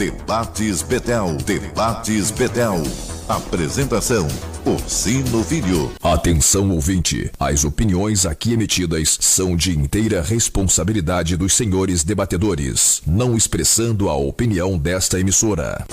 Debates 0.00 0.80
Betel. 0.80 1.36
Debates 1.44 2.30
Betel. 2.30 2.82
Apresentação: 3.28 4.26
Orsino 4.64 5.44
Filho. 5.44 5.92
Atenção 6.02 6.70
ouvinte, 6.70 7.30
as 7.38 7.64
opiniões 7.64 8.24
aqui 8.24 8.54
emitidas 8.54 9.18
são 9.20 9.54
de 9.54 9.76
inteira 9.76 10.22
responsabilidade 10.22 11.36
dos 11.36 11.52
senhores 11.52 12.02
debatedores, 12.02 13.02
não 13.06 13.36
expressando 13.36 14.08
a 14.08 14.16
opinião 14.16 14.78
desta 14.78 15.20
emissora. 15.20 15.84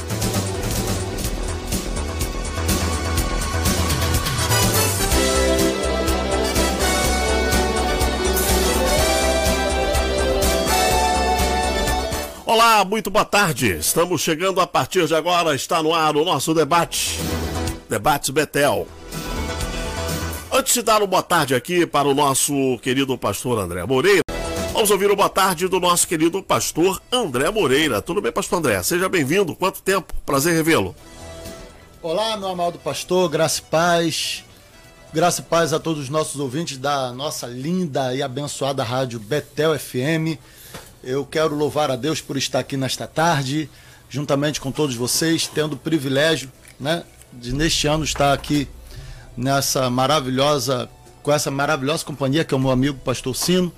Olá, 12.70 12.84
muito 12.84 13.10
boa 13.10 13.24
tarde. 13.24 13.78
Estamos 13.78 14.20
chegando 14.20 14.60
a 14.60 14.68
partir 14.68 15.08
de 15.08 15.16
agora, 15.16 15.56
está 15.56 15.82
no 15.82 15.96
ar 15.96 16.18
o 16.18 16.26
nosso 16.26 16.54
debate. 16.54 17.18
Debates 17.90 18.30
Betel. 18.30 18.86
Antes 20.52 20.74
de 20.74 20.82
dar 20.82 20.98
uma 20.98 21.08
boa 21.08 21.24
tarde 21.24 21.56
aqui 21.56 21.88
para 21.88 22.10
o 22.10 22.14
nosso 22.14 22.78
querido 22.80 23.18
pastor 23.18 23.58
André 23.58 23.86
Moreira, 23.86 24.22
vamos 24.74 24.92
ouvir 24.92 25.10
o 25.10 25.16
boa 25.16 25.30
tarde 25.30 25.70
do 25.70 25.80
nosso 25.80 26.06
querido 26.06 26.44
pastor 26.44 27.02
André 27.10 27.50
Moreira. 27.50 28.02
Tudo 28.02 28.22
bem, 28.22 28.34
pastor 28.34 28.60
André? 28.60 28.84
Seja 28.84 29.08
bem-vindo. 29.08 29.56
Quanto 29.56 29.82
tempo? 29.82 30.14
Prazer 30.26 30.54
revê-lo. 30.54 30.94
Olá, 32.02 32.36
meu 32.36 32.50
amado 32.50 32.78
pastor, 32.80 33.30
graça 33.30 33.62
e 33.62 33.64
paz. 33.64 34.44
Graça 35.14 35.40
e 35.40 35.46
paz 35.46 35.72
a 35.72 35.80
todos 35.80 36.04
os 36.04 36.10
nossos 36.10 36.38
ouvintes 36.38 36.78
da 36.78 37.14
nossa 37.14 37.48
linda 37.48 38.14
e 38.14 38.22
abençoada 38.22 38.84
rádio 38.84 39.22
Betel 39.22 39.80
FM. 39.80 40.38
Eu 41.04 41.26
quero 41.26 41.56
louvar 41.56 41.92
a 41.92 41.96
Deus 41.96 42.22
por 42.22 42.38
estar 42.38 42.60
aqui 42.60 42.76
nesta 42.76 43.06
tarde, 43.06 43.70
juntamente 44.10 44.60
com 44.60 44.72
todos 44.72 44.96
vocês, 44.96 45.48
tendo 45.48 45.74
o 45.74 45.78
privilégio, 45.78 46.52
né, 46.80 47.04
de 47.32 47.54
neste 47.54 47.88
ano 47.88 48.04
estar 48.04 48.34
aqui 48.34 48.68
nessa 49.36 49.90
maravilhosa, 49.90 50.90
com 51.22 51.32
essa 51.32 51.52
maravilhosa 51.52 52.04
companhia 52.04 52.44
que 52.44 52.54
é 52.54 52.58
o 52.58 52.60
meu 52.60 52.72
amigo 52.72 52.98
Pastor 53.00 53.36
Sino. 53.36 53.72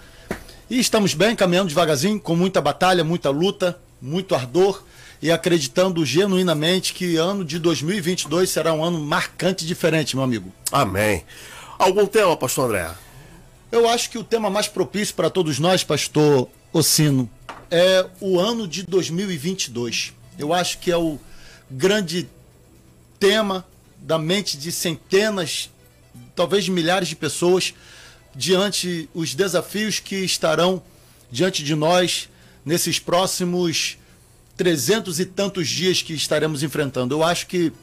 E 0.70 0.80
estamos 0.80 1.14
bem, 1.14 1.36
caminhando 1.36 1.68
devagarzinho, 1.68 2.20
com 2.20 2.36
muita 2.36 2.62
batalha, 2.62 3.04
muita 3.04 3.30
luta, 3.30 3.78
muito 4.02 4.34
ardor 4.34 4.84
e 5.22 5.32
acreditando 5.32 6.06
genuinamente 6.06 6.94
que 6.94 7.18
ano 7.18 7.44
de 7.44 7.60
2022 7.60 8.50
será 8.50 8.72
um 8.72 8.84
ano 8.84 9.00
marcante 9.00 9.66
e 9.66 9.68
diferente, 9.68 10.16
meu 10.16 10.24
amigo. 10.24 10.54
Amém. 10.72 11.26
Algum 11.78 12.06
tema, 12.06 12.38
pastor 12.38 12.66
André? 12.66 12.90
Eu 13.72 13.88
acho 13.90 14.10
que 14.10 14.18
o 14.18 14.24
tema 14.24 14.50
mais 14.50 14.68
propício 14.68 15.14
para 15.14 15.30
todos 15.30 15.60
nós, 15.60 15.84
pastor 15.84 16.48
Ocino, 16.72 17.28
é 17.72 18.06
o 18.22 18.40
ano 18.40 18.68
de 18.68 18.84
2022. 18.84 20.14
Eu 20.38 20.54
acho 20.54 20.78
que 20.78 20.92
é 20.92 20.98
o 20.98 21.20
grande 21.70 22.30
tema 23.20 23.66
da 23.98 24.20
mente 24.20 24.56
de 24.56 24.72
centenas, 24.72 25.70
talvez 26.36 26.70
milhares 26.70 27.10
de 27.10 27.16
pessoas 27.16 27.74
diante 28.36 29.10
os 29.16 29.34
desafios 29.34 30.00
que 30.00 30.18
estarão 30.18 30.82
diante 31.32 31.64
de 31.64 31.74
nós 31.74 32.30
nesses 32.64 33.00
próximos 33.00 33.98
trezentos 34.56 35.20
e 35.20 35.26
tantos 35.26 35.68
dias 35.68 36.04
que 36.04 36.14
estaremos 36.14 36.62
enfrentando. 36.62 37.16
Eu 37.16 37.24
acho 37.24 37.48
que 37.48 37.74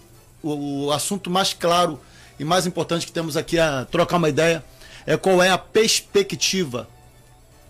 o, 0.40 0.86
o 0.86 0.92
assunto 0.92 1.28
mais 1.28 1.52
claro 1.52 2.00
e 2.38 2.44
mais 2.44 2.66
importante 2.66 3.04
que 3.04 3.12
temos 3.12 3.36
aqui 3.36 3.58
a 3.58 3.84
trocar 3.84 4.16
uma 4.16 4.28
ideia 4.28 4.64
é 5.04 5.16
qual 5.16 5.42
é 5.42 5.50
a 5.50 5.58
perspectiva 5.58 6.88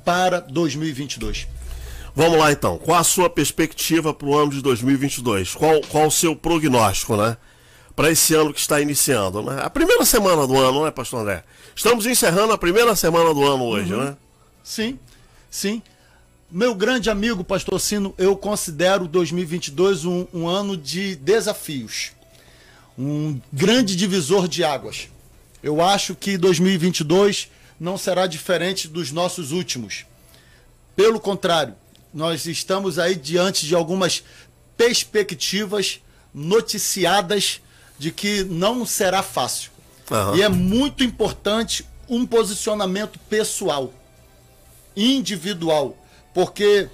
para 0.07 0.39
2022. 0.41 1.49
Vamos 2.15 2.39
lá 2.39 2.53
então. 2.53 2.79
Qual 2.79 2.97
a 2.97 3.03
sua 3.03 3.29
perspectiva 3.29 4.15
para 4.15 4.29
o 4.29 4.39
ano 4.39 4.53
de 4.53 4.63
2022? 4.63 5.55
Qual, 5.55 5.81
qual 5.83 6.07
o 6.07 6.11
seu 6.13 6.37
prognóstico, 6.37 7.17
né? 7.17 7.37
Para 7.97 8.13
esse 8.13 8.33
ano 8.33 8.55
que 8.55 8.61
está 8.61 8.81
iniciando, 8.81 9.43
né? 9.43 9.61
A 9.63 9.69
primeira 9.69 10.05
semana 10.05 10.47
do 10.47 10.57
ano, 10.57 10.85
né, 10.85 10.93
Pastor 10.93 11.23
André? 11.23 11.43
Estamos 11.75 12.07
encerrando 12.07 12.53
a 12.53 12.59
primeira 12.59 12.95
semana 12.95 13.35
do 13.35 13.45
ano 13.45 13.65
hoje, 13.65 13.93
uhum. 13.93 14.05
né? 14.05 14.17
Sim, 14.63 14.97
sim. 15.51 15.83
Meu 16.49 16.73
grande 16.73 17.11
amigo, 17.11 17.43
Pastor 17.43 17.81
Sino, 17.81 18.15
eu 18.17 18.37
considero 18.37 19.09
2022 19.09 20.05
um, 20.05 20.27
um 20.33 20.47
ano 20.47 20.77
de 20.77 21.17
desafios. 21.17 22.13
Um 22.97 23.41
grande 23.53 23.97
divisor 23.97 24.47
de 24.47 24.63
águas. 24.63 25.09
Eu 25.63 25.83
acho 25.83 26.15
que 26.15 26.39
2022 26.39 27.49
não 27.79 27.99
será 27.99 28.27
diferente 28.27 28.89
dos 28.89 29.13
nossos 29.13 29.53
últimos. 29.53 30.07
Pelo 30.95 31.21
contrário, 31.21 31.75
nós 32.13 32.47
estamos 32.47 32.99
aí 32.99 33.15
diante 33.15 33.67
de 33.67 33.75
algumas 33.75 34.23
perspectivas 34.77 36.01
noticiadas 36.33 37.61
de 37.99 38.11
que 38.11 38.45
não 38.45 38.87
será 38.87 39.23
fácil. 39.23 39.71
Uhum. 40.11 40.37
E 40.37 40.43
é 40.43 40.49
muito 40.49 41.03
importante 41.03 41.87
um 42.09 42.27
posicionamento 42.27 43.19
pessoal, 43.29 43.93
individual, 44.97 45.97
porque 46.33 46.89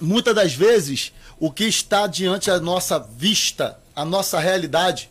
muitas 0.00 0.34
das 0.34 0.52
vezes 0.54 1.12
o 1.38 1.50
que 1.50 1.64
está 1.64 2.06
diante 2.06 2.50
da 2.50 2.60
nossa 2.60 2.98
vista, 2.98 3.78
a 3.94 4.04
nossa 4.04 4.38
realidade, 4.38 5.10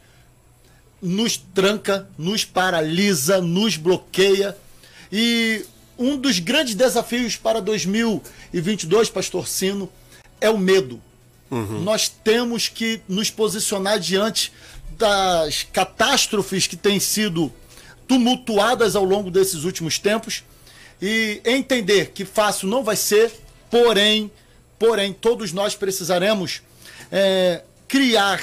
nos 1.02 1.38
tranca, 1.38 2.08
nos 2.18 2.46
paralisa, 2.46 3.42
nos 3.42 3.78
bloqueia. 3.78 4.56
E 5.12 5.66
um 5.98 6.18
dos 6.18 6.40
grandes 6.40 6.76
desafios 6.76 7.36
para 7.36 7.62
2022, 7.62 9.10
Pastor 9.10 9.48
Sino, 9.48 9.90
é 10.40 10.50
o 10.50 10.58
medo. 10.58 11.02
Uhum. 11.50 11.82
Nós 11.82 12.08
temos 12.08 12.68
que 12.68 13.02
nos 13.08 13.30
posicionar 13.30 14.00
diante 14.00 14.54
das 14.98 15.64
catástrofes 15.64 16.68
que 16.68 16.76
têm 16.76 17.00
sido 17.00 17.52
tumultuadas 18.08 18.96
ao 18.96 19.04
longo 19.04 19.32
desses 19.32 19.64
últimos 19.64 19.98
tempos 19.98 20.44
e 21.02 21.42
entender 21.44 22.12
que 22.12 22.24
fácil 22.24 22.68
não 22.68 22.84
vai 22.84 22.96
ser, 22.96 23.32
porém, 23.70 24.32
porém, 24.78 25.12
todos 25.12 25.52
nós 25.52 25.76
precisaremos 25.76 26.62
é, 27.12 27.64
criar 27.88 28.42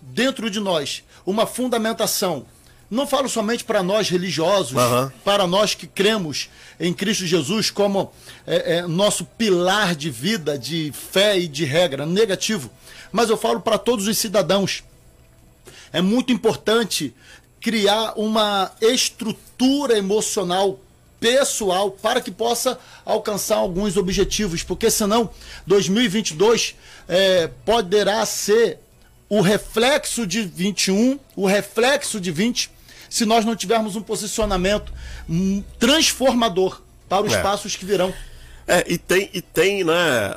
dentro 0.00 0.50
de 0.50 0.58
nós 0.58 1.02
uma 1.28 1.46
fundamentação. 1.46 2.46
Não 2.90 3.06
falo 3.06 3.28
somente 3.28 3.62
para 3.62 3.82
nós 3.82 4.08
religiosos, 4.08 4.72
uhum. 4.72 5.10
para 5.22 5.46
nós 5.46 5.74
que 5.74 5.86
cremos 5.86 6.48
em 6.80 6.90
Cristo 6.94 7.26
Jesus 7.26 7.70
como 7.70 8.10
é, 8.46 8.76
é, 8.76 8.86
nosso 8.86 9.26
pilar 9.26 9.94
de 9.94 10.08
vida, 10.08 10.58
de 10.58 10.90
fé 10.90 11.38
e 11.38 11.46
de 11.46 11.66
regra, 11.66 12.06
negativo. 12.06 12.70
Mas 13.12 13.28
eu 13.28 13.36
falo 13.36 13.60
para 13.60 13.76
todos 13.76 14.06
os 14.06 14.16
cidadãos. 14.16 14.82
É 15.92 16.00
muito 16.00 16.32
importante 16.32 17.14
criar 17.60 18.14
uma 18.16 18.72
estrutura 18.80 19.98
emocional 19.98 20.80
pessoal 21.20 21.90
para 21.90 22.22
que 22.22 22.30
possa 22.30 22.78
alcançar 23.04 23.56
alguns 23.56 23.98
objetivos, 23.98 24.62
porque 24.62 24.90
senão 24.90 25.28
2022 25.66 26.74
é, 27.06 27.50
poderá 27.66 28.24
ser 28.24 28.78
o 29.28 29.40
reflexo 29.40 30.26
de 30.26 30.42
21, 30.42 31.18
o 31.36 31.46
reflexo 31.46 32.20
de 32.20 32.30
20, 32.30 32.70
se 33.10 33.24
nós 33.24 33.44
não 33.44 33.54
tivermos 33.54 33.96
um 33.96 34.02
posicionamento 34.02 34.92
transformador 35.78 36.80
para 37.08 37.24
os 37.24 37.32
é. 37.32 37.42
passos 37.42 37.76
que 37.76 37.84
virão. 37.84 38.12
É, 38.66 38.84
e 38.86 38.98
tem, 38.98 39.30
e 39.32 39.40
tem, 39.40 39.82
né, 39.84 40.34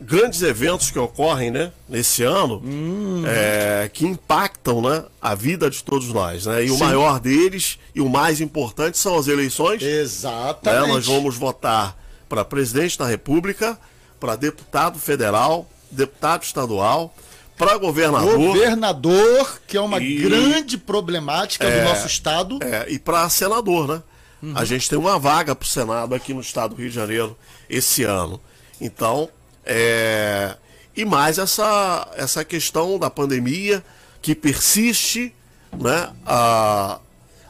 grandes 0.00 0.42
eventos 0.42 0.90
que 0.90 0.98
ocorrem, 0.98 1.50
né, 1.50 1.72
nesse 1.88 2.22
ano, 2.22 2.62
hum. 2.64 3.24
é, 3.26 3.88
que 3.92 4.04
impactam, 4.04 4.80
né, 4.82 5.04
a 5.20 5.34
vida 5.34 5.68
de 5.70 5.82
todos 5.82 6.08
nós, 6.12 6.46
né? 6.46 6.64
E 6.64 6.68
Sim. 6.68 6.74
o 6.74 6.78
maior 6.78 7.20
deles 7.20 7.78
e 7.94 8.00
o 8.00 8.08
mais 8.08 8.40
importante 8.40 8.98
são 8.98 9.18
as 9.18 9.26
eleições. 9.26 9.82
Exatamente. 9.82 10.86
Né, 10.86 10.92
nós 10.92 11.06
vamos 11.06 11.36
votar 11.36 11.96
para 12.28 12.44
presidente 12.44 12.98
da 12.98 13.06
República, 13.06 13.78
para 14.20 14.36
deputado 14.36 14.98
federal, 14.98 15.68
deputado 15.90 16.42
estadual, 16.42 17.14
para 17.58 17.76
governador. 17.76 18.38
Governador, 18.38 19.60
que 19.66 19.76
é 19.76 19.80
uma 19.80 19.98
e, 19.98 20.16
grande 20.20 20.78
problemática 20.78 21.66
é, 21.66 21.80
do 21.80 21.88
nosso 21.88 22.06
estado. 22.06 22.58
É, 22.62 22.86
e 22.88 22.98
para 22.98 23.28
senador, 23.28 23.88
né? 23.88 24.02
Uhum. 24.40 24.52
A 24.54 24.64
gente 24.64 24.88
tem 24.88 24.98
uma 24.98 25.18
vaga 25.18 25.54
para 25.54 25.66
o 25.66 25.68
Senado 25.68 26.14
aqui 26.14 26.32
no 26.32 26.40
estado 26.40 26.74
do 26.74 26.80
Rio 26.80 26.88
de 26.88 26.94
Janeiro 26.94 27.36
esse 27.68 28.04
ano. 28.04 28.40
Então, 28.80 29.28
é, 29.66 30.56
e 30.96 31.04
mais 31.04 31.38
essa, 31.38 32.08
essa 32.16 32.44
questão 32.44 32.98
da 32.98 33.10
pandemia 33.10 33.84
que 34.22 34.34
persiste, 34.34 35.34
né? 35.72 36.10
A, 36.24 37.00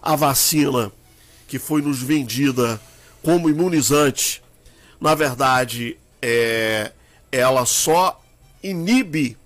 a 0.03 0.17
vacina 0.17 0.91
que 1.47 1.59
foi 1.59 1.83
nos 1.83 2.03
vendida 2.03 2.81
como 3.23 3.51
imunizante, 3.51 4.43
na 5.01 5.15
verdade, 5.15 5.99
é, 6.23 6.93
ela 7.31 7.67
só 7.67 8.21
inibe 8.63 9.37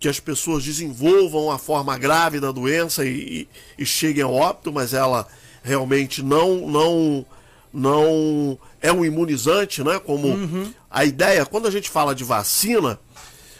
que 0.00 0.08
as 0.08 0.18
pessoas 0.18 0.64
desenvolvam 0.64 1.50
a 1.50 1.58
forma 1.58 1.96
grave 1.98 2.40
da 2.40 2.50
doença 2.50 3.04
e, 3.04 3.46
e, 3.78 3.82
e 3.82 3.86
cheguem 3.86 4.24
ao 4.24 4.34
óbito, 4.34 4.72
mas 4.72 4.94
ela 4.94 5.28
realmente 5.62 6.22
não 6.22 6.66
não 6.66 7.26
não 7.72 8.58
é 8.80 8.90
um 8.90 9.04
imunizante, 9.04 9.84
né? 9.84 10.00
Como 10.00 10.28
uhum. 10.28 10.72
a 10.90 11.04
ideia, 11.04 11.44
quando 11.44 11.68
a 11.68 11.70
gente 11.70 11.90
fala 11.90 12.14
de 12.14 12.24
vacina, 12.24 12.98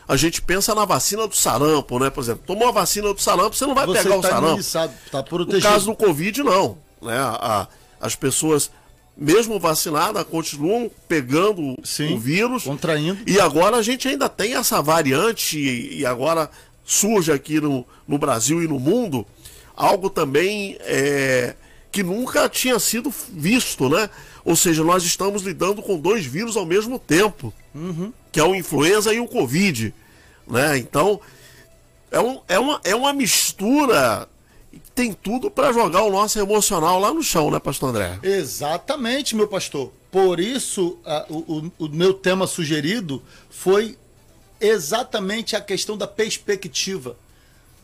a 0.08 0.16
gente 0.16 0.40
pensa 0.40 0.74
na 0.74 0.84
vacina 0.84 1.28
do 1.28 1.36
sarampo, 1.36 1.98
né? 1.98 2.08
Por 2.08 2.24
exemplo, 2.24 2.42
tomou 2.46 2.68
a 2.68 2.72
vacina 2.72 3.12
do 3.12 3.20
sarampo, 3.20 3.54
você 3.54 3.66
não 3.66 3.74
vai 3.74 3.86
você 3.86 4.02
pegar 4.02 4.16
o 4.16 4.22
tá 4.22 4.28
sarampo. 4.30 4.62
Tá 5.12 5.22
protegido. 5.22 5.64
No 5.64 5.72
caso 5.72 5.86
do 5.86 5.94
Covid, 5.94 6.42
não. 6.42 6.78
Né? 7.02 7.16
A, 7.16 7.36
a, 7.60 7.68
as 8.00 8.16
pessoas, 8.16 8.70
mesmo 9.20 9.60
vacinadas, 9.60 10.24
continuam 10.24 10.90
pegando 11.06 11.76
Sim, 11.84 12.14
o 12.14 12.18
vírus. 12.18 12.64
Contraindo. 12.64 13.20
E 13.26 13.38
agora 13.38 13.76
a 13.76 13.82
gente 13.82 14.08
ainda 14.08 14.30
tem 14.30 14.54
essa 14.54 14.80
variante, 14.80 15.58
e, 15.58 15.98
e 15.98 16.06
agora 16.06 16.50
surge 16.82 17.30
aqui 17.30 17.60
no, 17.60 17.86
no 18.08 18.16
Brasil 18.16 18.62
e 18.62 18.66
no 18.66 18.80
mundo 18.80 19.26
algo 19.76 20.08
também 20.10 20.76
é, 20.80 21.54
que 21.92 22.02
nunca 22.02 22.48
tinha 22.48 22.78
sido 22.78 23.12
visto, 23.30 23.88
né? 23.88 24.08
Ou 24.44 24.56
seja, 24.56 24.82
nós 24.82 25.04
estamos 25.04 25.42
lidando 25.42 25.82
com 25.82 25.98
dois 25.98 26.24
vírus 26.24 26.56
ao 26.56 26.64
mesmo 26.64 26.98
tempo, 26.98 27.52
uhum. 27.74 28.12
que 28.32 28.40
é 28.40 28.44
o 28.44 28.54
influenza 28.54 29.12
e 29.12 29.20
o 29.20 29.28
Covid. 29.28 29.94
Né? 30.46 30.78
Então, 30.78 31.20
é, 32.10 32.20
um, 32.20 32.40
é, 32.48 32.58
uma, 32.58 32.80
é 32.84 32.94
uma 32.94 33.12
mistura 33.12 34.28
tem 34.94 35.12
tudo 35.12 35.50
para 35.50 35.72
jogar 35.72 36.02
o 36.02 36.10
nosso 36.10 36.38
emocional 36.38 36.98
lá 36.98 37.12
no 37.12 37.22
chão, 37.22 37.50
né, 37.50 37.58
pastor 37.58 37.90
André? 37.90 38.18
Exatamente, 38.22 39.34
meu 39.34 39.48
pastor. 39.48 39.92
Por 40.10 40.40
isso, 40.40 40.98
a, 41.04 41.26
o, 41.28 41.72
o, 41.78 41.88
meu 41.88 42.14
tema 42.14 42.46
sugerido 42.46 43.22
foi 43.48 43.96
exatamente 44.60 45.56
a 45.56 45.60
questão 45.60 45.96
da 45.96 46.06
perspectiva. 46.06 47.16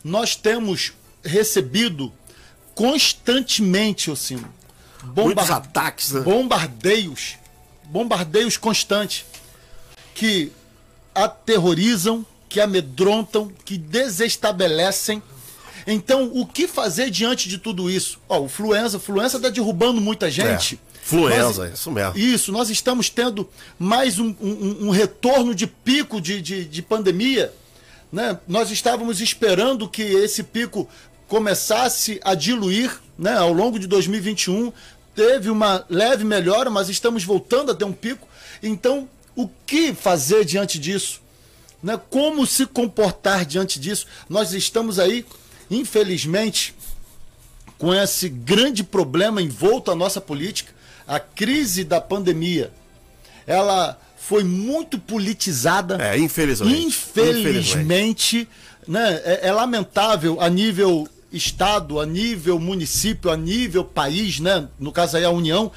Nós 0.03 0.35
temos 0.35 0.93
recebido 1.23 2.11
constantemente, 2.75 4.11
Ocino, 4.11 4.53
bombar 5.05 5.51
ataques, 5.51 6.11
né? 6.11 6.21
bombardeios, 6.21 7.35
bombardeios 7.85 8.57
constantes 8.57 9.25
que 10.13 10.51
aterrorizam, 11.15 12.25
que 12.47 12.61
amedrontam, 12.61 13.51
que 13.65 13.77
desestabelecem. 13.77 15.21
Então, 15.89 16.29
o 16.33 16.45
que 16.45 16.67
fazer 16.67 17.09
diante 17.09 17.47
de 17.47 17.57
tudo 17.57 17.89
isso? 17.89 18.19
Ó, 18.27 18.41
o 18.41 18.49
Fluenza, 18.49 18.99
Fluenza 18.99 19.37
está 19.37 19.49
derrubando 19.49 20.01
muita 20.01 20.29
gente. 20.29 20.75
É. 20.93 20.97
Fluenza, 21.01 21.71
isso 21.73 21.89
mesmo. 21.89 22.17
Isso, 22.17 22.51
nós 22.51 22.69
estamos 22.69 23.09
tendo 23.09 23.49
mais 23.79 24.19
um, 24.19 24.35
um, 24.41 24.87
um 24.87 24.89
retorno 24.89 25.55
de 25.55 25.65
pico 25.65 26.19
de, 26.19 26.41
de, 26.41 26.65
de 26.65 26.81
pandemia. 26.81 27.53
Né? 28.11 28.37
Nós 28.45 28.69
estávamos 28.71 29.21
esperando 29.21 29.87
que 29.87 30.01
esse 30.01 30.43
pico 30.43 30.87
começasse 31.29 32.19
a 32.23 32.35
diluir 32.35 32.99
né, 33.17 33.37
ao 33.37 33.53
longo 33.53 33.79
de 33.79 33.87
2021. 33.87 34.73
Teve 35.15 35.49
uma 35.49 35.85
leve 35.89 36.25
melhora, 36.25 36.69
mas 36.69 36.89
estamos 36.89 37.23
voltando 37.23 37.71
a 37.71 37.75
ter 37.75 37.85
um 37.85 37.93
pico. 37.93 38.27
Então, 38.61 39.07
o 39.33 39.49
que 39.65 39.93
fazer 39.93 40.43
diante 40.43 40.77
disso? 40.77 41.21
Né? 41.81 41.97
Como 42.09 42.45
se 42.45 42.65
comportar 42.65 43.45
diante 43.45 43.79
disso? 43.79 44.07
Nós 44.27 44.51
estamos 44.51 44.99
aí, 44.99 45.25
infelizmente, 45.69 46.75
com 47.77 47.93
esse 47.93 48.29
grande 48.29 48.83
problema 48.83 49.41
envolto 49.41 49.91
à 49.91 49.95
nossa 49.95 50.19
política, 50.19 50.73
a 51.07 51.19
crise 51.19 51.83
da 51.83 52.01
pandemia. 52.01 52.71
Ela 53.45 53.99
foi 54.17 54.43
muito 54.43 54.99
politizada. 54.99 55.97
É, 56.01 56.17
infelizmente. 56.17 56.85
Infelizmente, 56.85 57.39
infelizmente. 57.39 58.49
Né? 58.87 59.21
É, 59.23 59.47
é 59.47 59.51
lamentável 59.51 60.41
a 60.41 60.49
nível 60.49 61.07
Estado, 61.31 61.99
a 61.99 62.05
nível 62.05 62.59
município, 62.59 63.29
a 63.29 63.37
nível 63.37 63.83
país, 63.83 64.39
né? 64.39 64.67
no 64.79 64.91
caso 64.91 65.17
aí 65.17 65.25
a 65.25 65.29
União, 65.29 65.71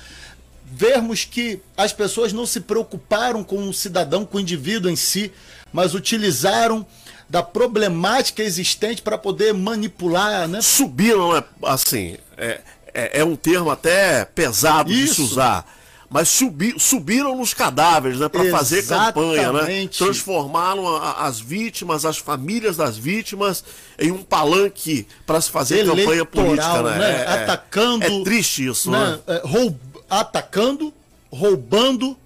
vermos 0.65 1.25
que 1.25 1.61
as 1.77 1.93
pessoas 1.93 2.33
não 2.33 2.47
se 2.47 2.61
preocuparam 2.61 3.43
com 3.43 3.69
o 3.69 3.75
cidadão, 3.75 4.25
com 4.25 4.39
o 4.39 4.41
indivíduo 4.41 4.91
em 4.91 4.97
si, 4.97 5.33
mas 5.73 5.95
utilizaram 5.95 6.87
da 7.31 7.43
problemática 7.43 8.43
existente 8.43 9.01
para 9.01 9.17
poder 9.17 9.55
manipular, 9.55 10.49
né? 10.49 10.61
Subiram, 10.61 11.33
né? 11.33 11.45
assim, 11.63 12.19
é, 12.37 12.61
é, 12.93 13.21
é 13.21 13.25
um 13.25 13.37
termo 13.37 13.71
até 13.71 14.25
pesado 14.25 14.93
Isso. 14.93 15.07
de 15.07 15.15
se 15.15 15.23
usar 15.23 15.81
mas 16.11 16.29
subi, 16.29 16.75
subiram 16.77 17.37
nos 17.37 17.55
cadáveres, 17.55 18.19
né, 18.19 18.29
para 18.29 18.51
fazer 18.51 18.85
campanha, 18.85 19.53
né? 19.53 19.87
Transformaram 19.87 20.97
a, 20.97 21.25
as 21.25 21.39
vítimas, 21.39 22.05
as 22.05 22.19
famílias 22.19 22.77
das 22.77 22.99
vítimas 22.99 23.65
em 23.97 24.11
um 24.11 24.25
palanque 24.25 25.07
para 25.25 25.41
se 25.41 25.49
fazer 25.49 25.79
Eleitoral, 25.79 26.05
campanha 26.05 26.25
política, 26.27 26.83
né? 26.83 26.99
né? 26.99 27.11
É, 27.13 27.21
é, 27.21 27.43
Atacando. 27.45 28.05
É 28.05 28.25
triste 28.25 28.67
isso, 28.67 28.91
né? 28.91 28.99
né? 28.99 29.21
É, 29.37 29.43
roub, 29.47 29.79
atacando, 30.11 30.93
roubando, 31.31 32.19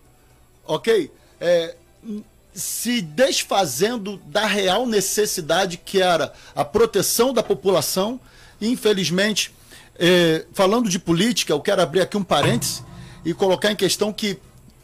ok? 0.66 1.12
É, 1.38 1.74
se 2.54 3.00
desfazendo 3.02 4.16
da 4.26 4.46
real 4.46 4.86
necessidade 4.86 5.76
que 5.76 6.00
era 6.00 6.32
a 6.54 6.64
proteção 6.64 7.32
da 7.32 7.42
população. 7.42 8.20
Infelizmente, 8.60 9.52
é, 9.98 10.46
falando 10.52 10.88
de 10.88 10.98
política, 10.98 11.52
eu 11.52 11.60
quero 11.60 11.82
abrir 11.82 12.00
aqui 12.00 12.16
um 12.16 12.22
parêntese 12.22 12.82
e 13.24 13.34
colocar 13.34 13.72
em 13.72 13.76
questão 13.76 14.12
que 14.12 14.38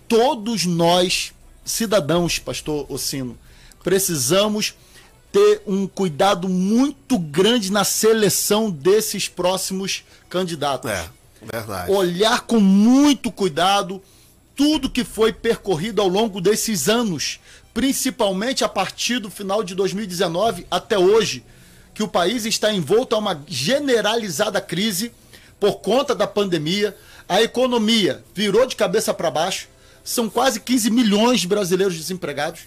todos 0.08 0.66
nós, 0.66 1.32
cidadãos, 1.64 2.38
pastor 2.40 2.84
Ocino, 2.88 3.38
precisamos 3.84 4.74
ter 5.30 5.62
um 5.64 5.86
cuidado 5.86 6.48
muito 6.48 7.16
grande 7.18 7.70
na 7.70 7.84
seleção 7.84 8.68
desses 8.68 9.28
próximos 9.28 10.04
candidatos. 10.28 10.90
É, 10.90 11.08
verdade. 11.40 11.92
Olhar 11.92 12.40
com 12.40 12.58
muito 12.58 13.30
cuidado 13.30 14.02
tudo 14.60 14.90
que 14.90 15.04
foi 15.04 15.32
percorrido 15.32 16.02
ao 16.02 16.08
longo 16.08 16.38
desses 16.38 16.86
anos, 16.88 17.40
principalmente 17.80 18.62
a 18.62 18.68
partir 18.68 19.18
do 19.20 19.30
final 19.30 19.64
de 19.64 19.74
2019 19.74 20.66
até 20.70 20.98
hoje, 20.98 21.42
que 21.94 22.02
o 22.02 22.08
país 22.08 22.44
está 22.44 22.70
envolto 22.70 23.14
a 23.14 23.18
uma 23.18 23.42
generalizada 23.48 24.60
crise 24.60 25.10
por 25.58 25.76
conta 25.76 26.14
da 26.14 26.26
pandemia, 26.26 26.94
a 27.26 27.40
economia 27.40 28.22
virou 28.34 28.66
de 28.66 28.76
cabeça 28.76 29.14
para 29.14 29.30
baixo. 29.30 29.66
São 30.04 30.28
quase 30.28 30.60
15 30.60 30.90
milhões 30.90 31.40
de 31.40 31.48
brasileiros 31.48 31.96
desempregados. 31.96 32.64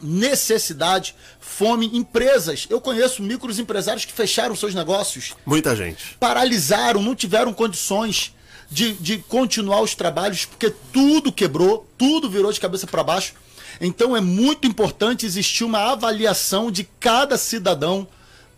Necessidade, 0.00 1.14
fome, 1.38 1.90
empresas. 1.92 2.66
Eu 2.70 2.80
conheço 2.80 3.22
microempresários 3.22 4.06
que 4.06 4.12
fecharam 4.14 4.56
seus 4.56 4.74
negócios. 4.74 5.34
Muita 5.44 5.76
gente. 5.76 6.16
Paralisaram, 6.18 7.02
não 7.02 7.14
tiveram 7.14 7.52
condições 7.52 8.34
de, 8.70 8.94
de 8.94 9.18
continuar 9.18 9.82
os 9.82 9.94
trabalhos, 9.94 10.46
porque 10.46 10.70
tudo 10.94 11.30
quebrou, 11.30 11.86
tudo 11.98 12.30
virou 12.30 12.50
de 12.50 12.58
cabeça 12.58 12.86
para 12.86 13.04
baixo. 13.04 13.34
Então 13.80 14.16
é 14.16 14.20
muito 14.20 14.66
importante 14.66 15.24
existir 15.24 15.64
uma 15.64 15.92
avaliação 15.92 16.70
de 16.70 16.84
cada 16.98 17.36
cidadão 17.38 18.06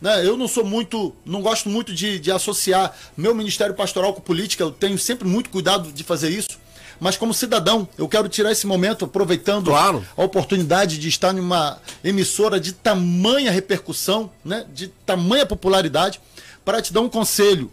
né? 0.01 0.25
Eu 0.25 0.35
não 0.35 0.47
sou 0.47 0.65
muito, 0.65 1.13
não 1.23 1.41
gosto 1.41 1.69
muito 1.69 1.93
de, 1.93 2.17
de 2.17 2.31
associar 2.31 2.93
meu 3.15 3.35
ministério 3.35 3.75
pastoral 3.75 4.13
com 4.13 4.19
política, 4.19 4.63
eu 4.63 4.71
tenho 4.71 4.97
sempre 4.97 5.27
muito 5.27 5.51
cuidado 5.51 5.91
de 5.91 6.03
fazer 6.03 6.29
isso. 6.29 6.59
Mas 6.99 7.17
como 7.17 7.33
cidadão, 7.33 7.87
eu 7.97 8.07
quero 8.07 8.29
tirar 8.29 8.51
esse 8.51 8.67
momento, 8.67 9.05
aproveitando 9.05 9.71
claro. 9.71 10.05
a 10.15 10.23
oportunidade 10.23 10.99
de 10.99 11.07
estar 11.07 11.33
numa 11.33 11.79
emissora 12.03 12.59
de 12.59 12.73
tamanha 12.73 13.51
repercussão, 13.51 14.31
né? 14.45 14.65
de 14.71 14.87
tamanha 14.87 15.45
popularidade, 15.45 16.19
para 16.63 16.81
te 16.81 16.93
dar 16.93 17.01
um 17.01 17.09
conselho. 17.09 17.71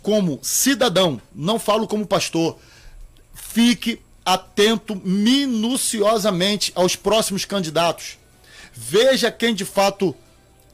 Como 0.00 0.38
cidadão, 0.42 1.20
não 1.34 1.58
falo 1.58 1.88
como 1.88 2.06
pastor, 2.06 2.56
fique 3.34 4.00
atento 4.24 5.00
minuciosamente 5.04 6.72
aos 6.74 6.96
próximos 6.96 7.44
candidatos. 7.44 8.18
Veja 8.72 9.30
quem 9.30 9.54
de 9.54 9.64
fato 9.64 10.14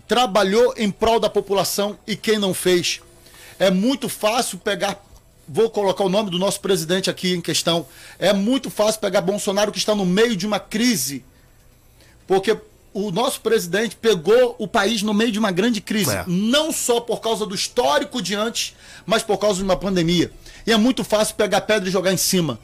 trabalhou 0.07 0.75
em 0.77 0.91
prol 0.91 1.21
da 1.21 1.29
população 1.29 1.99
e 2.07 2.17
quem 2.17 2.39
não 2.39 2.55
fez. 2.55 3.01
É 3.59 3.71
muito 3.71 4.09
fácil 4.09 4.59
pegar. 4.59 5.05
Vou 5.47 5.71
colocar 5.71 6.05
o 6.05 6.09
nome 6.09 6.31
do 6.31 6.39
nosso 6.39 6.61
presidente 6.61 7.11
aqui 7.11 7.35
em 7.35 7.41
questão. 7.41 7.87
É 8.19 8.33
muito 8.33 8.71
fácil 8.71 9.01
pegar 9.01 9.21
Bolsonaro 9.21 9.73
que 9.73 9.79
está 9.79 9.95
no 9.95 10.07
meio 10.07 10.37
de 10.37 10.47
uma 10.47 10.61
crise. 10.61 11.25
Porque 12.27 12.57
o 12.93 13.11
nosso 13.11 13.41
presidente 13.41 13.97
pegou 13.97 14.57
o 14.59 14.69
país 14.69 15.03
no 15.03 15.15
meio 15.15 15.33
de 15.33 15.39
uma 15.39 15.51
grande 15.51 15.81
crise. 15.81 16.15
É. 16.15 16.25
Não 16.27 16.73
só 16.73 17.01
por 17.01 17.21
causa 17.21 17.47
do 17.47 17.55
histórico 17.55 18.21
de 18.21 18.35
antes, 18.35 18.75
mas 19.07 19.23
por 19.23 19.39
causa 19.39 19.59
de 19.59 19.65
uma 19.65 19.77
pandemia. 19.77 20.31
E 20.67 20.73
é 20.73 20.77
muito 20.77 21.03
fácil 21.05 21.35
pegar 21.35 21.63
pedra 21.63 21.89
e 21.89 21.93
jogar 21.93 22.13
em 22.13 22.17
cima. 22.17 22.59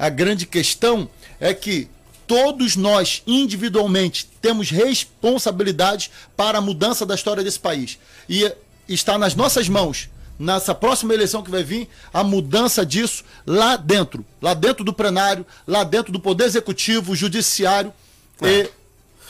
A 0.00 0.08
grande 0.08 0.46
questão 0.46 1.10
é 1.38 1.52
que 1.52 1.86
todos 2.26 2.74
nós, 2.74 3.22
individualmente, 3.26 4.26
temos 4.40 4.70
responsabilidade 4.70 6.10
para 6.34 6.56
a 6.56 6.60
mudança 6.62 7.04
da 7.04 7.14
história 7.14 7.44
desse 7.44 7.60
país. 7.60 7.98
E 8.26 8.50
está 8.88 9.18
nas 9.18 9.34
nossas 9.34 9.68
mãos, 9.68 10.08
nessa 10.38 10.74
próxima 10.74 11.12
eleição 11.12 11.42
que 11.42 11.50
vai 11.50 11.62
vir, 11.62 11.86
a 12.14 12.24
mudança 12.24 12.84
disso 12.86 13.22
lá 13.46 13.76
dentro. 13.76 14.24
Lá 14.40 14.54
dentro 14.54 14.82
do 14.82 14.92
plenário, 14.94 15.44
lá 15.66 15.84
dentro 15.84 16.10
do 16.10 16.18
Poder 16.18 16.44
Executivo, 16.44 17.14
Judiciário 17.14 17.92
é. 18.40 18.48
e 18.48 18.70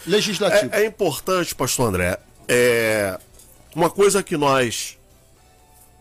Legislativo. 0.07 0.73
É, 0.73 0.83
é, 0.83 0.87
importante, 0.87 1.53
pastor 1.53 1.89
André, 1.89 2.17
é, 2.47 3.19
uma 3.75 3.91
coisa 3.91 4.23
que 4.23 4.37
nós 4.37 4.97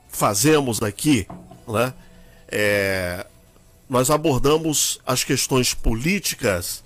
fazemos 0.10 0.80
aqui, 0.84 1.28
né? 1.68 1.92
É, 2.48 3.26
nós 3.89 4.12
abordamos 4.12 5.00
as 5.05 5.24
questões 5.24 5.74
políticas 5.74 6.84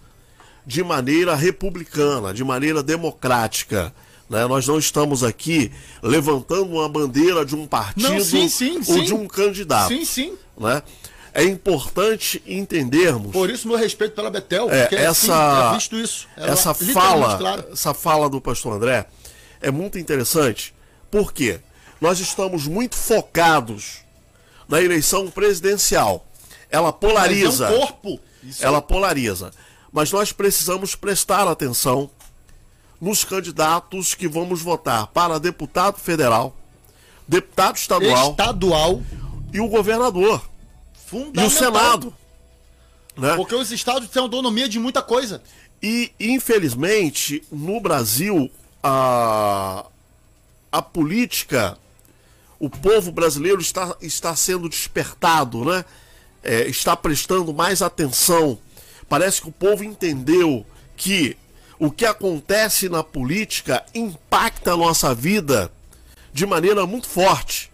de 0.66 0.82
maneira 0.82 1.36
republicana, 1.36 2.34
de 2.34 2.44
maneira 2.44 2.82
democrática. 2.82 3.94
Né? 4.30 4.48
Nós 4.48 4.66
não 4.66 4.80
estamos 4.80 5.24
aqui 5.24 5.72
levantando 6.02 6.72
uma 6.72 6.88
bandeira 6.88 7.46
de 7.46 7.56
um 7.56 7.68
partido 7.68 8.10
Não, 8.10 8.20
sim, 8.22 8.48
sim, 8.48 8.78
ou 8.78 8.84
sim. 8.84 9.04
de 9.04 9.14
um 9.14 9.28
candidato. 9.28 9.90
Sim, 9.90 10.06
sim. 10.06 10.38
Né? 10.58 10.82
É 11.34 11.44
importante 11.44 12.42
entendermos 12.46 13.32
Por 13.32 13.50
isso, 13.50 13.68
meu 13.68 13.76
respeito 13.76 14.14
pela 14.14 14.30
Betel, 14.30 14.70
é, 14.70 14.82
porque 14.84 14.96
essa, 14.96 15.72
assim, 15.72 15.76
visto 15.76 15.96
isso. 15.98 16.28
Ela 16.38 16.52
essa 16.52 16.74
fala, 16.76 17.38
clara. 17.38 17.68
essa 17.72 17.94
fala 17.94 18.30
do 18.30 18.40
pastor 18.40 18.74
André 18.74 19.08
é 19.60 19.72
muito 19.72 19.98
interessante, 19.98 20.76
porque 21.10 21.60
nós 22.00 22.20
estamos 22.20 22.68
muito 22.68 22.96
focados 22.96 24.04
na 24.70 24.80
eleição 24.82 25.30
presidencial. 25.32 26.26
Ela 26.74 26.92
polariza. 26.92 27.66
Mas 27.66 27.72
é 27.72 27.78
um 27.78 27.80
corpo. 27.80 28.20
Isso 28.44 28.66
ela 28.66 28.82
polariza. 28.82 29.52
Mas 29.92 30.12
nós 30.12 30.32
precisamos 30.32 30.96
prestar 30.96 31.48
atenção 31.48 32.10
nos 33.00 33.24
candidatos 33.24 34.16
que 34.16 34.28
vamos 34.28 34.64
votar 34.64 35.06
para 35.08 35.40
deputado 35.40 36.00
federal, 36.00 36.58
deputado 37.28 37.76
estadual 37.76 38.32
estadual, 38.32 39.02
e 39.54 39.60
o 39.60 39.68
governador 39.68 40.42
e 41.36 41.46
o 41.46 41.50
Senado. 41.50 42.12
Né? 43.16 43.36
Porque 43.36 43.54
os 43.54 43.72
estados 43.72 44.10
têm 44.10 44.22
autonomia 44.22 44.68
de 44.68 44.80
muita 44.80 45.04
coisa. 45.04 45.44
E, 45.82 46.12
infelizmente, 46.20 47.44
no 47.52 47.80
Brasil, 47.80 48.50
a, 48.82 49.86
a 50.72 50.82
política, 50.82 51.78
o 52.58 52.68
povo 52.68 53.12
brasileiro 53.12 53.62
está, 53.62 53.96
está 54.02 54.36
sendo 54.36 54.68
despertado, 54.68 55.64
né? 55.64 55.86
É, 56.44 56.68
está 56.68 56.96
prestando 56.96 57.54
mais 57.54 57.82
atenção. 57.82 58.60
Parece 59.08 59.42
que 59.42 59.50
o 59.50 59.52
povo 59.52 59.84
entendeu 59.84 60.66
que 60.98 61.38
o 61.80 61.90
que 61.90 62.06
acontece 62.06 62.90
na 62.90 63.04
política 63.04 63.84
impacta 63.94 64.74
a 64.74 64.78
nossa 64.78 65.14
vida 65.14 65.72
de 66.34 66.46
maneira 66.46 66.86
muito 66.86 67.08
forte. 67.08 67.72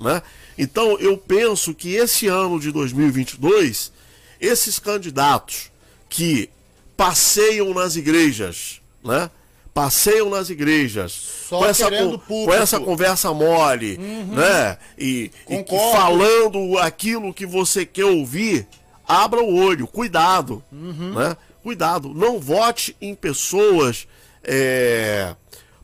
Né? 0.00 0.22
Então 0.58 0.98
eu 0.98 1.16
penso 1.16 1.74
que 1.74 1.94
esse 1.94 2.26
ano 2.26 2.58
de 2.60 2.70
2022, 2.70 3.92
esses 4.40 4.78
candidatos 4.78 5.70
que 6.08 6.50
passeiam 6.96 7.74
nas 7.74 7.96
igrejas, 7.96 8.80
né? 9.04 9.30
Passeiam 9.76 10.30
nas 10.30 10.48
igrejas 10.48 11.12
Só 11.50 11.58
com, 11.58 11.66
essa, 11.66 11.90
público. 11.90 12.46
com 12.46 12.54
essa 12.54 12.80
conversa 12.80 13.34
mole, 13.34 13.98
né? 13.98 14.78
E, 14.96 15.30
e 15.50 15.64
falando 15.92 16.78
aquilo 16.78 17.34
que 17.34 17.44
você 17.44 17.84
quer 17.84 18.06
ouvir, 18.06 18.66
abra 19.06 19.42
o 19.42 19.54
olho, 19.54 19.86
cuidado, 19.86 20.64
né? 20.72 21.36
Cuidado, 21.62 22.14
não 22.14 22.40
vote 22.40 22.96
em 23.02 23.14
pessoas, 23.14 24.08
é, 24.42 25.36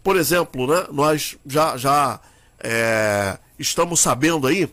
por 0.03 0.17
exemplo, 0.17 0.67
né? 0.67 0.87
Nós 0.91 1.37
já, 1.45 1.77
já 1.77 2.19
é, 2.61 3.37
estamos 3.59 4.01
sabendo 4.01 4.47
aí 4.47 4.71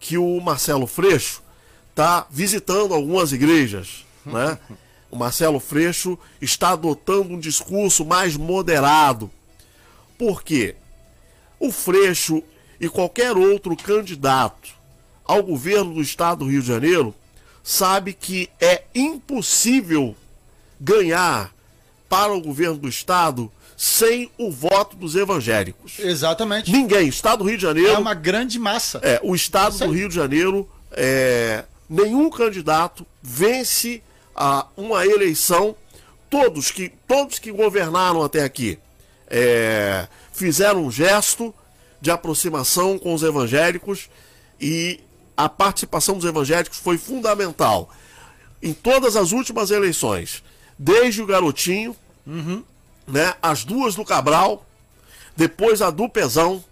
que 0.00 0.16
o 0.16 0.40
Marcelo 0.40 0.86
Freixo 0.86 1.42
está 1.90 2.26
visitando 2.30 2.94
algumas 2.94 3.30
igrejas, 3.30 4.06
né? 4.24 4.58
O 5.14 5.16
Marcelo 5.16 5.60
Freixo 5.60 6.18
está 6.42 6.70
adotando 6.70 7.34
um 7.34 7.38
discurso 7.38 8.04
mais 8.04 8.36
moderado. 8.36 9.30
Por 10.18 10.42
quê? 10.42 10.74
O 11.60 11.70
Freixo 11.70 12.42
e 12.80 12.88
qualquer 12.88 13.36
outro 13.36 13.76
candidato 13.76 14.70
ao 15.24 15.40
governo 15.40 15.94
do 15.94 16.02
estado 16.02 16.40
do 16.40 16.50
Rio 16.50 16.60
de 16.60 16.66
Janeiro 16.66 17.14
sabe 17.62 18.12
que 18.12 18.50
é 18.60 18.82
impossível 18.92 20.16
ganhar 20.80 21.54
para 22.08 22.32
o 22.34 22.40
governo 22.40 22.76
do 22.78 22.88
estado 22.88 23.52
sem 23.76 24.28
o 24.36 24.50
voto 24.50 24.96
dos 24.96 25.14
evangélicos. 25.14 25.96
Exatamente. 26.00 26.72
Ninguém, 26.72 27.06
estado 27.06 27.44
do 27.44 27.48
Rio 27.48 27.56
de 27.56 27.62
Janeiro, 27.62 27.92
É 27.92 27.98
uma 27.98 28.14
grande 28.14 28.58
massa. 28.58 28.98
é, 29.00 29.20
o 29.22 29.32
estado 29.32 29.78
do 29.78 29.92
Rio 29.92 30.08
de 30.08 30.14
Janeiro, 30.16 30.68
é, 30.90 31.62
nenhum 31.88 32.28
candidato 32.30 33.06
vence 33.22 34.02
a 34.34 34.66
uma 34.76 35.04
eleição. 35.06 35.74
Todos 36.30 36.70
que, 36.70 36.88
todos 37.06 37.38
que 37.38 37.52
governaram 37.52 38.22
até 38.22 38.42
aqui 38.42 38.78
é, 39.28 40.08
fizeram 40.32 40.84
um 40.84 40.90
gesto 40.90 41.54
de 42.00 42.10
aproximação 42.10 42.98
com 42.98 43.14
os 43.14 43.22
evangélicos 43.22 44.08
e 44.60 45.00
a 45.36 45.48
participação 45.48 46.16
dos 46.16 46.24
evangélicos 46.24 46.78
foi 46.78 46.98
fundamental 46.98 47.88
em 48.62 48.72
todas 48.72 49.14
as 49.16 49.32
últimas 49.32 49.70
eleições, 49.70 50.42
desde 50.78 51.22
o 51.22 51.26
Garotinho, 51.26 51.94
né, 53.06 53.34
as 53.42 53.62
duas 53.64 53.94
do 53.94 54.04
Cabral, 54.04 54.64
depois 55.36 55.82
a 55.82 55.90
do 55.90 56.08
Pezão, 56.08 56.64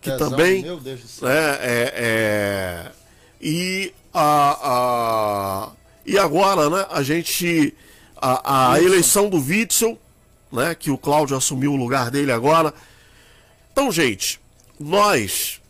que 0.00 0.10
Pezão, 0.10 0.30
também 0.30 0.62
Meu 0.62 0.80
Deus 0.80 1.00
do 1.02 1.08
céu. 1.08 1.28
né, 1.28 1.58
é, 1.60 1.92
é, 1.94 2.92
e 3.40 3.92
a, 4.12 4.58
a- 4.62 5.70
e 6.04 6.18
agora 6.18 6.68
né, 6.70 6.86
a 6.90 7.02
gente 7.02 7.74
a, 8.16 8.72
a 8.72 8.82
eleição 8.82 9.28
do 9.28 9.38
Witzel 9.38 9.98
né, 10.50 10.74
que 10.74 10.90
o 10.90 10.98
Cláudio 10.98 11.36
assumiu 11.36 11.72
o 11.72 11.76
lugar 11.76 12.10
dele 12.10 12.30
agora. 12.32 12.72
Então 13.72 13.90
gente 13.90 14.40
nós 14.78 15.60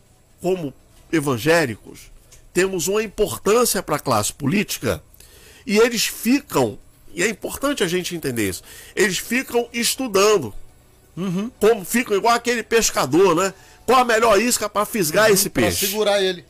como 0.40 0.72
evangélicos 1.12 2.10
temos 2.52 2.88
uma 2.88 3.02
importância 3.02 3.82
para 3.82 3.96
a 3.96 4.00
classe 4.00 4.32
política 4.32 5.02
e 5.66 5.78
eles 5.78 6.06
ficam 6.06 6.78
e 7.14 7.22
é 7.22 7.28
importante 7.28 7.84
a 7.84 7.88
gente 7.88 8.16
entender 8.16 8.48
isso 8.48 8.62
eles 8.96 9.18
ficam 9.18 9.68
estudando. 9.72 10.54
Como 11.60 11.84
ficam 11.84 12.16
igual 12.16 12.34
aquele 12.34 12.62
pescador 12.62 13.34
né? 13.36 13.52
Qual 13.84 13.98
a 14.00 14.04
melhor 14.04 14.40
isca 14.40 14.68
para 14.68 14.86
fisgar 14.86 15.30
esse 15.30 15.50
Pra 15.50 15.62
peixe? 15.64 15.86
segurar 15.86 16.22
ele. 16.22 16.44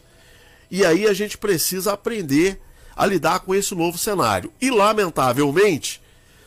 e 0.71 0.85
aí 0.85 1.07
a 1.07 1.13
gente 1.13 1.37
precisa 1.37 1.93
aprender 1.93 2.61
a 2.97 3.07
lidar 3.07 3.41
com 3.41 3.55
esse 3.55 3.75
novo 3.75 3.97
cenário. 3.99 4.53
E, 4.61 4.71
lamentavelmente, 4.71 6.01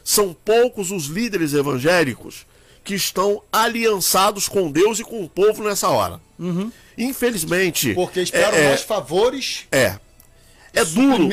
são 0.03 0.33
poucos 0.33 0.91
os 0.91 1.05
líderes 1.05 1.53
evangélicos 1.53 2.45
que 2.83 2.93
estão 2.93 3.41
aliançados 3.51 4.47
com 4.47 4.71
Deus 4.71 4.99
e 4.99 5.03
com 5.03 5.23
o 5.23 5.29
povo 5.29 5.63
nessa 5.63 5.89
hora. 5.89 6.21
Infelizmente. 6.97 7.93
Porque 7.93 8.21
esperam 8.21 8.57
é, 8.57 8.67
mais 8.69 8.81
favores, 8.81 9.65
é, 9.71 9.97
é 10.73 10.85
duro. 10.85 11.27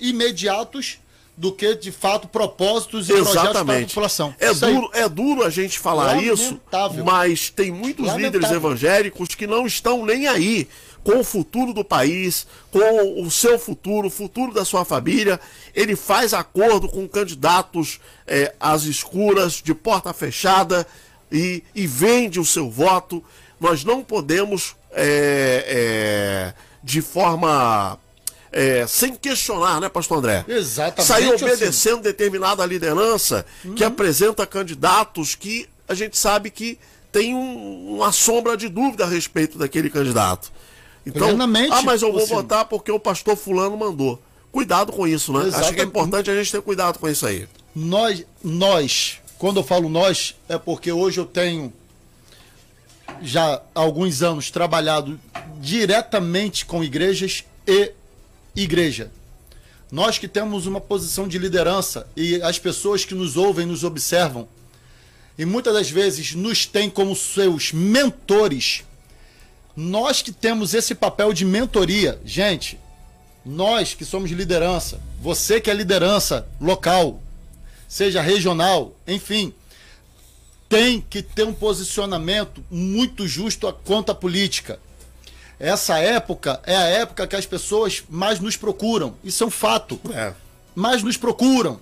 imediatos 0.00 0.98
do 1.36 1.50
que, 1.52 1.74
de 1.74 1.90
fato, 1.90 2.28
propósitos 2.28 3.08
e 3.08 3.14
projetos 3.14 3.32
para 3.32 3.40
a 3.40 3.50
Exatamente. 3.50 3.88
população. 3.88 4.34
É 4.38 4.50
Isso 4.50 4.66
aí. 4.66 4.74
duro, 4.74 4.90
é 4.92 5.08
duro 5.08 5.42
a 5.42 5.48
gente 5.48 5.78
falar 5.78 6.08
Lamentável. 6.16 6.34
isso, 6.34 6.60
mas 7.02 7.48
tem 7.48 7.70
muitos 7.72 8.06
Lamentável. 8.06 8.40
líderes 8.40 8.54
evangélicos 8.54 9.34
que 9.34 9.46
não 9.46 9.66
estão 9.66 10.04
nem 10.04 10.28
aí 10.28 10.68
com 11.02 11.20
o 11.20 11.24
futuro 11.24 11.72
do 11.72 11.84
país, 11.84 12.46
com 12.70 13.22
o 13.22 13.30
seu 13.30 13.58
futuro, 13.58 14.08
o 14.08 14.10
futuro 14.10 14.52
da 14.52 14.64
sua 14.64 14.84
família. 14.84 15.40
Ele 15.74 15.96
faz 15.96 16.34
acordo 16.34 16.88
com 16.88 17.08
candidatos 17.08 18.00
é, 18.26 18.54
às 18.60 18.82
escuras, 18.84 19.54
de 19.54 19.74
porta 19.74 20.12
fechada, 20.12 20.86
e, 21.32 21.62
e 21.74 21.86
vende 21.86 22.38
o 22.40 22.44
seu 22.44 22.70
voto. 22.70 23.22
Nós 23.60 23.84
não 23.84 24.02
podemos, 24.02 24.74
é, 24.92 25.64
é, 25.66 26.54
de 26.82 27.00
forma. 27.00 27.98
é, 28.52 28.84
sem 28.86 29.14
questionar, 29.14 29.80
né, 29.80 29.88
Pastor 29.88 30.18
André? 30.18 30.44
Exatamente 30.48 31.06
Sair 31.06 31.32
assim. 31.32 31.44
obedecendo 31.44 32.02
determinada 32.02 32.66
liderança 32.66 33.46
que 33.76 33.84
apresenta 33.84 34.44
candidatos 34.46 35.36
que 35.36 35.68
a 35.88 35.94
gente 35.94 36.18
sabe 36.18 36.50
que 36.50 36.76
tem 37.12 37.32
um- 37.34 37.96
uma 37.96 38.10
sombra 38.12 38.56
de 38.56 38.68
dúvida 38.68 39.04
a 39.04 39.08
respeito 39.08 39.56
daquele 39.56 39.88
candidato. 39.88 40.50
Então, 41.06 41.28
Plenamente 41.28 41.72
ah, 41.72 41.82
mas 41.82 42.02
eu 42.02 42.10
vou 42.10 42.20
possível. 42.20 42.42
votar 42.42 42.64
porque 42.66 42.92
o 42.92 43.00
pastor 43.00 43.36
fulano 43.36 43.76
mandou. 43.76 44.20
Cuidado 44.52 44.92
com 44.92 45.06
isso, 45.06 45.32
né? 45.32 45.40
Acho 45.40 45.48
que 45.48 45.56
é 45.56 45.58
Exatamente. 45.58 45.88
importante 45.88 46.30
a 46.30 46.36
gente 46.36 46.52
ter 46.52 46.62
cuidado 46.62 46.98
com 46.98 47.08
isso 47.08 47.24
aí. 47.26 47.48
Nós, 47.74 48.24
nós, 48.42 49.18
quando 49.38 49.60
eu 49.60 49.64
falo 49.64 49.88
nós, 49.88 50.34
é 50.48 50.58
porque 50.58 50.90
hoje 50.90 51.18
eu 51.18 51.24
tenho 51.26 51.72
já 53.22 53.62
alguns 53.74 54.22
anos 54.22 54.50
trabalhado 54.50 55.18
diretamente 55.60 56.64
com 56.66 56.82
igrejas 56.82 57.44
e 57.66 57.92
igreja. 58.54 59.10
Nós 59.90 60.18
que 60.18 60.28
temos 60.28 60.66
uma 60.66 60.80
posição 60.80 61.26
de 61.26 61.38
liderança 61.38 62.06
e 62.16 62.40
as 62.42 62.58
pessoas 62.58 63.04
que 63.04 63.14
nos 63.14 63.36
ouvem, 63.36 63.66
nos 63.66 63.82
observam, 63.84 64.48
e 65.36 65.44
muitas 65.44 65.74
das 65.74 65.90
vezes 65.90 66.34
nos 66.34 66.66
têm 66.66 66.88
como 66.90 67.16
seus 67.16 67.72
mentores, 67.72 68.84
nós 69.76 70.22
que 70.22 70.32
temos 70.32 70.74
esse 70.74 70.94
papel 70.94 71.32
de 71.32 71.44
mentoria, 71.44 72.20
gente, 72.24 72.78
nós 73.44 73.94
que 73.94 74.04
somos 74.04 74.30
liderança, 74.30 75.00
você 75.20 75.60
que 75.60 75.70
é 75.70 75.74
liderança 75.74 76.46
local, 76.60 77.20
seja 77.88 78.20
regional, 78.20 78.94
enfim, 79.06 79.52
tem 80.68 81.00
que 81.00 81.22
ter 81.22 81.44
um 81.44 81.52
posicionamento 81.52 82.64
muito 82.70 83.26
justo 83.26 83.72
quanto 83.84 84.12
à 84.12 84.14
política. 84.14 84.78
Essa 85.58 85.98
época 85.98 86.60
é 86.64 86.76
a 86.76 86.86
época 86.86 87.26
que 87.26 87.36
as 87.36 87.44
pessoas 87.44 88.02
mais 88.08 88.40
nos 88.40 88.56
procuram. 88.56 89.14
Isso 89.22 89.44
é 89.44 89.46
um 89.46 89.50
fato. 89.50 90.00
É. 90.10 90.32
Mais 90.74 91.02
nos 91.02 91.16
procuram. 91.16 91.80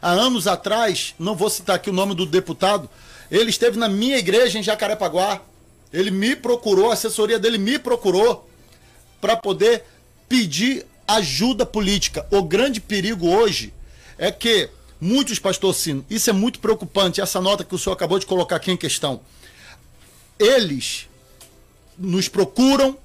Há 0.00 0.10
anos 0.10 0.46
atrás, 0.46 1.14
não 1.18 1.34
vou 1.34 1.48
citar 1.48 1.76
aqui 1.76 1.90
o 1.90 1.92
nome 1.92 2.14
do 2.14 2.26
deputado, 2.26 2.88
ele 3.30 3.50
esteve 3.50 3.78
na 3.78 3.88
minha 3.88 4.18
igreja 4.18 4.58
em 4.58 4.62
Jacarepaguá. 4.62 5.40
Ele 5.92 6.10
me 6.10 6.34
procurou, 6.34 6.90
a 6.90 6.94
assessoria 6.94 7.38
dele 7.38 7.58
me 7.58 7.78
procurou 7.78 8.48
para 9.20 9.36
poder 9.36 9.84
pedir 10.28 10.86
ajuda 11.06 11.66
política. 11.66 12.26
O 12.30 12.42
grande 12.42 12.80
perigo 12.80 13.28
hoje 13.28 13.72
é 14.16 14.32
que 14.32 14.70
muitos, 15.00 15.38
pastor 15.38 15.74
Sino, 15.74 16.04
isso 16.08 16.30
é 16.30 16.32
muito 16.32 16.58
preocupante, 16.60 17.20
essa 17.20 17.40
nota 17.40 17.64
que 17.64 17.74
o 17.74 17.78
senhor 17.78 17.94
acabou 17.94 18.18
de 18.18 18.26
colocar 18.26 18.56
aqui 18.56 18.70
em 18.70 18.76
questão. 18.76 19.20
Eles 20.38 21.08
nos 21.98 22.28
procuram 22.28 22.96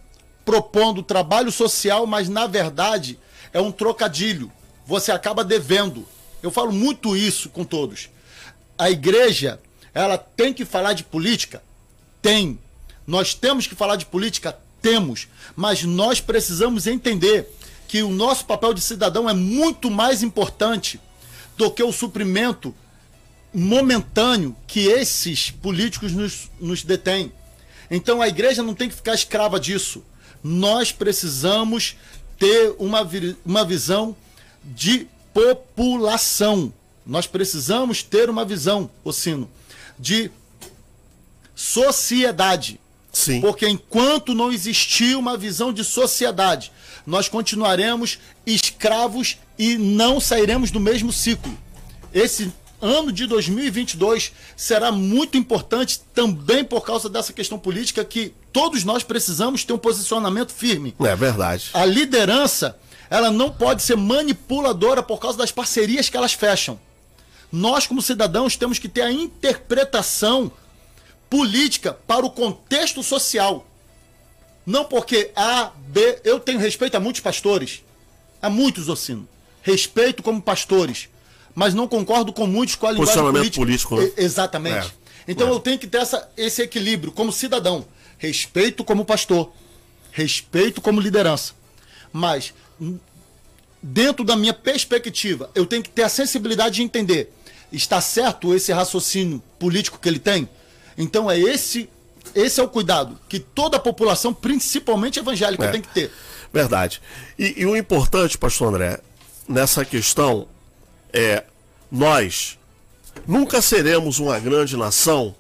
propondo 0.46 1.04
trabalho 1.04 1.52
social, 1.52 2.08
mas 2.08 2.30
na 2.30 2.48
verdade 2.48 3.20
é 3.52 3.60
um 3.60 3.72
trocadilho. 3.72 4.52
Você 4.86 5.12
acaba 5.12 5.44
devendo. 5.44 6.08
Eu 6.42 6.50
falo 6.50 6.72
muito 6.72 7.18
isso 7.18 7.50
com 7.50 7.66
todos. 7.66 8.10
A 8.78 8.90
igreja, 8.90 9.60
ela 9.94 10.18
tem 10.18 10.54
que 10.54 10.64
falar 10.64 10.94
de 10.94 11.04
política? 11.04 11.62
Tem. 12.22 12.60
Nós 13.08 13.34
temos 13.34 13.66
que 13.66 13.74
falar 13.74 13.96
de 13.96 14.06
política? 14.06 14.58
Temos. 14.82 15.28
Mas 15.56 15.84
nós 15.84 16.20
precisamos 16.20 16.86
entender 16.86 17.50
que 17.88 18.04
o 18.04 18.10
nosso 18.10 18.46
papel 18.46 18.74
de 18.74 18.82
cidadão 18.82 19.30
é 19.30 19.34
muito 19.34 19.90
mais 19.90 20.22
importante 20.22 21.00
do 21.56 21.72
que 21.72 21.82
o 21.82 21.94
suprimento 21.94 22.76
momentâneo 23.54 24.56
que 24.68 24.88
esses 24.88 25.50
políticos 25.50 26.12
nos, 26.12 26.52
nos 26.60 26.84
detêm. 26.84 27.32
Então 27.90 28.22
a 28.22 28.28
igreja 28.28 28.62
não 28.62 28.76
tem 28.76 28.90
que 28.90 28.96
ficar 28.96 29.14
escrava 29.14 29.58
disso. 29.58 30.04
Nós 30.44 30.92
precisamos 30.92 31.96
ter 32.38 32.76
uma, 32.78 33.08
uma 33.46 33.66
visão 33.66 34.16
de 34.64 35.08
população. 35.34 36.74
Nós 37.06 37.26
precisamos 37.26 38.04
ter 38.04 38.30
uma 38.30 38.44
visão, 38.44 38.92
Ocino, 39.04 39.50
de 39.98 40.30
sociedade. 41.56 42.80
Sim. 43.18 43.42
Porque 43.42 43.68
enquanto 43.68 44.36
não 44.36 44.52
existir 44.52 45.18
uma 45.18 45.36
visão 45.36 45.74
de 45.74 45.84
sociedade, 45.84 46.72
nós 47.06 47.28
continuaremos 47.28 48.20
escravos 48.46 49.38
e 49.58 49.76
não 49.76 50.20
sairemos 50.20 50.70
do 50.70 50.80
mesmo 50.80 51.12
ciclo. 51.12 51.58
Esse 52.14 52.54
ano 52.80 53.12
de 53.12 53.26
2022 53.26 54.32
será 54.56 54.92
muito 54.92 55.36
importante 55.36 56.00
também 56.14 56.64
por 56.64 56.86
causa 56.86 57.10
dessa 57.10 57.34
questão 57.34 57.58
política 57.58 58.06
que 58.06 58.36
todos 58.54 58.84
nós 58.84 59.02
precisamos 59.02 59.64
ter 59.64 59.74
um 59.74 59.80
posicionamento 59.80 60.54
firme. 60.54 60.94
É 61.00 61.16
verdade. 61.16 61.72
A 61.74 61.86
liderança, 61.86 62.78
ela 63.10 63.32
não 63.32 63.50
pode 63.50 63.82
ser 63.82 63.98
manipuladora 63.98 65.02
por 65.02 65.18
causa 65.20 65.40
das 65.40 65.52
parcerias 65.52 66.08
que 66.08 66.16
elas 66.18 66.34
fecham. 66.34 66.80
Nós, 67.52 67.88
como 67.88 68.00
cidadãos, 68.00 68.56
temos 68.56 68.78
que 68.78 68.88
ter 68.88 69.02
a 69.02 69.12
interpretação 69.12 70.52
política 71.30 71.98
para 72.06 72.26
o 72.26 72.30
contexto 72.30 73.04
social. 73.04 73.66
Não 74.66 74.84
porque 74.84 75.32
A, 75.36 75.72
B. 75.88 76.20
Eu 76.24 76.40
tenho 76.40 76.60
respeito 76.60 76.96
a 76.96 77.00
muitos 77.00 77.22
pastores. 77.22 77.84
A 78.42 78.50
muitos, 78.50 78.90
Ocino. 78.90 79.28
Respeito 79.62 80.22
como 80.22 80.42
pastores. 80.42 81.10
Mas 81.56 81.74
não 81.74 81.88
concordo 81.88 82.32
com 82.34 82.46
muitos 82.46 82.76
com 82.76 82.86
a 82.86 82.92
linguagem 82.92 83.24
política. 83.24 83.60
político. 83.60 83.96
Né? 84.00 84.12
exatamente. 84.18 84.88
É. 84.88 85.32
Então 85.32 85.48
é. 85.48 85.52
eu 85.52 85.60
tenho 85.60 85.80
que 85.80 85.88
ter 85.88 86.00
essa, 86.00 86.30
esse 86.38 86.62
equilíbrio 86.62 87.12
como 87.12 87.32
cidadão. 87.32 87.86
Respeito 88.18 88.84
como 88.84 89.06
pastor. 89.06 89.52
Respeito 90.12 90.82
como 90.82 91.00
liderança. 91.00 91.54
Mas, 92.12 92.54
dentro 93.82 94.26
da 94.26 94.36
minha 94.36 94.54
perspectiva, 94.54 95.50
eu 95.54 95.66
tenho 95.66 95.84
que 95.84 95.90
ter 95.90 96.04
a 96.04 96.10
sensibilidade 96.10 96.76
de 96.76 96.84
entender. 96.84 97.32
Está 97.72 98.02
certo 98.02 98.54
esse 98.56 98.72
raciocínio 98.72 99.42
político 99.60 100.00
que 100.00 100.08
ele 100.08 100.20
tem? 100.20 100.50
Então 100.98 101.30
é 101.30 101.40
esse 101.40 101.90
esse 102.36 102.60
é 102.60 102.64
o 102.64 102.68
cuidado 102.68 103.18
que 103.28 103.40
toda 103.40 103.78
a 103.78 103.80
população, 103.80 104.34
principalmente 104.34 105.20
evangélica, 105.20 105.66
é. 105.66 105.72
tem 105.72 105.82
que 105.82 105.88
ter. 105.88 106.12
Verdade. 106.52 107.02
E, 107.38 107.62
e, 107.62 107.66
o 107.66 107.76
importante, 107.76 108.38
pastor 108.38 108.70
André, 108.70 109.00
nessa 109.48 109.84
questão 109.86 110.48
é 111.12 111.44
nós 111.92 112.58
nunca 113.26 113.62
seremos 113.62 114.20
uma 114.20 114.38
grande 114.40 114.76
nação 114.78 115.36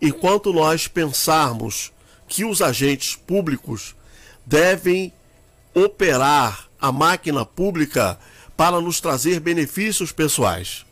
enquanto 0.00 0.52
nós 0.52 0.88
pensarmos 0.88 1.92
que 2.26 2.44
os 2.44 2.62
agentes 2.62 3.14
públicos 3.14 3.94
devem 4.46 5.12
operar 5.74 6.68
a 6.80 6.90
máquina 6.90 7.44
pública 7.44 8.18
para 8.56 8.80
nos 8.80 9.00
trazer 9.00 9.40
benefícios 9.40 10.12
pessoais. 10.12 10.86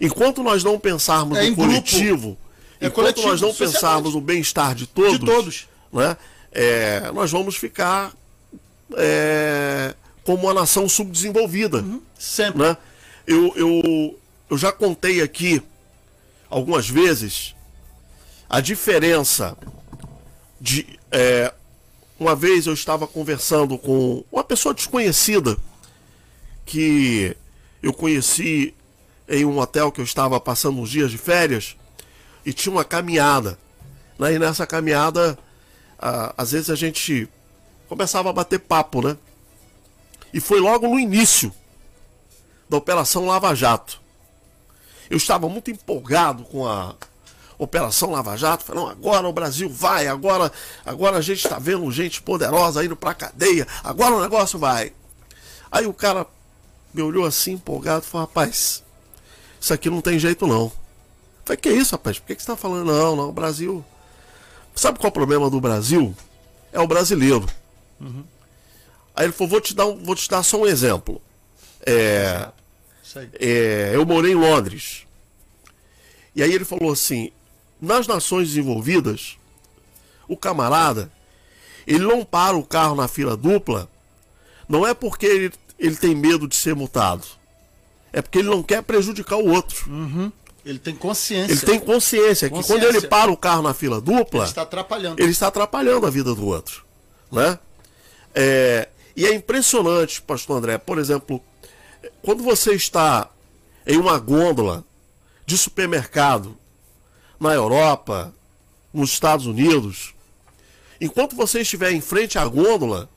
Enquanto 0.00 0.42
nós 0.42 0.62
não 0.64 0.78
pensarmos 0.78 1.38
é 1.38 1.48
no 1.48 1.56
coletivo, 1.56 2.28
grupo 2.28 2.43
é 2.84 2.88
Enquanto 2.88 3.14
coletivo, 3.14 3.28
nós 3.28 3.40
não 3.40 3.48
sociedade. 3.48 3.74
pensarmos 3.74 4.14
no 4.14 4.20
bem-estar 4.20 4.74
de 4.74 4.86
todos, 4.86 5.18
de 5.18 5.24
todos. 5.24 5.68
Né, 5.92 6.16
é, 6.52 7.10
nós 7.12 7.30
vamos 7.30 7.56
ficar 7.56 8.12
é, 8.96 9.94
como 10.22 10.44
uma 10.44 10.54
nação 10.54 10.88
subdesenvolvida. 10.88 11.78
Uhum. 11.78 12.02
Sempre. 12.18 12.62
Né? 12.62 12.76
Eu, 13.26 13.52
eu, 13.56 14.18
eu 14.50 14.58
já 14.58 14.70
contei 14.70 15.20
aqui 15.22 15.62
algumas 16.48 16.88
vezes 16.88 17.54
a 18.48 18.60
diferença 18.60 19.56
de. 20.60 20.98
É, 21.10 21.52
uma 22.18 22.36
vez 22.36 22.66
eu 22.66 22.72
estava 22.72 23.06
conversando 23.06 23.76
com 23.76 24.24
uma 24.30 24.44
pessoa 24.44 24.72
desconhecida 24.72 25.56
que 26.64 27.36
eu 27.82 27.92
conheci 27.92 28.72
em 29.28 29.44
um 29.44 29.58
hotel 29.58 29.90
que 29.90 30.00
eu 30.00 30.04
estava 30.04 30.38
passando 30.38 30.80
uns 30.80 30.90
dias 30.90 31.10
de 31.10 31.18
férias 31.18 31.76
e 32.44 32.52
tinha 32.52 32.72
uma 32.72 32.84
caminhada. 32.84 33.58
Né? 34.18 34.34
E 34.34 34.38
nessa 34.38 34.66
caminhada, 34.66 35.38
às 36.36 36.52
vezes 36.52 36.70
a 36.70 36.74
gente 36.74 37.28
começava 37.88 38.30
a 38.30 38.32
bater 38.32 38.58
papo, 38.58 39.02
né? 39.02 39.16
E 40.32 40.40
foi 40.40 40.60
logo 40.60 40.88
no 40.88 40.98
início 40.98 41.52
da 42.68 42.76
Operação 42.76 43.26
Lava 43.26 43.54
Jato. 43.54 44.00
Eu 45.08 45.16
estava 45.16 45.48
muito 45.48 45.70
empolgado 45.70 46.44
com 46.44 46.66
a 46.66 46.94
Operação 47.56 48.10
Lava 48.10 48.36
Jato. 48.36 48.64
Falei, 48.64 48.82
não, 48.82 48.90
agora 48.90 49.28
o 49.28 49.32
Brasil 49.32 49.68
vai, 49.68 50.08
agora, 50.08 50.50
agora 50.84 51.18
a 51.18 51.20
gente 51.20 51.44
está 51.44 51.58
vendo 51.58 51.90
gente 51.92 52.20
poderosa 52.20 52.84
indo 52.84 52.96
para 52.96 53.14
cadeia, 53.14 53.66
agora 53.82 54.14
o 54.14 54.20
negócio 54.20 54.58
vai. 54.58 54.92
Aí 55.70 55.86
o 55.86 55.94
cara 55.94 56.26
me 56.92 57.02
olhou 57.02 57.24
assim 57.24 57.52
empolgado 57.52 58.04
e 58.04 58.08
falou, 58.08 58.26
rapaz, 58.26 58.82
isso 59.60 59.72
aqui 59.72 59.88
não 59.88 60.00
tem 60.00 60.18
jeito 60.18 60.46
não. 60.46 60.72
Falei, 61.44 61.56
que 61.58 61.70
isso, 61.70 61.92
rapaz? 61.92 62.18
Por 62.18 62.26
que, 62.26 62.36
que 62.36 62.42
você 62.42 62.50
está 62.50 62.56
falando? 62.56 62.86
Não, 62.86 63.16
não, 63.16 63.28
o 63.28 63.32
Brasil. 63.32 63.84
Sabe 64.74 64.98
qual 64.98 65.08
é 65.08 65.10
o 65.10 65.12
problema 65.12 65.50
do 65.50 65.60
Brasil? 65.60 66.14
É 66.72 66.80
o 66.80 66.86
brasileiro. 66.86 67.46
Uhum. 68.00 68.24
Aí 69.14 69.26
ele 69.26 69.32
falou, 69.32 69.50
vou 69.50 69.60
te 69.60 69.74
dar, 69.74 69.86
um, 69.86 70.02
vou 70.02 70.16
te 70.16 70.28
dar 70.28 70.42
só 70.42 70.60
um 70.60 70.66
exemplo. 70.66 71.22
É, 71.86 72.48
é, 73.38 73.92
eu 73.94 74.04
morei 74.04 74.32
em 74.32 74.36
Londres. 74.36 75.06
E 76.34 76.42
aí 76.42 76.52
ele 76.52 76.64
falou 76.64 76.92
assim, 76.92 77.30
nas 77.80 78.06
nações 78.06 78.48
desenvolvidas, 78.48 79.38
o 80.26 80.36
camarada, 80.36 81.12
ele 81.86 82.04
não 82.04 82.24
para 82.24 82.56
o 82.56 82.64
carro 82.64 82.96
na 82.96 83.06
fila 83.06 83.36
dupla, 83.36 83.88
não 84.68 84.84
é 84.86 84.94
porque 84.94 85.26
ele, 85.26 85.52
ele 85.78 85.94
tem 85.94 86.14
medo 86.14 86.48
de 86.48 86.56
ser 86.56 86.74
multado. 86.74 87.24
É 88.12 88.22
porque 88.22 88.38
ele 88.38 88.48
não 88.48 88.62
quer 88.62 88.82
prejudicar 88.82 89.36
o 89.36 89.48
outro. 89.48 89.88
Uhum. 89.90 90.32
Ele 90.64 90.78
tem 90.78 90.94
consciência. 90.94 91.52
Ele 91.52 91.60
tem 91.60 91.78
consciência, 91.78 92.48
que 92.48 92.62
quando 92.64 92.84
ele 92.84 93.02
para 93.02 93.30
o 93.30 93.36
carro 93.36 93.62
na 93.62 93.74
fila 93.74 94.00
dupla. 94.00 94.40
Ele 94.40 94.48
está 94.48 94.62
atrapalhando. 94.62 95.22
Ele 95.22 95.30
está 95.30 95.48
atrapalhando 95.48 96.06
a 96.06 96.10
vida 96.10 96.34
do 96.34 96.46
outro. 96.46 96.84
Né? 97.30 97.58
É, 98.34 98.88
e 99.14 99.26
é 99.26 99.34
impressionante, 99.34 100.22
pastor 100.22 100.56
André, 100.56 100.78
por 100.78 100.98
exemplo, 100.98 101.42
quando 102.22 102.42
você 102.42 102.74
está 102.74 103.28
em 103.86 103.98
uma 103.98 104.18
gôndola 104.18 104.84
de 105.44 105.58
supermercado 105.58 106.56
na 107.38 107.52
Europa, 107.52 108.32
nos 108.92 109.10
Estados 109.10 109.46
Unidos, 109.46 110.14
enquanto 111.00 111.36
você 111.36 111.60
estiver 111.60 111.92
em 111.92 112.00
frente 112.00 112.38
à 112.38 112.46
gôndola, 112.46 113.10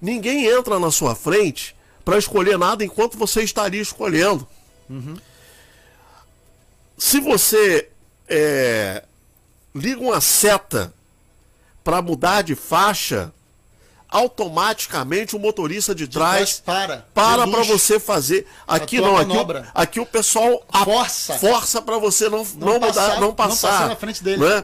ninguém 0.00 0.46
entra 0.46 0.78
na 0.78 0.90
sua 0.90 1.14
frente 1.14 1.74
para 2.04 2.18
escolher 2.18 2.58
nada 2.58 2.84
enquanto 2.84 3.18
você 3.18 3.42
estaria 3.42 3.80
escolhendo. 3.80 4.46
Uhum. 4.88 5.16
Se 7.04 7.18
você 7.18 7.88
é, 8.28 9.02
liga 9.74 10.00
uma 10.00 10.20
seta 10.20 10.94
para 11.82 12.00
mudar 12.00 12.42
de 12.42 12.54
faixa, 12.54 13.32
automaticamente 14.08 15.34
o 15.34 15.38
motorista 15.40 15.96
de, 15.96 16.06
de 16.06 16.16
trás, 16.16 16.62
para 16.64 17.04
para 17.12 17.44
para 17.48 17.62
você 17.64 17.98
fazer 17.98 18.46
aqui 18.68 19.00
não 19.00 19.16
aqui, 19.16 19.34
aqui 19.74 19.98
o 19.98 20.06
pessoal 20.06 20.64
força 20.84 21.34
força 21.40 21.82
para 21.82 21.98
você 21.98 22.28
não 22.28 22.46
não, 22.54 22.74
não 22.74 22.80
passar, 22.80 23.02
mudar 23.02 23.20
não 23.20 23.34
passar, 23.34 23.48
não 23.48 23.70
passar 23.72 23.88
na 23.88 23.96
frente 23.96 24.22
dele 24.22 24.36
né? 24.44 24.62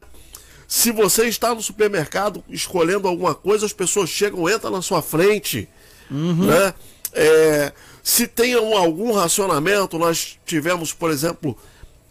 se 0.65 0.93
você 0.93 1.27
está 1.27 1.53
no 1.53 1.61
supermercado 1.61 2.41
escolhendo 2.47 3.05
alguma 3.05 3.35
coisa 3.35 3.65
as 3.65 3.73
pessoas 3.73 4.09
chegam 4.09 4.49
entram 4.49 4.71
na 4.71 4.81
sua 4.81 5.01
frente 5.01 5.67
uhum. 6.09 6.45
né? 6.45 6.73
É, 7.11 7.73
se 8.03 8.27
tem 8.27 8.55
um- 8.57 8.75
algum 8.75 9.11
racionamento. 9.11 9.97
Nós 9.99 10.39
tivemos, 10.45 10.93
por 10.93 11.11
exemplo, 11.11 11.57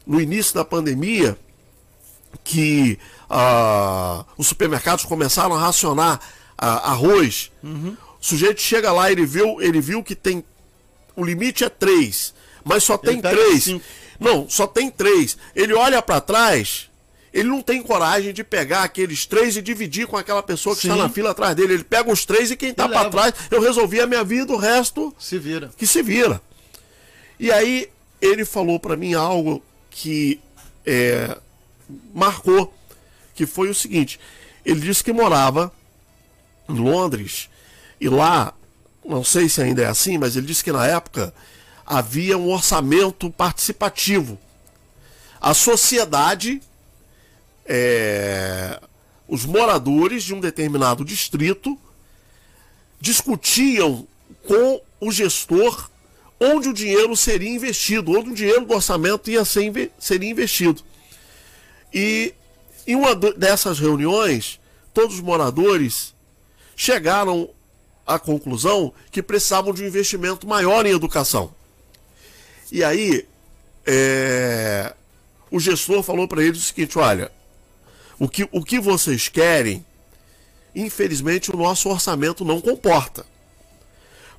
no 0.09 0.19
início 0.19 0.55
da 0.55 0.65
pandemia, 0.65 1.39
que 2.43 2.99
ah, 3.29 4.25
os 4.39 4.49
supermercados 4.49 5.05
começaram 5.05 5.55
a 5.55 5.61
racionar 5.61 6.19
ah, 6.57 6.91
arroz. 6.93 7.53
Uhum. 7.63 7.95
O 8.21 8.25
sujeito 8.25 8.61
chega 8.61 8.91
lá, 8.91 9.13
ele 9.13 9.27
viu, 9.27 9.61
ele 9.61 9.81
viu 9.81 10.03
que 10.03 10.15
tem. 10.15 10.43
O 11.15 11.23
limite 11.23 11.63
é 11.63 11.69
três, 11.69 12.33
mas 12.65 12.83
só 12.83 12.97
tem 12.97 13.21
pega 13.21 13.37
três. 13.37 13.69
Não, 14.19 14.49
só 14.49 14.67
tem 14.67 14.91
três. 14.91 15.37
Ele 15.55 15.75
olha 15.75 16.01
para 16.01 16.21
trás, 16.21 16.89
ele 17.33 17.49
não 17.49 17.61
tem 17.61 17.83
coragem 17.83 18.33
de 18.33 18.43
pegar 18.43 18.85
aqueles 18.85 19.27
três 19.27 19.57
e 19.57 19.63
dividir 19.63 20.07
com 20.07 20.17
aquela 20.17 20.43
pessoa 20.43 20.75
que 20.75 20.83
está 20.87 20.95
Sim. 20.95 21.03
na 21.03 21.09
fila 21.09 21.31
atrás 21.31 21.55
dele. 21.55 21.75
Ele 21.75 21.85
pega 21.85 22.11
os 22.11 22.25
três 22.25 22.51
e 22.51 22.57
quem 22.57 22.71
está 22.71 22.89
para 22.89 23.11
trás, 23.11 23.35
eu 23.51 23.61
resolvi 23.61 24.01
a 24.01 24.07
minha 24.07 24.25
vida, 24.25 24.53
o 24.53 24.57
resto 24.57 25.15
Se 25.19 25.39
vira. 25.39 25.71
que 25.77 25.87
se 25.87 26.03
vira. 26.03 26.41
E 27.39 27.53
aí 27.53 27.89
ele 28.21 28.45
falou 28.45 28.81
para 28.81 28.97
mim 28.97 29.15
algo 29.15 29.63
que 29.99 30.41
é, 30.87 31.37
marcou, 32.15 32.73
que 33.35 33.47
foi 33.47 33.69
o 33.69 33.75
seguinte: 33.75 34.21
ele 34.65 34.81
disse 34.81 35.03
que 35.03 35.13
morava 35.13 35.73
em 36.69 36.75
Londres 36.75 37.51
e 38.01 38.09
lá, 38.09 38.55
não 39.05 39.25
sei 39.25 39.49
se 39.49 39.61
ainda 39.61 39.83
é 39.83 39.87
assim, 39.87 40.17
mas 40.17 40.37
ele 40.37 40.47
disse 40.47 40.63
que 40.63 40.71
na 40.71 40.87
época 40.87 41.35
havia 41.85 42.39
um 42.39 42.49
orçamento 42.49 43.29
participativo. 43.29 44.39
A 45.41 45.53
sociedade, 45.53 46.63
é, 47.67 48.81
os 49.27 49.45
moradores 49.45 50.23
de 50.23 50.33
um 50.33 50.39
determinado 50.39 51.05
distrito 51.05 51.77
discutiam 53.01 54.07
com 54.47 54.81
o 55.01 55.11
gestor 55.11 55.91
onde 56.41 56.69
o 56.69 56.75
dinheiro 56.75 57.17
seria 57.17 57.49
investido, 57.49 58.13
onde 58.19 58.31
o 58.31 58.35
dinheiro 58.35 58.65
do 58.65 58.75
orçamento 58.75 59.31
ia 59.31 59.45
ser 59.45 59.91
seria 59.99 60.31
investido. 60.31 60.83
E 61.93 62.35
em 62.87 62.95
uma 62.95 63.15
dessas 63.15 63.79
reuniões, 63.79 64.61
todos 64.95 65.17
os 65.17 65.21
moradores 65.21 66.15
chegaram 66.77 67.51
à 68.07 68.19
conclusão 68.19 68.93
que 69.11 69.23
precisavam 69.23 69.75
de 69.75 69.83
um 69.83 69.87
investimento 69.87 70.47
maior 70.47 70.87
em 70.87 70.95
educação. 70.95 71.53
E 72.71 72.85
aí, 72.85 73.27
é, 73.87 74.95
o 75.51 75.59
gestor 75.59 76.03
falou 76.03 76.29
para 76.29 76.43
eles 76.43 76.61
o 76.61 76.65
seguinte: 76.65 76.99
olha, 76.99 77.33
o 78.19 78.29
que, 78.29 78.49
o 78.53 78.65
que 78.65 78.79
vocês 78.79 79.29
querem, 79.29 79.85
infelizmente 80.75 81.51
o 81.51 81.57
nosso 81.57 81.89
orçamento 81.89 82.45
não 82.45 82.61
comporta. 82.61 83.27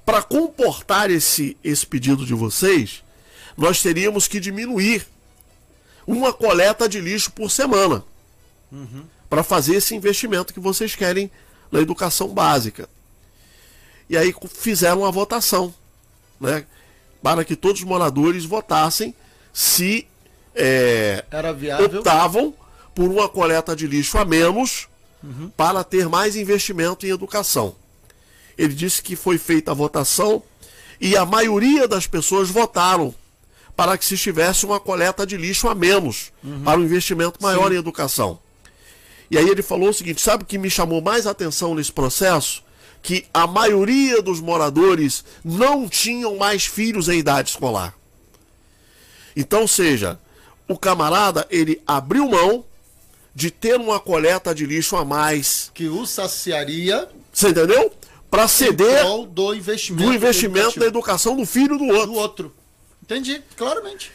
Para 0.10 0.24
comportar 0.24 1.12
esse, 1.12 1.56
esse 1.64 1.86
pedido 1.86 2.26
de 2.26 2.34
vocês, 2.34 3.04
nós 3.56 3.80
teríamos 3.80 4.28
que 4.28 4.40
diminuir 4.40 5.06
uma 6.08 6.34
coleta 6.34 6.90
de 6.90 7.00
lixo 7.00 7.32
por 7.32 7.52
semana. 7.52 8.04
Para 9.30 9.44
fazer 9.44 9.76
esse 9.76 9.94
investimento 9.96 10.52
que 10.52 10.60
vocês 10.60 10.96
querem 10.96 11.30
na 11.72 11.80
educação 11.80 12.30
básica. 12.30 12.90
E 14.10 14.18
aí 14.18 14.34
fizeram 14.52 15.02
uma 15.02 15.12
votação, 15.12 15.72
né, 16.42 16.66
para 17.22 17.46
que 17.46 17.56
todos 17.56 17.82
os 17.82 17.88
moradores 17.88 18.46
votassem 18.46 19.14
se 19.54 20.08
é, 20.56 21.24
optavam 21.86 22.52
por 22.96 23.12
uma 23.12 23.30
coleta 23.30 23.76
de 23.76 23.86
lixo 23.86 24.18
a 24.18 24.26
menos 24.26 24.88
para 25.56 25.84
ter 25.84 26.10
mais 26.10 26.36
investimento 26.36 27.06
em 27.06 27.10
educação. 27.10 27.76
Ele 28.60 28.74
disse 28.74 29.02
que 29.02 29.16
foi 29.16 29.38
feita 29.38 29.72
a 29.72 29.74
votação 29.74 30.44
e 31.00 31.16
a 31.16 31.26
maioria 31.26 31.88
das 31.88 32.06
pessoas 32.06 32.50
votaram 32.50 33.16
para 33.74 33.98
que 33.98 34.04
se 34.04 34.18
tivesse 34.18 34.66
uma 34.66 34.82
coleta 34.82 35.26
de 35.26 35.38
lixo 35.38 35.70
a 35.70 35.74
menos 35.74 36.34
para 36.66 36.78
um 36.78 36.84
investimento 36.84 37.42
maior 37.42 37.72
em 37.72 37.78
educação. 37.78 38.38
E 39.32 39.38
aí 39.38 39.48
ele 39.48 39.62
falou 39.62 39.88
o 39.88 39.94
seguinte: 39.94 40.20
sabe 40.20 40.44
o 40.44 40.46
que 40.46 40.58
me 40.58 40.70
chamou 40.70 41.02
mais 41.02 41.26
atenção 41.26 41.74
nesse 41.74 41.94
processo? 41.94 42.62
Que 43.02 43.26
a 43.34 43.48
maioria 43.48 44.22
dos 44.22 44.42
moradores 44.42 45.24
não 45.42 45.88
tinham 45.88 46.36
mais 46.36 46.66
filhos 46.66 47.08
em 47.08 47.18
idade 47.18 47.52
escolar. 47.52 47.96
Então, 49.38 49.66
seja, 49.66 50.20
o 50.68 50.78
camarada 50.78 51.48
ele 51.50 51.82
abriu 51.88 52.28
mão 52.28 52.66
de 53.34 53.50
ter 53.50 53.80
uma 53.80 54.02
coleta 54.02 54.54
de 54.54 54.66
lixo 54.66 54.98
a 54.98 55.06
mais, 55.06 55.72
Que 55.74 55.88
o 55.88 56.06
saciaria 56.06 57.08
você 57.32 57.50
entendeu? 57.50 57.92
Para 58.30 58.48
ceder 58.48 59.04
do 59.32 59.54
investimento, 59.54 60.04
do 60.10 60.14
investimento 60.14 60.80
na 60.80 60.86
educação 60.86 61.36
do 61.36 61.46
filho 61.46 61.78
do 61.78 61.86
outro. 61.86 62.06
do 62.08 62.14
outro. 62.14 62.56
Entendi, 63.04 63.42
claramente. 63.56 64.12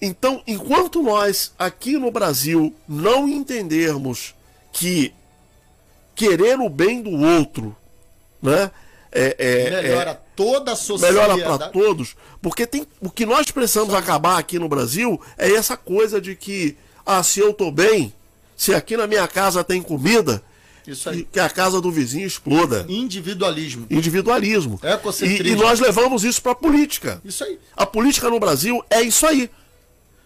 Então, 0.00 0.42
enquanto 0.46 1.02
nós 1.02 1.52
aqui 1.58 1.96
no 1.96 2.10
Brasil 2.10 2.74
não 2.88 3.26
entendermos 3.28 4.34
que 4.72 5.14
querer 6.14 6.58
o 6.58 6.68
bem 6.68 7.00
do 7.00 7.10
outro, 7.10 7.74
né, 8.42 8.70
é, 9.10 9.36
é- 9.38 9.68
é- 9.78 9.82
Melhora 9.82 10.20
toda 10.36 10.72
a 10.72 10.76
sociedade. 10.76 11.14
melhora 11.30 11.58
para 11.58 11.68
todos, 11.68 12.16
porque 12.40 12.66
tem 12.66 12.86
o 13.00 13.10
que 13.10 13.24
nós 13.24 13.50
precisamos 13.50 13.94
acabar 13.94 14.38
aqui 14.38 14.58
no 14.58 14.68
Brasil 14.68 15.20
é 15.38 15.52
essa 15.52 15.76
coisa 15.76 16.20
de 16.20 16.34
que 16.34 16.76
ah, 17.06 17.22
se 17.22 17.40
eu 17.40 17.52
tô 17.52 17.70
bem, 17.70 18.12
se 18.56 18.74
aqui 18.74 18.96
na 18.96 19.06
minha 19.06 19.26
casa 19.28 19.62
tem 19.64 19.80
comida, 19.82 20.42
Isso 20.86 21.08
aí. 21.08 21.18
que, 21.18 21.24
que 21.32 21.40
a 21.40 21.48
casa 21.48 21.80
do 21.80 21.90
vizinho 21.90 22.26
exploda. 22.26 22.84
Individualismo. 22.88 23.86
Individualismo. 23.90 24.80
E, 25.22 25.48
e 25.48 25.54
nós 25.56 25.78
levamos 25.80 26.24
isso 26.24 26.42
para 26.42 26.52
a 26.52 26.56
política. 26.56 27.20
Isso 27.24 27.44
aí. 27.44 27.58
A 27.76 27.86
política 27.86 28.28
no 28.30 28.40
Brasil 28.40 28.82
é 28.90 29.00
isso 29.02 29.26
aí. 29.26 29.50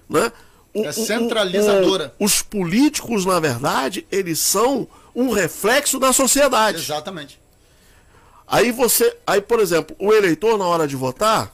Né? 0.09 0.33
O- 0.75 0.85
É 0.85 0.87
o- 0.87 0.91
o- 0.91 0.93
centralizadora. 0.93 2.15
o- 2.19 2.25
os 2.25 2.43
políticos, 2.43 3.25
na 3.25 3.39
verdade, 3.41 4.07
eles 4.11 4.39
são 4.39 4.87
um 5.15 5.31
reflexo 5.31 5.99
da 5.99 6.13
sociedade. 6.13 6.79
Exatamente. 6.83 7.41
Aí 8.47 8.71
você. 8.71 9.17
Aí, 9.27 9.41
por 9.41 9.59
exemplo, 9.61 9.97
o 9.99 10.13
eleitor, 10.13 10.57
na 10.59 10.67
hora 10.67 10.87
de 10.87 10.95
votar, 10.95 11.53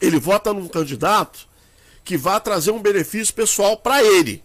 ele 0.00 0.18
vota 0.18 0.52
num 0.52 0.66
candidato 0.68 1.46
que 2.04 2.16
vai 2.16 2.40
trazer 2.40 2.70
um 2.70 2.80
benefício 2.80 3.32
pessoal 3.32 3.76
para 3.76 4.02
ele. 4.02 4.42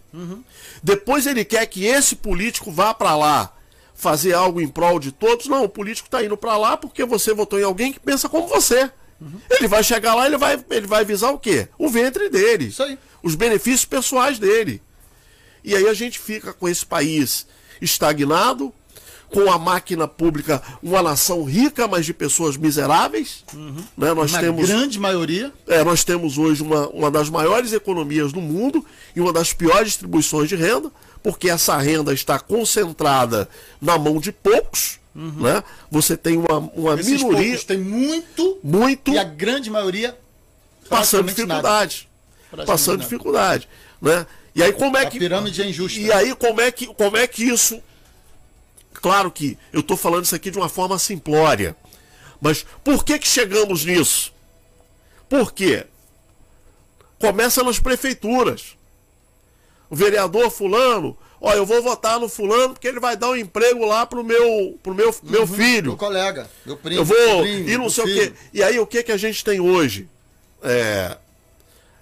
Depois 0.82 1.26
ele 1.26 1.44
quer 1.44 1.66
que 1.66 1.84
esse 1.84 2.16
político 2.16 2.70
vá 2.70 2.94
para 2.94 3.16
lá 3.16 3.52
fazer 3.94 4.32
algo 4.32 4.60
em 4.60 4.68
prol 4.68 5.00
de 5.00 5.10
todos. 5.10 5.46
Não, 5.46 5.64
o 5.64 5.68
político 5.68 6.06
está 6.06 6.22
indo 6.22 6.36
para 6.36 6.56
lá 6.56 6.76
porque 6.76 7.04
você 7.04 7.34
votou 7.34 7.58
em 7.58 7.64
alguém 7.64 7.92
que 7.92 7.98
pensa 8.00 8.28
como 8.28 8.46
você. 8.46 8.90
Ele 9.50 9.66
vai 9.66 9.82
chegar 9.82 10.14
lá, 10.14 10.26
ele 10.26 10.38
vai, 10.38 10.64
ele 10.70 10.86
vai 10.86 11.04
visar 11.04 11.30
o 11.32 11.38
quê? 11.38 11.68
O 11.76 11.88
ventre 11.88 12.28
dele. 12.28 12.66
Isso 12.66 12.82
aí. 12.82 12.96
Os 13.22 13.34
benefícios 13.34 13.84
pessoais 13.84 14.38
dele. 14.38 14.80
E 15.64 15.74
aí 15.74 15.88
a 15.88 15.94
gente 15.94 16.18
fica 16.20 16.52
com 16.52 16.68
esse 16.68 16.86
país 16.86 17.46
estagnado, 17.80 18.72
com 19.30 19.50
a 19.50 19.58
máquina 19.58 20.08
pública, 20.08 20.62
uma 20.82 21.02
nação 21.02 21.44
rica, 21.44 21.86
mas 21.86 22.06
de 22.06 22.14
pessoas 22.14 22.56
miseráveis. 22.56 23.44
Né? 23.96 24.14
Nós, 24.14 24.32
Na 24.32 24.40
temos, 24.40 24.66
grande 24.66 24.98
maioria. 24.98 25.52
é, 25.66 25.84
nós 25.84 26.02
temos 26.04 26.38
hoje 26.38 26.62
uma, 26.62 26.88
uma 26.88 27.10
das 27.10 27.28
maiores 27.28 27.72
economias 27.72 28.32
do 28.32 28.40
mundo 28.40 28.84
e 29.14 29.20
uma 29.20 29.32
das 29.32 29.52
piores 29.52 29.88
distribuições 29.88 30.48
de 30.48 30.56
renda, 30.56 30.90
porque 31.22 31.50
essa 31.50 31.76
renda 31.76 32.12
está 32.14 32.38
concentrada 32.38 33.48
na 33.80 33.98
mão 33.98 34.18
de 34.18 34.32
poucos. 34.32 34.98
Né? 35.14 35.64
Você 35.90 36.16
tem 36.16 36.36
uma, 36.36 36.58
uma 36.58 36.94
Esses 36.94 37.22
minoria 37.22 37.58
tem 37.58 37.76
muito 37.78 38.58
muito 38.62 39.10
e 39.10 39.18
a 39.18 39.24
grande 39.24 39.68
maioria 39.68 40.16
passando 40.88 41.26
dificuldade. 41.26 42.08
Passando 42.64 42.98
nada. 42.98 43.02
dificuldade. 43.02 43.68
Né? 44.00 44.24
E 44.54 44.62
aí 44.62 44.72
como 44.72 44.96
é 44.96 45.02
A 45.02 45.10
que. 45.10 45.18
pirâmide 45.18 45.60
é 45.60 45.68
injusta. 45.68 45.98
E 45.98 46.12
aí 46.12 46.34
como 46.36 46.60
é 46.60 46.70
que, 46.70 46.86
como 46.86 47.16
é 47.16 47.26
que 47.26 47.42
isso. 47.44 47.82
Claro 49.00 49.30
que 49.30 49.56
eu 49.72 49.80
estou 49.80 49.96
falando 49.96 50.24
isso 50.24 50.34
aqui 50.34 50.50
de 50.50 50.58
uma 50.58 50.68
forma 50.68 50.98
simplória. 50.98 51.76
Mas 52.40 52.64
por 52.84 53.04
que, 53.04 53.18
que 53.18 53.26
chegamos 53.28 53.84
nisso? 53.84 54.32
Por 55.28 55.52
quê? 55.52 55.86
Começa 57.18 57.62
nas 57.62 57.78
prefeituras. 57.78 58.76
O 59.90 59.96
vereador 59.96 60.50
fulano, 60.50 61.16
ó, 61.40 61.52
eu 61.54 61.64
vou 61.64 61.82
votar 61.82 62.20
no 62.20 62.28
fulano 62.28 62.74
porque 62.74 62.86
ele 62.86 63.00
vai 63.00 63.16
dar 63.16 63.30
um 63.30 63.36
emprego 63.36 63.84
lá 63.84 64.04
pro 64.06 64.22
meu, 64.22 64.78
pro 64.82 64.94
meu, 64.94 65.14
meu 65.22 65.46
filho. 65.46 65.90
Meu 65.92 65.96
colega, 65.96 66.48
meu 66.64 66.76
primo, 66.76 67.00
Eu 67.00 67.04
vou 67.04 67.16
sobrinho, 67.16 67.68
e 67.70 67.78
não 67.78 67.90
sei 67.90 68.04
o 68.04 68.06
filho. 68.06 68.32
quê. 68.32 68.38
E 68.52 68.62
aí 68.62 68.78
o 68.78 68.86
que 68.86 69.02
que 69.02 69.12
a 69.12 69.16
gente 69.16 69.42
tem 69.44 69.58
hoje? 69.60 70.08
É, 70.62 71.16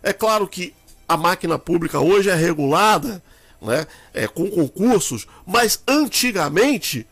é 0.02 0.12
claro 0.12 0.48
que 0.48 0.74
a 1.08 1.16
máquina 1.16 1.58
pública 1.58 2.00
hoje 2.00 2.28
é 2.28 2.34
regulada, 2.34 3.22
né, 3.60 3.86
é, 4.12 4.26
com 4.28 4.48
concursos, 4.50 5.26
mas 5.46 5.82
antigamente, 5.86 7.06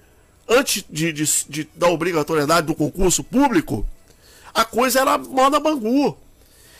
antes 0.49 0.85
de, 0.91 1.13
de- 1.13 1.45
de- 1.49 1.69
da 1.75 1.89
obrigatoriedade 1.89 2.67
do 2.67 2.75
concurso 2.75 3.23
público, 3.25 3.87
a 4.53 4.65
coisa 4.65 5.01
era 5.01 5.19
moda 5.19 5.59
bangu. 5.59 6.17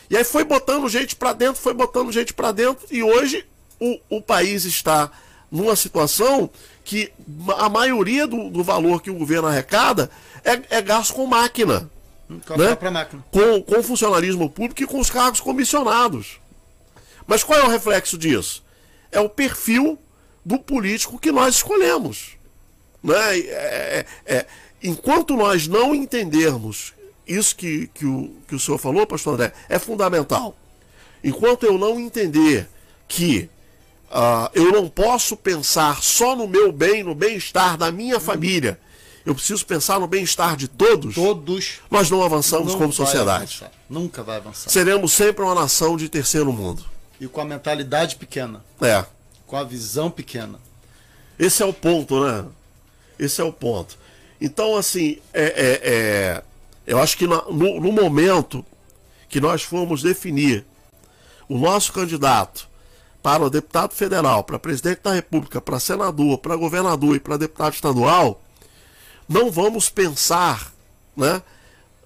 E 0.09 0.15
aí 0.15 0.23
foi 0.23 0.43
botando 0.43 0.87
gente 0.87 1.15
pra 1.15 1.33
dentro, 1.33 1.61
foi 1.61 1.73
botando 1.73 2.11
gente 2.11 2.33
pra 2.33 2.51
dentro, 2.51 2.85
e 2.91 3.01
hoje 3.01 3.45
o, 3.79 3.99
o 4.09 4.21
país 4.21 4.65
está 4.65 5.11
numa 5.51 5.75
situação 5.75 6.49
que 6.83 7.11
a 7.57 7.67
maioria 7.69 8.27
do, 8.27 8.49
do 8.49 8.63
valor 8.63 9.01
que 9.01 9.09
o 9.09 9.15
governo 9.15 9.47
arrecada 9.47 10.09
é, 10.43 10.77
é 10.77 10.81
gasto 10.81 11.13
com 11.13 11.25
máquina. 11.25 11.89
Com 12.45 12.53
a 12.53 12.57
né? 12.57 12.77
máquina. 12.91 13.25
Com, 13.31 13.61
com 13.61 13.83
funcionalismo 13.83 14.49
público 14.49 14.83
e 14.83 14.87
com 14.87 14.99
os 14.99 15.09
cargos 15.09 15.39
comissionados. 15.39 16.39
Mas 17.25 17.43
qual 17.43 17.59
é 17.59 17.63
o 17.63 17.69
reflexo 17.69 18.17
disso? 18.17 18.63
É 19.15 19.19
o 19.19 19.29
perfil 19.29 19.97
do 20.43 20.59
político 20.59 21.17
que 21.17 21.31
nós 21.31 21.55
escolhemos. 21.55 22.37
Né? 23.01 23.39
É, 23.39 24.05
é, 24.25 24.35
é, 24.35 24.45
enquanto 24.83 25.35
nós 25.35 25.67
não 25.67 25.95
entendermos 25.95 26.93
isso 27.27 27.55
que, 27.55 27.87
que, 27.87 28.05
o, 28.05 28.35
que 28.47 28.55
o 28.55 28.59
senhor 28.59 28.77
falou, 28.77 29.07
pastor 29.07 29.35
André, 29.35 29.53
é 29.69 29.79
fundamental. 29.79 30.55
Enquanto 31.23 31.65
eu 31.65 31.77
não 31.77 31.99
entender 31.99 32.67
que 33.07 33.49
uh, 34.11 34.49
eu 34.53 34.71
não 34.71 34.87
posso 34.87 35.35
pensar 35.35 36.03
só 36.03 36.35
no 36.35 36.47
meu 36.47 36.71
bem, 36.71 37.03
no 37.03 37.15
bem-estar 37.15 37.77
da 37.77 37.91
minha 37.91 38.19
família, 38.19 38.79
eu 39.25 39.33
preciso 39.33 39.65
pensar 39.65 39.99
no 39.99 40.07
bem-estar 40.07 40.55
de 40.55 40.67
todos, 40.67 41.15
Todos. 41.15 41.79
nós 41.89 42.11
não 42.11 42.21
avançamos 42.21 42.73
não 42.73 42.79
como 42.79 42.93
sociedade. 42.93 43.43
avançar. 43.43 43.71
Nunca 43.89 44.21
vai 44.21 44.37
avançar. 44.37 44.69
Seremos 44.69 45.13
sempre 45.13 45.43
uma 45.43 45.55
nação 45.55 45.97
de 45.97 46.07
terceiro 46.07 46.53
mundo. 46.53 46.85
E 47.19 47.27
com 47.27 47.41
a 47.41 47.45
mentalidade 47.45 48.15
pequena. 48.15 48.63
É. 48.81 49.05
Com 49.47 49.55
a 49.57 49.63
visão 49.63 50.09
pequena. 50.11 50.59
Esse 51.37 51.63
é 51.63 51.65
o 51.65 51.73
ponto, 51.73 52.23
né? 52.23 52.45
Esse 53.17 53.41
é 53.41 53.43
o 53.43 53.53
ponto. 53.53 53.97
Então, 54.39 54.75
assim, 54.75 55.19
é, 55.33 55.43
é, 55.43 55.81
é- 55.83 56.43
eu 56.85 56.99
acho 56.99 57.17
que 57.17 57.25
no, 57.25 57.51
no 57.51 57.91
momento 57.91 58.65
que 59.29 59.39
nós 59.39 59.63
formos 59.63 60.01
definir 60.01 60.65
o 61.47 61.57
nosso 61.57 61.91
candidato 61.91 62.67
para 63.23 63.43
o 63.43 63.49
deputado 63.49 63.93
federal, 63.93 64.43
para 64.43 64.59
presidente 64.59 65.01
da 65.01 65.13
República, 65.13 65.59
para 65.59 65.79
senador, 65.79 66.37
para 66.37 66.55
governador 66.55 67.15
e 67.15 67.19
para 67.19 67.37
deputado 67.37 67.73
estadual, 67.73 68.41
não 69.27 69.51
vamos 69.51 69.89
pensar 69.89 70.71
né, 71.17 71.41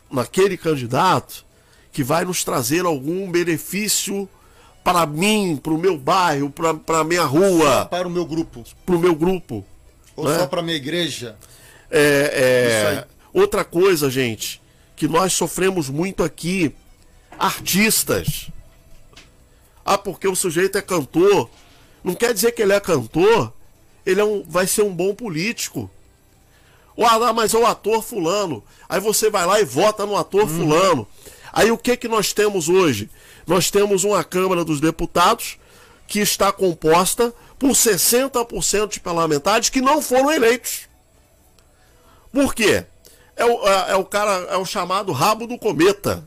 naquele 0.10 0.56
candidato 0.56 1.46
que 1.92 2.04
vai 2.04 2.24
nos 2.24 2.44
trazer 2.44 2.86
algum 2.86 3.30
benefício 3.30 4.30
para 4.84 5.06
mim, 5.06 5.60
para 5.62 5.74
o 5.74 5.78
meu 5.78 5.98
bairro, 5.98 6.50
para 6.50 7.00
a 7.00 7.04
minha 7.04 7.24
rua, 7.24 7.86
Para 7.86 8.08
o 8.08 8.12
meu 8.12 8.26
grupo. 8.26 8.64
para 8.86 8.96
o 8.96 9.00
meu 9.00 9.14
grupo. 9.16 9.66
Ou 10.16 10.28
né? 10.28 10.38
só 10.40 10.48
para 10.48 10.60
a 10.60 10.64
minha 10.64 10.76
igreja. 10.78 11.36
É, 11.92 12.22
Isso 12.28 12.88
é, 12.88 12.98
aí. 13.00 13.04
outra 13.34 13.64
coisa, 13.64 14.10
gente, 14.10 14.62
que 14.96 15.08
nós 15.08 15.34
sofremos 15.34 15.90
muito 15.90 16.24
aqui, 16.24 16.74
artistas. 17.38 18.50
Ah, 19.86 19.98
porque 19.98 20.28
o 20.28 20.36
sujeito 20.36 20.78
é 20.78 20.82
cantor. 20.82 21.50
Não 22.04 22.14
quer 22.14 22.34
dizer 22.34 22.52
que 22.52 22.62
ele 22.62 22.74
é 22.74 22.80
cantor, 22.80 23.52
ele 24.06 24.22
é 24.22 24.24
um, 24.24 24.44
vai 24.48 24.68
ser 24.68 24.84
um 24.84 24.94
bom 24.94 25.14
político. 25.16 25.90
Ou, 26.96 27.06
ah, 27.06 27.34
mas 27.34 27.54
é 27.54 27.58
o 27.58 27.66
ator 27.66 28.04
fulano. 28.04 28.64
Aí 28.88 29.00
você 29.00 29.30
vai 29.30 29.46
lá 29.46 29.60
e 29.60 29.66
vota 29.66 30.06
no 30.06 30.16
ator 30.18 30.42
Uhum. 30.44 30.48
fulano. 30.48 31.08
Aí 31.52 31.72
o 31.72 31.78
que 31.78 31.98
que 31.98 32.08
nós 32.08 32.34
temos 32.34 32.70
hoje? 32.70 33.10
Nós 33.50 33.72
temos 33.72 34.04
uma 34.04 34.24
Câmara 34.24 34.64
dos 34.64 34.80
Deputados 34.80 35.58
que 36.08 36.20
está 36.20 36.52
composta 36.52 37.34
por 37.58 37.72
60% 37.72 38.90
de 38.90 39.00
parlamentares 39.00 39.70
que 39.70 39.82
não 39.82 40.04
foram 40.04 40.32
eleitos. 40.32 40.82
Por 42.32 42.54
quê? 42.54 42.86
É 43.36 43.44
o, 43.44 43.68
é, 43.68 43.92
é 43.94 43.96
o 43.96 44.06
cara, 44.06 44.34
é 44.52 44.58
o 44.58 44.66
chamado 44.66 45.12
rabo 45.12 45.48
do 45.48 45.58
cometa. 45.58 46.24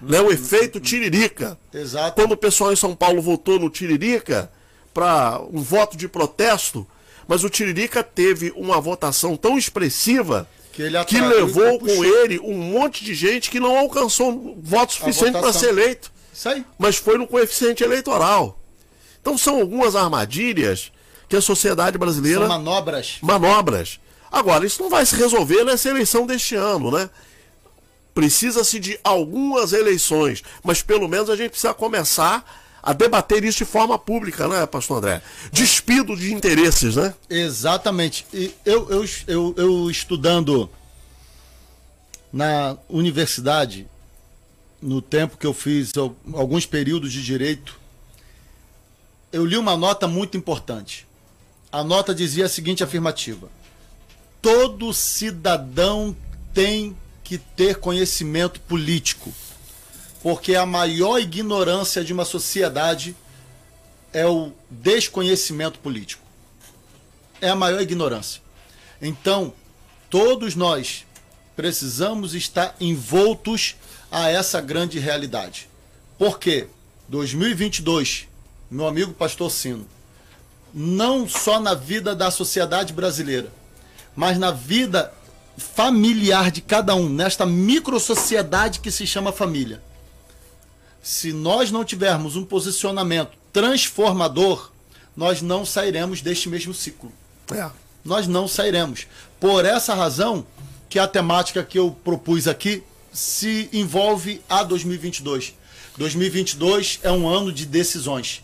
Né? 0.00 0.20
O 0.20 0.30
efeito 0.30 0.78
tiririca. 0.78 1.58
Exato. 1.74 2.14
Quando 2.14 2.32
o 2.32 2.36
pessoal 2.36 2.72
em 2.72 2.76
São 2.76 2.94
Paulo 2.94 3.20
votou 3.20 3.58
no 3.58 3.68
Tiririca 3.68 4.48
para 4.94 5.40
um 5.52 5.60
voto 5.60 5.96
de 5.96 6.06
protesto, 6.06 6.86
mas 7.26 7.42
o 7.42 7.50
Tiririca 7.50 8.04
teve 8.04 8.52
uma 8.54 8.80
votação 8.80 9.36
tão 9.36 9.58
expressiva 9.58 10.48
Que 10.72 10.88
que 11.04 11.20
levou 11.20 11.80
com 11.80 12.04
ele 12.04 12.38
um 12.38 12.56
monte 12.56 13.04
de 13.04 13.12
gente 13.12 13.50
que 13.50 13.58
não 13.58 13.76
alcançou 13.76 14.56
voto 14.62 14.92
suficiente 14.92 15.38
para 15.38 15.52
ser 15.52 15.70
eleito, 15.70 16.12
Isso 16.32 16.48
aí. 16.48 16.64
mas 16.78 16.96
foi 16.96 17.18
no 17.18 17.26
coeficiente 17.26 17.82
eleitoral. 17.84 18.58
Então 19.20 19.36
são 19.36 19.60
algumas 19.60 19.94
armadilhas 19.96 20.90
que 21.28 21.36
a 21.36 21.40
sociedade 21.40 21.96
brasileira 21.98 22.40
São 22.40 22.48
manobras. 22.48 23.18
manobras. 23.20 24.00
Agora, 24.32 24.64
isso 24.64 24.82
não 24.82 24.88
vai 24.88 25.04
se 25.04 25.16
resolver 25.16 25.64
nessa 25.64 25.88
eleição 25.88 26.24
deste 26.26 26.54
ano, 26.54 26.90
né? 26.90 27.10
Precisa-se 28.14 28.78
de 28.78 28.98
algumas 29.04 29.72
eleições, 29.72 30.42
mas 30.64 30.82
pelo 30.82 31.08
menos 31.08 31.30
a 31.30 31.36
gente 31.36 31.50
precisa 31.50 31.72
começar 31.74 32.44
a 32.82 32.92
debater 32.92 33.44
isso 33.44 33.58
de 33.58 33.64
forma 33.64 33.98
pública, 33.98 34.48
né, 34.48 34.64
pastor 34.66 34.98
André? 34.98 35.22
Despido 35.52 36.16
de 36.16 36.32
interesses, 36.32 36.96
né? 36.96 37.14
Exatamente. 37.28 38.26
E 38.32 38.52
eu, 38.64 38.88
eu, 38.90 39.04
eu, 39.26 39.54
eu 39.56 39.90
estudando 39.90 40.68
na 42.32 42.76
universidade, 42.88 43.86
no 44.80 45.00
tempo 45.02 45.36
que 45.36 45.46
eu 45.46 45.52
fiz 45.52 45.96
al- 45.96 46.16
alguns 46.34 46.66
períodos 46.66 47.12
de 47.12 47.22
direito, 47.22 47.78
eu 49.32 49.44
li 49.44 49.56
uma 49.56 49.76
nota 49.76 50.08
muito 50.08 50.36
importante. 50.36 51.06
A 51.70 51.84
nota 51.84 52.14
dizia 52.14 52.46
a 52.46 52.48
seguinte 52.48 52.82
afirmativa: 52.82 53.48
Todo 54.42 54.92
cidadão 54.92 56.16
tem 56.52 56.96
que 57.22 57.38
ter 57.38 57.76
conhecimento 57.76 58.58
político, 58.60 59.32
porque 60.22 60.54
a 60.56 60.66
maior 60.66 61.18
ignorância 61.18 62.02
de 62.02 62.12
uma 62.12 62.24
sociedade 62.24 63.14
é 64.12 64.26
o 64.26 64.52
desconhecimento 64.68 65.78
político 65.78 66.30
é 67.42 67.48
a 67.48 67.54
maior 67.56 67.80
ignorância. 67.80 68.42
Então, 69.00 69.54
todos 70.10 70.54
nós 70.54 71.06
precisamos 71.60 72.34
estar 72.34 72.74
envoltos 72.80 73.76
a 74.10 74.30
essa 74.30 74.62
grande 74.62 74.98
realidade. 74.98 75.68
Por 76.18 76.38
quê? 76.38 76.68
2022, 77.06 78.26
meu 78.70 78.88
amigo 78.88 79.12
pastor 79.12 79.50
Sino, 79.50 79.86
não 80.72 81.28
só 81.28 81.60
na 81.60 81.74
vida 81.74 82.16
da 82.16 82.30
sociedade 82.30 82.94
brasileira, 82.94 83.52
mas 84.16 84.38
na 84.38 84.50
vida 84.50 85.12
familiar 85.58 86.50
de 86.50 86.62
cada 86.62 86.94
um, 86.94 87.10
nesta 87.10 87.44
microsociedade 87.44 88.80
que 88.80 88.90
se 88.90 89.06
chama 89.06 89.30
família. 89.30 89.82
Se 91.02 91.30
nós 91.30 91.70
não 91.70 91.84
tivermos 91.84 92.36
um 92.36 92.44
posicionamento 92.44 93.32
transformador, 93.52 94.70
nós 95.14 95.42
não 95.42 95.66
sairemos 95.66 96.22
deste 96.22 96.48
mesmo 96.48 96.72
ciclo 96.72 97.12
É. 97.52 97.68
nós 98.02 98.26
não 98.26 98.48
sairemos. 98.48 99.06
Por 99.38 99.66
essa 99.66 99.94
razão 99.94 100.46
que 100.90 100.98
a 100.98 101.06
temática 101.06 101.62
que 101.62 101.78
eu 101.78 101.96
propus 102.04 102.48
aqui 102.48 102.82
se 103.12 103.70
envolve 103.72 104.42
a 104.48 104.64
2022. 104.64 105.54
2022 105.96 106.98
é 107.02 107.12
um 107.12 107.28
ano 107.28 107.52
de 107.52 107.64
decisões. 107.64 108.42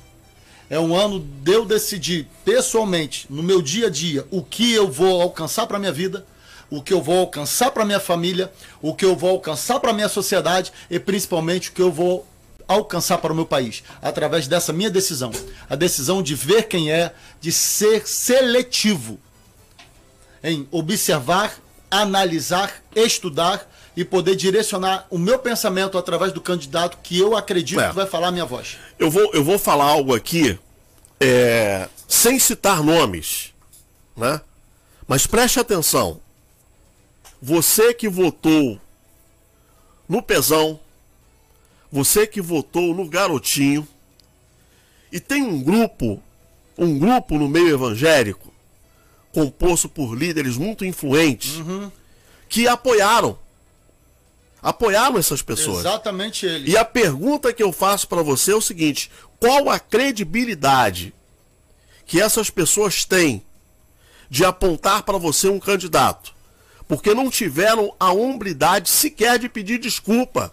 É 0.70 0.78
um 0.78 0.96
ano 0.96 1.20
de 1.20 1.52
eu 1.52 1.64
decidir 1.64 2.28
pessoalmente, 2.44 3.26
no 3.28 3.42
meu 3.42 3.60
dia 3.60 3.88
a 3.88 3.90
dia, 3.90 4.26
o 4.30 4.42
que 4.42 4.72
eu 4.72 4.90
vou 4.90 5.20
alcançar 5.20 5.66
para 5.66 5.78
minha 5.78 5.92
vida, 5.92 6.24
o 6.70 6.80
que 6.80 6.92
eu 6.92 7.02
vou 7.02 7.18
alcançar 7.18 7.70
para 7.72 7.84
minha 7.84 8.00
família, 8.00 8.52
o 8.80 8.94
que 8.94 9.04
eu 9.04 9.16
vou 9.16 9.30
alcançar 9.30 9.80
para 9.80 9.92
minha 9.92 10.08
sociedade 10.08 10.72
e 10.88 10.98
principalmente 10.98 11.70
o 11.70 11.72
que 11.72 11.82
eu 11.82 11.90
vou 11.90 12.26
alcançar 12.68 13.18
para 13.18 13.32
o 13.32 13.36
meu 13.36 13.46
país, 13.46 13.82
através 14.02 14.46
dessa 14.46 14.72
minha 14.72 14.90
decisão. 14.90 15.32
A 15.68 15.76
decisão 15.76 16.22
de 16.22 16.34
ver 16.34 16.64
quem 16.64 16.90
é, 16.90 17.12
de 17.40 17.52
ser 17.52 18.06
seletivo 18.06 19.20
em 20.42 20.66
observar, 20.70 21.56
analisar, 21.90 22.82
estudar 22.94 23.70
e 23.96 24.04
poder 24.04 24.36
direcionar 24.36 25.06
o 25.10 25.18
meu 25.18 25.38
pensamento 25.38 25.96
através 25.96 26.32
do 26.32 26.40
candidato 26.40 26.98
que 27.02 27.18
eu 27.18 27.36
acredito 27.36 27.80
É. 27.80 27.88
que 27.88 27.94
vai 27.94 28.06
falar 28.06 28.28
a 28.28 28.32
minha 28.32 28.44
voz. 28.44 28.76
Eu 28.98 29.10
vou, 29.10 29.30
eu 29.32 29.42
vou 29.42 29.58
falar 29.58 29.84
algo 29.86 30.14
aqui, 30.14 30.58
é, 31.18 31.88
sem 32.06 32.38
citar 32.38 32.82
nomes, 32.82 33.54
né? 34.16 34.40
Mas 35.08 35.26
preste 35.26 35.58
atenção. 35.60 36.20
Você 37.40 37.94
que 37.94 38.08
votou 38.08 38.80
no 40.08 40.20
Pezão, 40.22 40.78
você 41.90 42.26
que 42.26 42.40
votou 42.40 42.94
no 42.94 43.08
Garotinho, 43.08 43.86
e 45.12 45.20
tem 45.20 45.42
um 45.42 45.62
grupo, 45.62 46.22
um 46.76 46.98
grupo 46.98 47.38
no 47.38 47.48
meio 47.48 47.68
evangélico, 47.68 48.52
composto 49.36 49.86
por 49.86 50.14
líderes 50.16 50.56
muito 50.56 50.82
influentes, 50.82 51.62
que 52.48 52.66
apoiaram. 52.66 53.38
Apoiaram 54.62 55.18
essas 55.18 55.42
pessoas. 55.42 55.80
Exatamente 55.80 56.46
ele. 56.46 56.70
E 56.70 56.74
a 56.76 56.86
pergunta 56.86 57.52
que 57.52 57.62
eu 57.62 57.70
faço 57.70 58.08
para 58.08 58.22
você 58.22 58.52
é 58.52 58.56
o 58.56 58.62
seguinte: 58.62 59.10
qual 59.38 59.68
a 59.68 59.78
credibilidade 59.78 61.12
que 62.06 62.18
essas 62.18 62.48
pessoas 62.48 63.04
têm 63.04 63.42
de 64.30 64.42
apontar 64.42 65.02
para 65.02 65.18
você 65.18 65.48
um 65.48 65.60
candidato? 65.60 66.34
Porque 66.88 67.12
não 67.12 67.28
tiveram 67.28 67.94
a 68.00 68.12
hombridade 68.12 68.88
sequer 68.88 69.38
de 69.38 69.50
pedir 69.50 69.78
desculpa. 69.78 70.50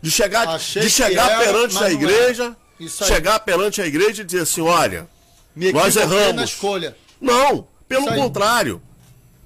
De 0.00 0.12
chegar, 0.12 0.46
Achei 0.46 0.82
de 0.82 0.90
chegar 0.90 1.28
era, 1.28 1.44
perante 1.44 1.76
a 1.76 1.80
não 1.80 1.90
igreja, 1.90 2.56
chegar 3.04 3.40
perante 3.40 3.82
a 3.82 3.86
igreja 3.86 4.22
e 4.22 4.24
dizer 4.24 4.42
assim, 4.42 4.60
olha, 4.60 5.08
nós 5.72 5.96
erramos. 5.96 6.36
na 6.36 6.44
escolha. 6.44 6.96
Não, 7.24 7.66
pelo 7.88 8.02
Isso 8.02 8.10
aí. 8.10 8.18
contrário. 8.20 8.82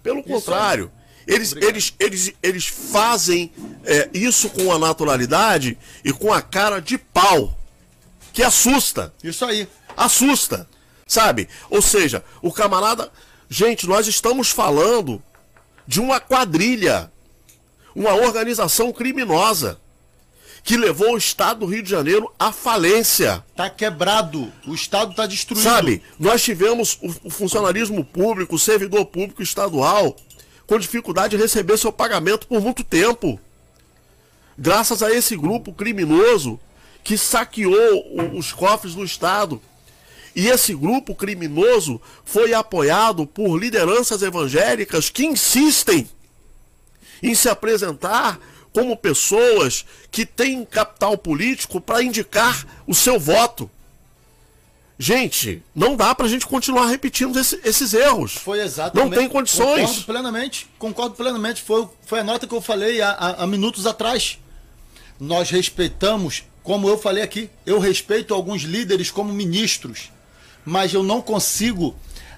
Pelo 0.02 0.22
contrário. 0.22 0.90
Eles, 1.26 1.54
eles, 1.56 1.94
eles, 1.98 2.32
eles 2.42 2.66
fazem 2.66 3.52
é, 3.84 4.08
isso 4.14 4.48
com 4.48 4.72
a 4.72 4.78
naturalidade 4.78 5.76
e 6.02 6.12
com 6.12 6.32
a 6.32 6.40
cara 6.40 6.80
de 6.80 6.96
pau. 6.96 7.56
Que 8.32 8.42
assusta. 8.42 9.12
Isso 9.22 9.44
aí. 9.44 9.68
Assusta. 9.96 10.66
Sabe? 11.06 11.48
Ou 11.68 11.82
seja, 11.82 12.24
o 12.40 12.52
camarada. 12.52 13.10
Gente, 13.48 13.86
nós 13.86 14.06
estamos 14.06 14.50
falando 14.50 15.22
de 15.86 16.00
uma 16.00 16.18
quadrilha. 16.18 17.12
Uma 17.94 18.14
organização 18.14 18.92
criminosa. 18.92 19.78
Que 20.62 20.76
levou 20.76 21.14
o 21.14 21.18
Estado 21.18 21.60
do 21.60 21.66
Rio 21.66 21.82
de 21.82 21.90
Janeiro 21.90 22.32
à 22.38 22.52
falência. 22.52 23.44
Tá 23.56 23.70
quebrado. 23.70 24.52
O 24.66 24.74
Estado 24.74 25.14
tá 25.14 25.26
destruído. 25.26 25.64
Sabe, 25.64 26.02
nós 26.18 26.42
tivemos 26.42 26.98
o, 27.02 27.28
o 27.28 27.30
funcionalismo 27.30 28.04
público, 28.04 28.56
o 28.56 28.58
servidor 28.58 29.06
público 29.06 29.42
estadual, 29.42 30.16
com 30.66 30.78
dificuldade 30.78 31.36
de 31.36 31.42
receber 31.42 31.78
seu 31.78 31.92
pagamento 31.92 32.46
por 32.46 32.60
muito 32.60 32.84
tempo. 32.84 33.40
Graças 34.56 35.02
a 35.02 35.10
esse 35.12 35.36
grupo 35.36 35.72
criminoso 35.72 36.58
que 37.04 37.16
saqueou 37.16 38.36
os 38.36 38.52
cofres 38.52 38.94
do 38.94 39.04
Estado. 39.04 39.62
E 40.34 40.48
esse 40.48 40.74
grupo 40.74 41.14
criminoso 41.14 42.00
foi 42.24 42.52
apoiado 42.52 43.26
por 43.26 43.56
lideranças 43.56 44.22
evangélicas 44.22 45.08
que 45.08 45.24
insistem 45.24 46.08
em 47.22 47.34
se 47.34 47.48
apresentar 47.48 48.38
como 48.72 48.96
pessoas 48.96 49.84
que 50.10 50.24
têm 50.26 50.64
capital 50.64 51.16
político 51.18 51.80
para 51.80 52.02
indicar 52.02 52.66
o 52.86 52.94
seu 52.94 53.18
voto. 53.18 53.70
Gente, 54.98 55.62
não 55.74 55.94
dá 55.94 56.12
pra 56.12 56.26
gente 56.26 56.44
continuar 56.46 56.86
repetindo 56.86 57.38
esse- 57.38 57.60
esses 57.64 57.94
erros. 57.94 58.32
Foi 58.34 58.60
exatamente. 58.60 59.08
Não 59.10 59.16
tem 59.16 59.28
condições. 59.28 59.80
Concordo 59.86 60.04
plenamente. 60.04 60.66
Concordo 60.78 61.14
plenamente. 61.14 61.62
Foi, 61.62 61.88
foi 62.04 62.18
a 62.20 62.24
nota 62.24 62.46
que 62.48 62.54
eu 62.54 62.60
falei 62.60 63.00
há, 63.00 63.10
há- 63.10 63.44
há 63.44 63.46
minutos 63.46 63.86
atrás. 63.86 64.38
Nós 65.20 65.50
respeitamos, 65.50 66.42
como 66.64 66.88
eu 66.88 66.98
falei 66.98 67.22
aqui, 67.22 67.48
eu 67.64 67.78
respeito 67.78 68.34
alguns 68.34 68.62
líderes 68.62 69.08
como 69.10 69.32
ministros, 69.32 70.10
mas 70.64 70.92
eu 70.92 71.02
não 71.04 71.22
consigo 71.22 71.94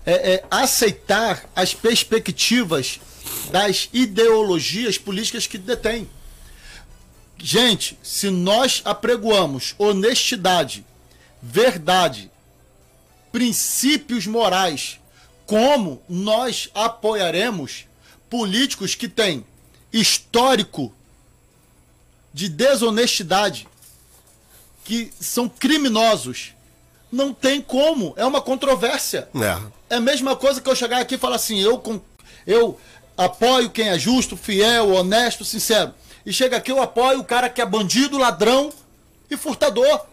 é, 0.07 0.33
é, 0.35 0.45
aceitar 0.51 1.45
as 1.55 1.73
perspectivas 1.75 3.01
das 3.51 3.89
ideologias 3.93 4.97
políticas 4.99 5.47
que 5.47 5.59
detêm. 5.59 6.09
Gente, 7.43 7.99
se 8.03 8.29
nós 8.29 8.83
apregoamos 8.85 9.75
honestidade, 9.79 10.85
verdade, 11.43 12.31
princípios 13.33 14.27
morais, 14.27 15.01
como 15.47 16.03
nós 16.09 16.69
apoiaremos 16.75 17.87
políticos 18.29 18.95
que 18.95 19.09
têm 19.09 19.45
histórico 19.93 20.95
de 22.33 22.49
desonestidade, 22.49 23.67
que 24.85 25.11
são 25.19 25.49
criminosos. 25.49 26.53
Não 27.11 27.33
tem 27.35 27.61
como, 27.61 28.13
é 28.17 28.25
uma 28.25 28.41
controvérsia. 28.41 29.29
É. 29.35 29.95
É 29.95 29.97
a 29.97 30.01
mesma 30.01 30.37
coisa 30.37 30.61
que 30.61 30.69
eu 30.69 30.77
chegar 30.77 31.01
aqui 31.01 31.17
e 31.17 31.19
falar 31.19 31.37
assim, 31.37 31.59
eu, 31.61 31.79
com- 31.79 32.01
eu 32.47 32.79
apoio 33.17 33.71
quem 33.71 33.89
é 33.89 33.99
justo, 33.99 34.37
fiel, 34.37 34.91
honesto, 34.91 35.45
sincero. 35.45 35.93
E 36.25 36.33
chega 36.33 36.57
aqui, 36.57 36.71
eu 36.71 36.83
apoio 36.83 37.21
o 37.21 37.25
cara 37.25 37.49
que 37.49 37.61
é 37.61 37.67
bandido, 37.67 38.19
ladrão 38.19 38.73
e 39.31 39.37
furtador. 39.37 40.07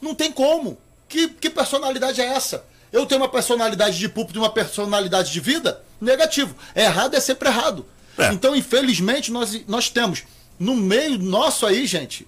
Não 0.00 0.14
tem 0.14 0.30
como. 0.30 0.78
Que, 1.08 1.28
que 1.28 1.50
personalidade 1.50 2.20
é 2.20 2.24
essa? 2.24 2.64
Eu 2.92 3.06
tenho 3.06 3.20
uma 3.20 3.28
personalidade 3.28 3.98
de 3.98 4.08
púlpito 4.08 4.38
e 4.38 4.42
uma 4.42 4.50
personalidade 4.50 5.32
de 5.32 5.40
vida? 5.40 5.82
Negativo. 6.00 6.54
Errado 6.74 7.14
é 7.14 7.20
sempre 7.20 7.48
errado. 7.48 7.84
É. 8.16 8.32
Então, 8.32 8.54
infelizmente, 8.54 9.30
nós, 9.30 9.60
nós 9.66 9.88
temos 9.88 10.24
no 10.58 10.74
meio 10.74 11.18
nosso 11.18 11.66
aí, 11.66 11.86
gente, 11.86 12.26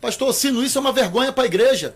pastor 0.00 0.32
Sino, 0.32 0.62
isso 0.64 0.78
é 0.78 0.80
uma 0.80 0.92
vergonha 0.92 1.32
para 1.32 1.44
a 1.44 1.46
igreja. 1.46 1.94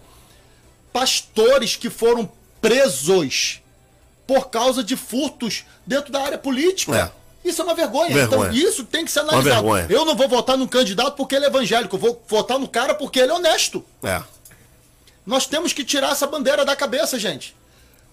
Pastores 0.92 1.76
que 1.76 1.90
foram 1.90 2.30
presos 2.60 3.60
por 4.26 4.48
causa 4.48 4.82
de 4.82 4.96
furtos 4.96 5.64
dentro 5.86 6.10
da 6.10 6.22
área 6.22 6.38
política. 6.38 6.92
Isso 7.46 7.62
é 7.62 7.64
uma 7.64 7.74
vergonha. 7.74 8.12
Vergonha. 8.12 8.50
Então, 8.50 8.52
isso 8.52 8.84
tem 8.84 9.04
que 9.04 9.10
ser 9.10 9.20
analisado. 9.20 9.68
Eu 9.88 10.04
não 10.04 10.16
vou 10.16 10.28
votar 10.28 10.58
num 10.58 10.66
candidato 10.66 11.16
porque 11.16 11.36
ele 11.36 11.44
é 11.44 11.48
evangélico, 11.48 11.94
eu 11.94 12.00
vou 12.00 12.24
votar 12.26 12.58
no 12.58 12.66
cara 12.66 12.94
porque 12.94 13.20
ele 13.20 13.30
é 13.30 13.34
honesto. 13.34 13.84
É. 14.02 14.20
Nós 15.24 15.46
temos 15.46 15.72
que 15.72 15.84
tirar 15.84 16.10
essa 16.10 16.26
bandeira 16.26 16.64
da 16.64 16.74
cabeça, 16.74 17.18
gente. 17.18 17.54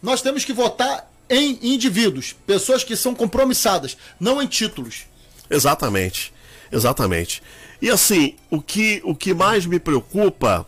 Nós 0.02 0.22
temos 0.22 0.46
que 0.46 0.54
votar 0.54 1.12
em 1.28 1.58
indivíduos, 1.62 2.36
pessoas 2.46 2.84
que 2.84 2.96
são 2.96 3.16
compromissadas, 3.16 3.98
não 4.20 4.42
em 4.42 4.46
títulos. 4.46 5.06
Exatamente. 5.50 6.32
Exatamente. 6.72 7.42
E 7.82 7.90
assim, 7.90 8.36
o 8.52 8.62
que, 8.62 9.02
o 9.04 9.16
que 9.16 9.34
mais 9.34 9.66
me 9.66 9.80
preocupa 9.80 10.66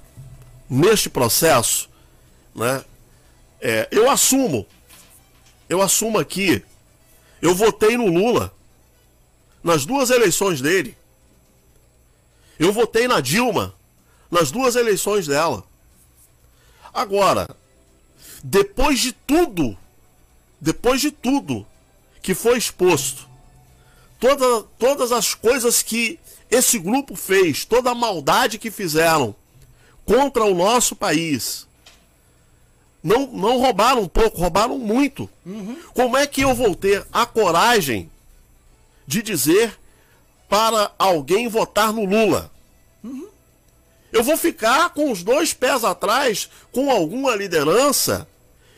neste 0.67 1.09
processo, 1.09 1.87
né? 2.55 2.83
É, 3.61 3.87
eu 3.91 4.09
assumo. 4.09 4.65
Eu 5.69 5.81
assumo 5.81 6.17
aqui. 6.17 6.63
Eu 7.41 7.53
votei 7.53 7.97
no 7.97 8.07
Lula. 8.07 8.54
Nas 9.65 9.83
duas 9.83 10.11
eleições 10.11 10.61
dele. 10.61 10.95
Eu 12.59 12.71
votei 12.71 13.07
na 13.07 13.19
Dilma. 13.19 13.73
Nas 14.29 14.51
duas 14.51 14.75
eleições 14.75 15.25
dela. 15.25 15.63
Agora, 16.93 17.49
depois 18.43 18.99
de 18.99 19.11
tudo, 19.11 19.75
depois 20.61 21.01
de 21.01 21.09
tudo 21.09 21.65
que 22.21 22.35
foi 22.35 22.59
exposto, 22.59 23.27
toda, 24.19 24.67
todas 24.77 25.11
as 25.11 25.33
coisas 25.33 25.81
que 25.81 26.19
esse 26.51 26.77
grupo 26.77 27.15
fez, 27.15 27.65
toda 27.65 27.89
a 27.89 27.95
maldade 27.95 28.59
que 28.59 28.69
fizeram 28.69 29.35
contra 30.05 30.43
o 30.43 30.53
nosso 30.53 30.95
país. 30.95 31.67
Não, 33.01 33.25
não 33.31 33.57
roubaram 33.57 34.03
um 34.03 34.07
pouco, 34.07 34.39
roubaram 34.39 34.77
muito. 34.77 35.27
Como 35.95 36.15
é 36.15 36.27
que 36.27 36.41
eu 36.41 36.53
vou 36.53 36.75
ter 36.75 37.03
a 37.11 37.25
coragem 37.25 38.11
de 39.07 39.21
dizer 39.21 39.77
para 40.49 40.91
alguém 40.97 41.47
votar 41.47 41.91
no 41.93 42.05
Lula? 42.05 42.51
Eu 44.11 44.23
vou 44.23 44.37
ficar 44.37 44.89
com 44.91 45.11
os 45.11 45.23
dois 45.23 45.53
pés 45.53 45.83
atrás 45.83 46.49
com 46.71 46.89
alguma 46.89 47.35
liderança 47.35 48.27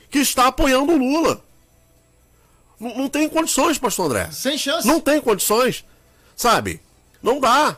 que 0.09 0.19
está 0.19 0.47
apoiando 0.47 0.93
o 0.93 0.97
Lula. 0.97 1.43
Não, 2.79 2.95
não 2.97 3.09
tem 3.09 3.27
condições, 3.29 3.77
pastor 3.77 4.07
André. 4.07 4.31
Sem 4.31 4.57
chance. 4.57 4.87
Não 4.87 4.99
tem 4.99 5.21
condições, 5.21 5.85
sabe? 6.35 6.81
Não 7.21 7.39
dá. 7.39 7.77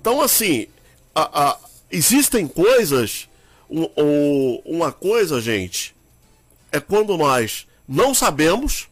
Então, 0.00 0.20
assim, 0.20 0.68
a- 1.14 1.48
a- 1.50 1.58
existem 1.90 2.46
coisas. 2.46 3.28
um- 3.70 3.88
um- 3.96 4.62
uma 4.66 4.92
coisa, 4.92 5.40
gente, 5.40 5.96
é 6.70 6.78
quando 6.78 7.16
nós 7.16 7.66
não 7.88 8.12
sabemos, 8.14 8.88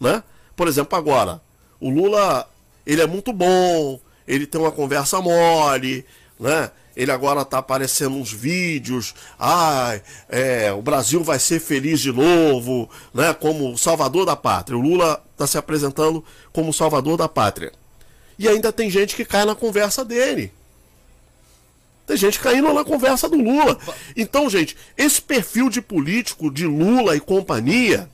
né? 0.00 0.22
Por 0.56 0.66
exemplo, 0.66 0.98
agora, 0.98 1.40
o 1.80 1.88
Lula, 1.88 2.48
ele 2.86 3.00
é 3.00 3.06
muito 3.06 3.32
bom, 3.32 3.98
ele 4.26 4.46
tem 4.46 4.60
uma 4.60 4.70
conversa 4.70 5.20
mole, 5.20 6.04
né? 6.38 6.70
Ele 6.96 7.10
agora 7.10 7.44
tá 7.44 7.58
aparecendo 7.58 8.16
uns 8.16 8.32
vídeos, 8.32 9.14
ai, 9.38 10.02
é, 10.28 10.72
o 10.72 10.82
Brasil 10.82 11.22
vai 11.22 11.38
ser 11.38 11.60
feliz 11.60 12.00
de 12.00 12.12
novo, 12.12 12.90
né? 13.14 13.32
Como 13.32 13.78
salvador 13.78 14.26
da 14.26 14.36
pátria. 14.36 14.76
O 14.76 14.80
Lula 14.80 15.22
tá 15.36 15.46
se 15.46 15.56
apresentando 15.56 16.24
como 16.52 16.72
salvador 16.72 17.16
da 17.16 17.28
pátria. 17.28 17.72
E 18.38 18.48
ainda 18.48 18.72
tem 18.72 18.90
gente 18.90 19.14
que 19.14 19.24
cai 19.24 19.44
na 19.44 19.54
conversa 19.54 20.04
dele. 20.04 20.52
Tem 22.06 22.16
gente 22.16 22.40
caindo 22.40 22.72
na 22.72 22.84
conversa 22.84 23.28
do 23.28 23.36
Lula. 23.36 23.78
Então, 24.16 24.50
gente, 24.50 24.76
esse 24.96 25.22
perfil 25.22 25.70
de 25.70 25.80
político 25.80 26.50
de 26.50 26.66
Lula 26.66 27.14
e 27.14 27.20
companhia, 27.20 28.10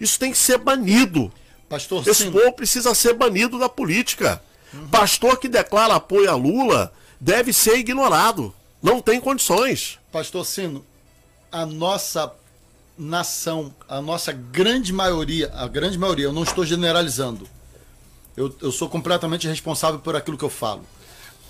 isso 0.00 0.18
tem 0.18 0.32
que 0.32 0.38
ser 0.38 0.58
banido. 0.58 1.32
Pastor 1.68 2.06
Esse 2.06 2.24
Sino, 2.24 2.32
povo 2.32 2.52
precisa 2.52 2.94
ser 2.94 3.14
banido 3.14 3.58
da 3.58 3.68
política. 3.68 4.42
Pastor 4.90 5.38
que 5.38 5.48
declara 5.48 5.94
apoio 5.94 6.30
a 6.30 6.34
Lula 6.34 6.92
deve 7.20 7.52
ser 7.52 7.78
ignorado. 7.78 8.54
Não 8.82 9.00
tem 9.00 9.20
condições. 9.20 9.98
Pastor 10.12 10.44
Sino, 10.44 10.84
a 11.50 11.64
nossa 11.66 12.32
nação, 12.98 13.74
a 13.88 14.00
nossa 14.00 14.32
grande 14.32 14.92
maioria, 14.92 15.52
a 15.54 15.66
grande 15.66 15.98
maioria, 15.98 16.26
eu 16.26 16.32
não 16.32 16.42
estou 16.42 16.64
generalizando. 16.64 17.48
Eu, 18.36 18.54
eu 18.60 18.70
sou 18.70 18.88
completamente 18.88 19.48
responsável 19.48 19.98
por 19.98 20.14
aquilo 20.14 20.36
que 20.36 20.44
eu 20.44 20.50
falo. 20.50 20.84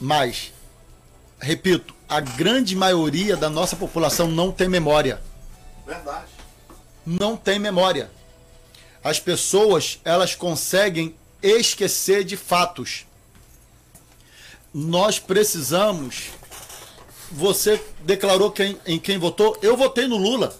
Mas, 0.00 0.52
repito, 1.38 1.94
a 2.08 2.20
grande 2.20 2.76
maioria 2.76 3.36
da 3.36 3.50
nossa 3.50 3.74
população 3.74 4.28
não 4.28 4.52
tem 4.52 4.68
memória. 4.68 5.20
Verdade. 5.84 6.26
Não 7.04 7.36
tem 7.36 7.58
memória. 7.58 8.10
As 9.06 9.20
pessoas, 9.20 10.00
elas 10.04 10.34
conseguem 10.34 11.14
esquecer 11.40 12.24
de 12.24 12.36
fatos. 12.36 13.06
Nós 14.74 15.20
precisamos. 15.20 16.24
Você 17.30 17.80
declarou 18.00 18.50
quem, 18.50 18.76
em 18.84 18.98
quem 18.98 19.16
votou? 19.16 19.56
Eu 19.62 19.76
votei 19.76 20.08
no 20.08 20.16
Lula. 20.16 20.52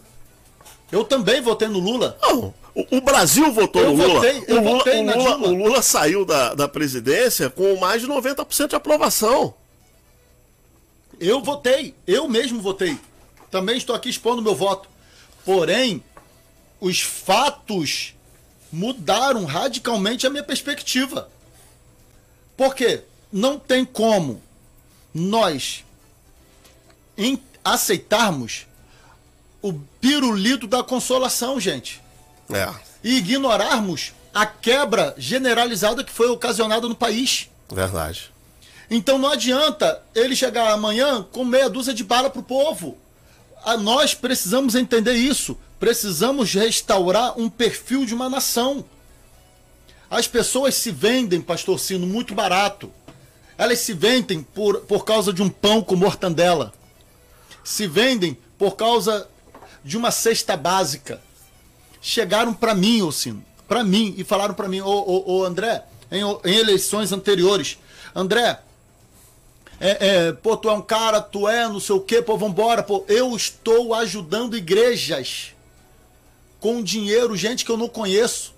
Eu 0.93 1.03
também 1.03 1.41
votei 1.41 1.67
no 1.67 1.81
Lula. 1.81 2.17
Não, 2.23 2.55
O, 2.73 2.99
o 2.99 3.01
Brasil 3.01 3.51
votou 3.51 3.83
Eu 3.83 3.97
no 3.97 4.07
Lula. 4.07 4.15
votei, 4.21 4.45
eu 4.47 4.59
o, 4.59 4.63
Lula 4.63 4.79
votei 4.79 5.01
o, 5.01 5.05
na 5.05 5.15
Lula 5.17 5.31
Dilma. 5.31 5.47
o 5.49 5.55
Lula 5.55 5.83
saiu 5.83 6.25
da, 6.25 6.55
da 6.55 6.69
presidência 6.69 7.51
com 7.51 7.77
mais 7.81 8.03
de 8.03 8.07
90% 8.07 8.69
de 8.69 8.77
aprovação. 8.77 9.55
Eu 11.19 11.43
votei, 11.43 11.97
eu 12.07 12.29
mesmo 12.29 12.63
votei. 12.63 12.97
Também 13.51 13.77
estou 13.77 13.97
aqui 13.97 14.09
expondo 14.09 14.41
meu 14.41 14.55
voto. 14.55 14.89
Porém, 15.45 16.01
os 16.81 17.01
fatos 17.01 18.15
mudaram 18.73 19.45
radicalmente 19.45 20.27
a 20.27 20.31
minha 20.31 20.43
perspectiva. 20.43 21.29
Por 22.57 22.75
quê? 22.75 23.03
Não 23.33 23.59
tem 23.59 23.85
como 23.85 24.43
nós 25.15 25.85
aceitarmos 27.65 28.67
o 29.63 29.73
pirulito 30.01 30.67
da 30.67 30.83
consolação, 30.83 31.59
gente. 31.59 32.01
É, 32.51 32.73
E 33.03 33.17
ignorarmos 33.19 34.13
a 34.33 34.47
quebra 34.47 35.15
generalizada 35.19 36.05
que 36.05 36.13
foi 36.13 36.29
ocasionada 36.29 36.87
no 36.89 36.95
país. 36.95 37.49
verdade. 37.71 38.31
Então 38.89 39.19
não 39.19 39.31
adianta 39.33 40.01
ele 40.15 40.37
chegar 40.37 40.71
amanhã 40.71 41.21
com 41.33 41.45
meia 41.45 41.69
dúzia 41.69 41.93
de 41.93 42.05
bala 42.05 42.31
pro 42.31 42.43
povo. 42.43 42.97
A- 43.65 43.77
nós 43.77 44.15
precisamos 44.15 44.77
entender 44.77 45.15
isso. 45.15 45.59
Precisamos 45.79 46.55
restaurar 46.55 47.39
um 47.39 47.49
perfil 47.51 48.07
de 48.07 48.15
uma 48.15 48.29
nação. 48.29 48.85
As 50.09 50.27
pessoas 50.27 50.75
se 50.75 50.91
vendem, 50.91 51.41
pastor 51.41 51.79
Sino, 51.79 52.07
muito 52.07 52.35
barato. 52.35 52.91
Elas 53.59 53.81
se 53.81 53.93
vendem 53.93 54.43
por, 54.43 54.81
por 54.83 55.05
causa 55.05 55.33
de 55.33 55.43
um 55.43 55.49
pão 55.49 55.83
com 55.83 55.97
mortandela. 55.97 56.73
Se 57.65 57.87
vendem 57.87 58.37
por 58.59 58.77
causa 58.77 59.29
de 59.85 59.97
uma 59.97 60.11
cesta 60.11 60.57
básica. 60.57 61.21
Chegaram 62.01 62.55
para 62.55 62.75
mim, 62.75 63.03
ô 63.03 63.11
Sino, 63.11 63.45
para 63.67 63.83
mim, 63.83 64.15
e 64.17 64.25
falaram 64.25 64.55
para 64.55 64.69
mim, 64.69 64.81
ô, 64.81 64.87
ô, 64.87 65.39
ô 65.39 65.45
André, 65.45 65.85
em, 66.11 66.23
em 66.23 66.57
eleições 66.57 67.13
anteriores, 67.13 67.79
André, 68.15 68.61
é, 69.81 70.07
é, 70.09 70.33
pô, 70.33 70.57
tu 70.57 70.71
é 70.71 70.73
um 70.73 70.81
cara, 70.81 71.21
tu 71.21 71.49
é 71.49 71.69
não 71.69 71.81
sei 71.81 71.97
o 71.97 72.01
quê, 72.01 72.23
pô, 72.23 72.37
vambora, 72.37 72.83
pô. 72.83 73.05
Eu 73.09 73.35
estou 73.37 73.93
ajudando 73.93 74.57
igrejas 74.57 75.56
com 76.67 76.83
dinheiro, 76.83 77.37
gente 77.37 77.65
que 77.65 77.71
eu 77.71 77.77
não 77.77 77.89
conheço. 77.89 78.53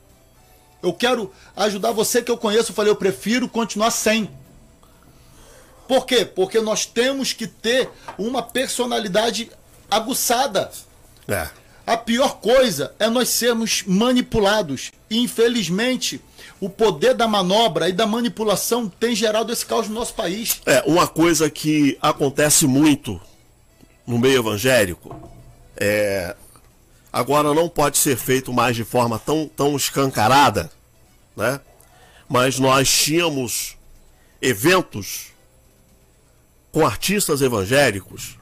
Eu 0.83 0.95
quero 0.95 1.31
ajudar 1.55 1.93
você 1.93 2.23
que 2.23 2.31
eu 2.31 2.39
conheço. 2.39 2.71
Eu 2.71 2.75
falei, 2.75 2.91
eu 2.91 2.97
prefiro 2.97 3.47
continuar 3.47 3.91
sem. 3.91 4.31
Por 5.87 6.07
quê? 6.07 6.25
Porque 6.25 6.59
nós 6.59 6.87
temos 6.87 7.35
que 7.35 7.47
ter 7.47 7.91
uma 8.17 8.43
personalidade 8.43 9.51
aguçada. 9.91 10.71
É. 11.29 11.51
A 11.87 11.99
pior 11.99 12.41
coisa 12.41 12.95
é 12.99 13.11
nós 13.11 13.29
sermos 13.29 13.83
manipulados. 13.87 14.91
E 15.11 15.19
infelizmente, 15.19 16.19
o 16.59 16.71
poder 16.71 17.13
da 17.13 17.29
manobra 17.29 17.91
e 17.91 17.93
da 17.93 18.07
manipulação 18.07 18.89
tem 18.89 19.15
gerado 19.15 19.53
esse 19.53 19.67
caos 19.67 19.87
no 19.87 19.95
nosso 19.95 20.15
país. 20.15 20.63
É, 20.65 20.83
uma 20.87 21.07
coisa 21.07 21.51
que 21.51 21.99
acontece 22.01 22.67
muito 22.67 23.21
no 24.07 24.19
meio 24.19 24.39
evangélico 24.39 25.15
é. 25.77 26.35
Agora 27.13 27.55
não 27.55 27.69
pode 27.69 27.99
ser 27.99 28.17
feito 28.17 28.53
mais 28.53 28.77
de 28.77 28.85
forma 28.85 29.19
tão, 29.19 29.49
tão 29.49 29.77
escancarada, 29.77 30.71
né? 31.37 31.61
Mas 32.29 32.59
nós 32.59 32.89
tínhamos 32.89 33.77
eventos 34.43 35.29
com 36.71 36.87
artistas 36.87 37.41
evangélicos 37.41 38.37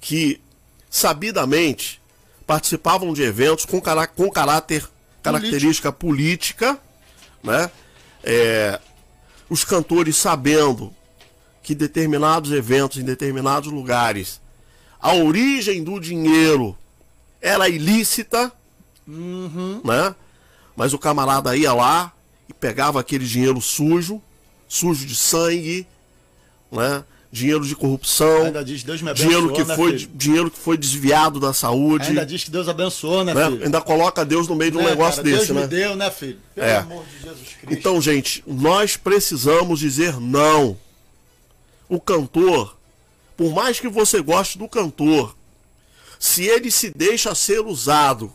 que 0.00 0.40
sabidamente 0.88 2.00
participavam 2.46 3.12
de 3.12 3.22
eventos 3.22 3.64
com, 3.64 3.80
cará 3.80 4.06
com 4.06 4.30
caráter, 4.30 4.88
característica 5.22 5.92
política, 5.92 6.78
né? 7.42 7.70
É, 8.22 8.80
os 9.50 9.64
cantores 9.64 10.16
sabendo 10.16 10.94
que 11.62 11.74
determinados 11.74 12.52
eventos 12.52 12.98
em 12.98 13.04
determinados 13.04 13.70
lugares 13.70 14.40
a 15.00 15.14
origem 15.14 15.82
do 15.84 16.00
dinheiro 16.00 16.76
era 17.40 17.68
ilícita, 17.68 18.52
né? 19.06 20.14
Mas 20.76 20.92
o 20.92 20.98
camarada 20.98 21.56
ia 21.56 21.72
lá 21.72 22.12
e 22.48 22.52
pegava 22.54 23.00
aquele 23.00 23.24
dinheiro 23.26 23.60
sujo, 23.60 24.22
sujo 24.68 25.04
de 25.06 25.14
sangue, 25.16 25.86
né? 26.70 27.04
Dinheiro 27.30 27.66
de 27.66 27.76
corrupção, 27.76 28.44
Ainda 28.46 28.64
diz, 28.64 28.82
Deus 28.82 29.02
me 29.02 29.12
dinheiro 29.12 29.52
que 29.52 29.60
abençoou, 29.60 29.66
né, 29.66 29.76
foi 29.76 29.98
filho? 29.98 30.10
dinheiro 30.14 30.50
que 30.50 30.58
foi 30.58 30.78
desviado 30.78 31.38
da 31.38 31.52
saúde, 31.52 32.08
Ainda 32.08 32.24
diz 32.24 32.42
que 32.42 32.50
Deus 32.50 32.68
abençoou, 32.68 33.22
né, 33.22 33.34
né? 33.34 33.50
filho? 33.50 33.64
Ainda 33.64 33.82
coloca 33.82 34.24
Deus 34.24 34.48
no 34.48 34.54
meio 34.56 34.70
de 34.70 34.78
um 34.78 34.82
Né, 34.82 34.90
negócio 34.90 35.22
cara? 35.22 35.34
desse, 35.36 35.52
Deus 35.52 35.56
né? 35.56 35.60
me 35.60 35.66
deu, 35.68 35.94
né, 35.94 36.10
filho? 36.10 36.38
Pelo 36.54 36.66
É. 36.66 36.76
amor 36.78 37.04
de 37.04 37.22
Jesus 37.28 37.48
Cristo. 37.60 37.66
Então, 37.70 38.00
gente, 38.00 38.42
nós 38.46 38.96
precisamos 38.96 39.78
dizer 39.78 40.18
não. 40.18 40.74
O 41.86 42.00
cantor, 42.00 42.74
por 43.36 43.52
mais 43.52 43.78
que 43.78 43.88
você 43.88 44.22
goste 44.22 44.56
do 44.56 44.66
cantor, 44.66 45.36
se 46.18 46.44
ele 46.44 46.70
se 46.70 46.90
deixa 46.90 47.34
ser 47.34 47.60
usado 47.60 48.32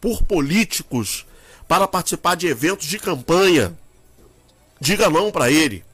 por 0.00 0.22
políticos 0.22 1.26
para 1.66 1.88
participar 1.88 2.36
de 2.36 2.46
eventos 2.46 2.86
de 2.86 2.98
campanha, 2.98 3.76
diga 4.80 5.10
não 5.10 5.32
para 5.32 5.50
ele. 5.50 5.84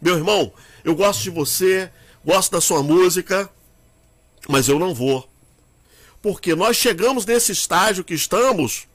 Meu 0.00 0.16
irmão, 0.16 0.52
eu 0.84 0.94
gosto 0.94 1.22
de 1.22 1.30
você, 1.30 1.90
gosto 2.24 2.52
da 2.52 2.60
sua 2.60 2.82
música, 2.82 3.48
mas 4.48 4.68
eu 4.68 4.78
não 4.78 4.94
vou. 4.94 5.28
Porque 6.20 6.54
nós 6.54 6.76
chegamos 6.76 7.24
nesse 7.24 7.52
estágio 7.52 8.04
que 8.04 8.14
estamos 8.14 8.86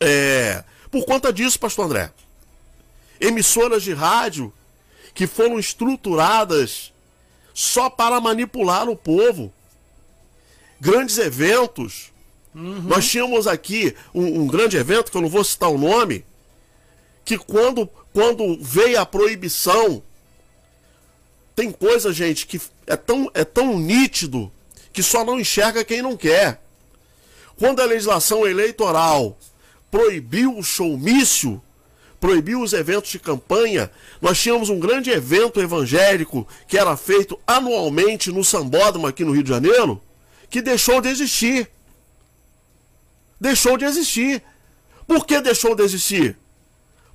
é, 0.00 0.64
por 0.90 1.04
conta 1.04 1.32
disso, 1.32 1.58
pastor 1.58 1.86
André. 1.86 2.12
Emissoras 3.20 3.82
de 3.82 3.92
rádio 3.92 4.52
que 5.14 5.26
foram 5.26 5.58
estruturadas 5.58 6.92
só 7.52 7.90
para 7.90 8.20
manipular 8.20 8.88
o 8.88 8.96
povo. 8.96 9.52
Grandes 10.80 11.18
eventos. 11.18 12.12
Nós 12.54 13.08
tínhamos 13.08 13.46
aqui 13.46 13.94
um, 14.14 14.42
um 14.42 14.46
grande 14.46 14.76
evento, 14.76 15.10
que 15.10 15.16
eu 15.16 15.22
não 15.22 15.28
vou 15.28 15.44
citar 15.44 15.70
o 15.70 15.78
nome, 15.78 16.24
que 17.24 17.38
quando, 17.38 17.88
quando 18.12 18.58
veio 18.60 18.98
a 19.00 19.06
proibição, 19.06 20.02
tem 21.54 21.70
coisa, 21.70 22.12
gente, 22.12 22.46
que 22.46 22.60
é 22.86 22.96
tão, 22.96 23.30
é 23.34 23.44
tão 23.44 23.78
nítido 23.78 24.50
que 24.92 25.02
só 25.02 25.24
não 25.24 25.38
enxerga 25.38 25.84
quem 25.84 26.02
não 26.02 26.16
quer. 26.16 26.62
Quando 27.56 27.80
a 27.80 27.84
legislação 27.84 28.46
eleitoral 28.46 29.38
proibiu 29.90 30.56
o 30.56 30.62
showmício, 30.62 31.62
proibiu 32.20 32.60
os 32.60 32.72
eventos 32.72 33.10
de 33.10 33.18
campanha, 33.18 33.90
nós 34.20 34.40
tínhamos 34.40 34.68
um 34.68 34.78
grande 34.78 35.10
evento 35.10 35.60
evangélico 35.60 36.46
que 36.66 36.78
era 36.78 36.96
feito 36.96 37.38
anualmente 37.46 38.32
no 38.32 38.44
Sambódromo 38.44 39.06
aqui 39.06 39.24
no 39.24 39.32
Rio 39.32 39.42
de 39.42 39.50
Janeiro, 39.50 40.00
que 40.50 40.62
deixou 40.62 41.00
de 41.00 41.08
existir. 41.08 41.70
Deixou 43.40 43.76
de 43.76 43.84
existir. 43.84 44.42
Por 45.06 45.24
que 45.26 45.40
deixou 45.40 45.74
de 45.74 45.82
existir? 45.82 46.36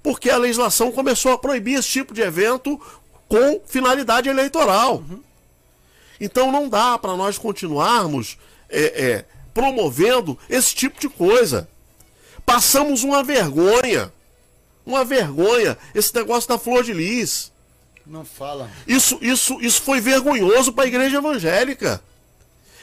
Porque 0.01 0.29
a 0.29 0.37
legislação 0.37 0.91
começou 0.91 1.31
a 1.31 1.37
proibir 1.37 1.79
esse 1.79 1.89
tipo 1.89 2.13
de 2.13 2.21
evento 2.21 2.79
com 3.27 3.61
finalidade 3.65 4.29
eleitoral. 4.29 5.03
Então 6.19 6.51
não 6.51 6.69
dá 6.69 6.97
para 6.97 7.15
nós 7.15 7.37
continuarmos 7.37 8.37
é, 8.69 8.81
é, 8.81 9.25
promovendo 9.53 10.37
esse 10.49 10.73
tipo 10.73 10.99
de 10.99 11.09
coisa. 11.09 11.67
Passamos 12.45 13.03
uma 13.03 13.23
vergonha. 13.23 14.11
Uma 14.85 15.05
vergonha. 15.05 15.77
Esse 15.95 16.13
negócio 16.15 16.49
da 16.49 16.57
flor 16.57 16.83
de 16.83 16.93
lis. 16.93 17.51
Não 18.05 18.25
fala. 18.25 18.69
Isso, 18.85 19.17
isso, 19.21 19.61
isso 19.61 19.81
foi 19.81 20.01
vergonhoso 20.01 20.73
para 20.73 20.83
a 20.83 20.87
igreja 20.87 21.17
evangélica. 21.17 22.03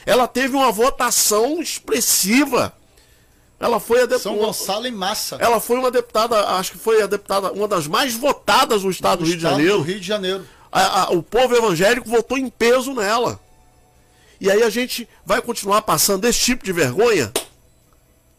Ela 0.05 0.27
teve 0.27 0.55
uma 0.55 0.71
votação 0.71 1.61
expressiva. 1.61 2.73
Ela 3.59 3.79
foi 3.79 4.01
a 4.01 4.05
de- 4.07 4.17
São 4.19 4.35
Gonçalo 4.37 4.87
em 4.87 4.91
massa. 4.91 5.37
ela 5.39 5.59
foi 5.59 5.77
uma 5.77 5.91
deputada, 5.91 6.47
acho 6.57 6.71
que 6.71 6.77
foi 6.79 7.01
a 7.03 7.05
deputada, 7.05 7.51
uma 7.51 7.67
das 7.67 7.85
mais 7.87 8.15
votadas 8.15 8.83
no 8.83 8.89
estado 8.89 9.19
do, 9.19 9.25
Rio 9.25 9.33
de 9.33 9.37
Estado 9.37 9.51
Janeiro. 9.57 9.77
do 9.77 9.83
Rio 9.83 9.99
de 9.99 10.07
Janeiro. 10.07 10.45
A- 10.71 11.03
a- 11.03 11.11
o 11.11 11.21
povo 11.21 11.55
evangélico 11.55 12.09
votou 12.09 12.37
em 12.37 12.49
peso 12.49 12.93
nela. 12.93 13.39
E 14.39 14.49
aí 14.49 14.63
a 14.63 14.69
gente 14.71 15.07
vai 15.23 15.39
continuar 15.41 15.83
passando 15.83 16.25
esse 16.25 16.39
tipo 16.39 16.63
de 16.65 16.71
vergonha? 16.73 17.31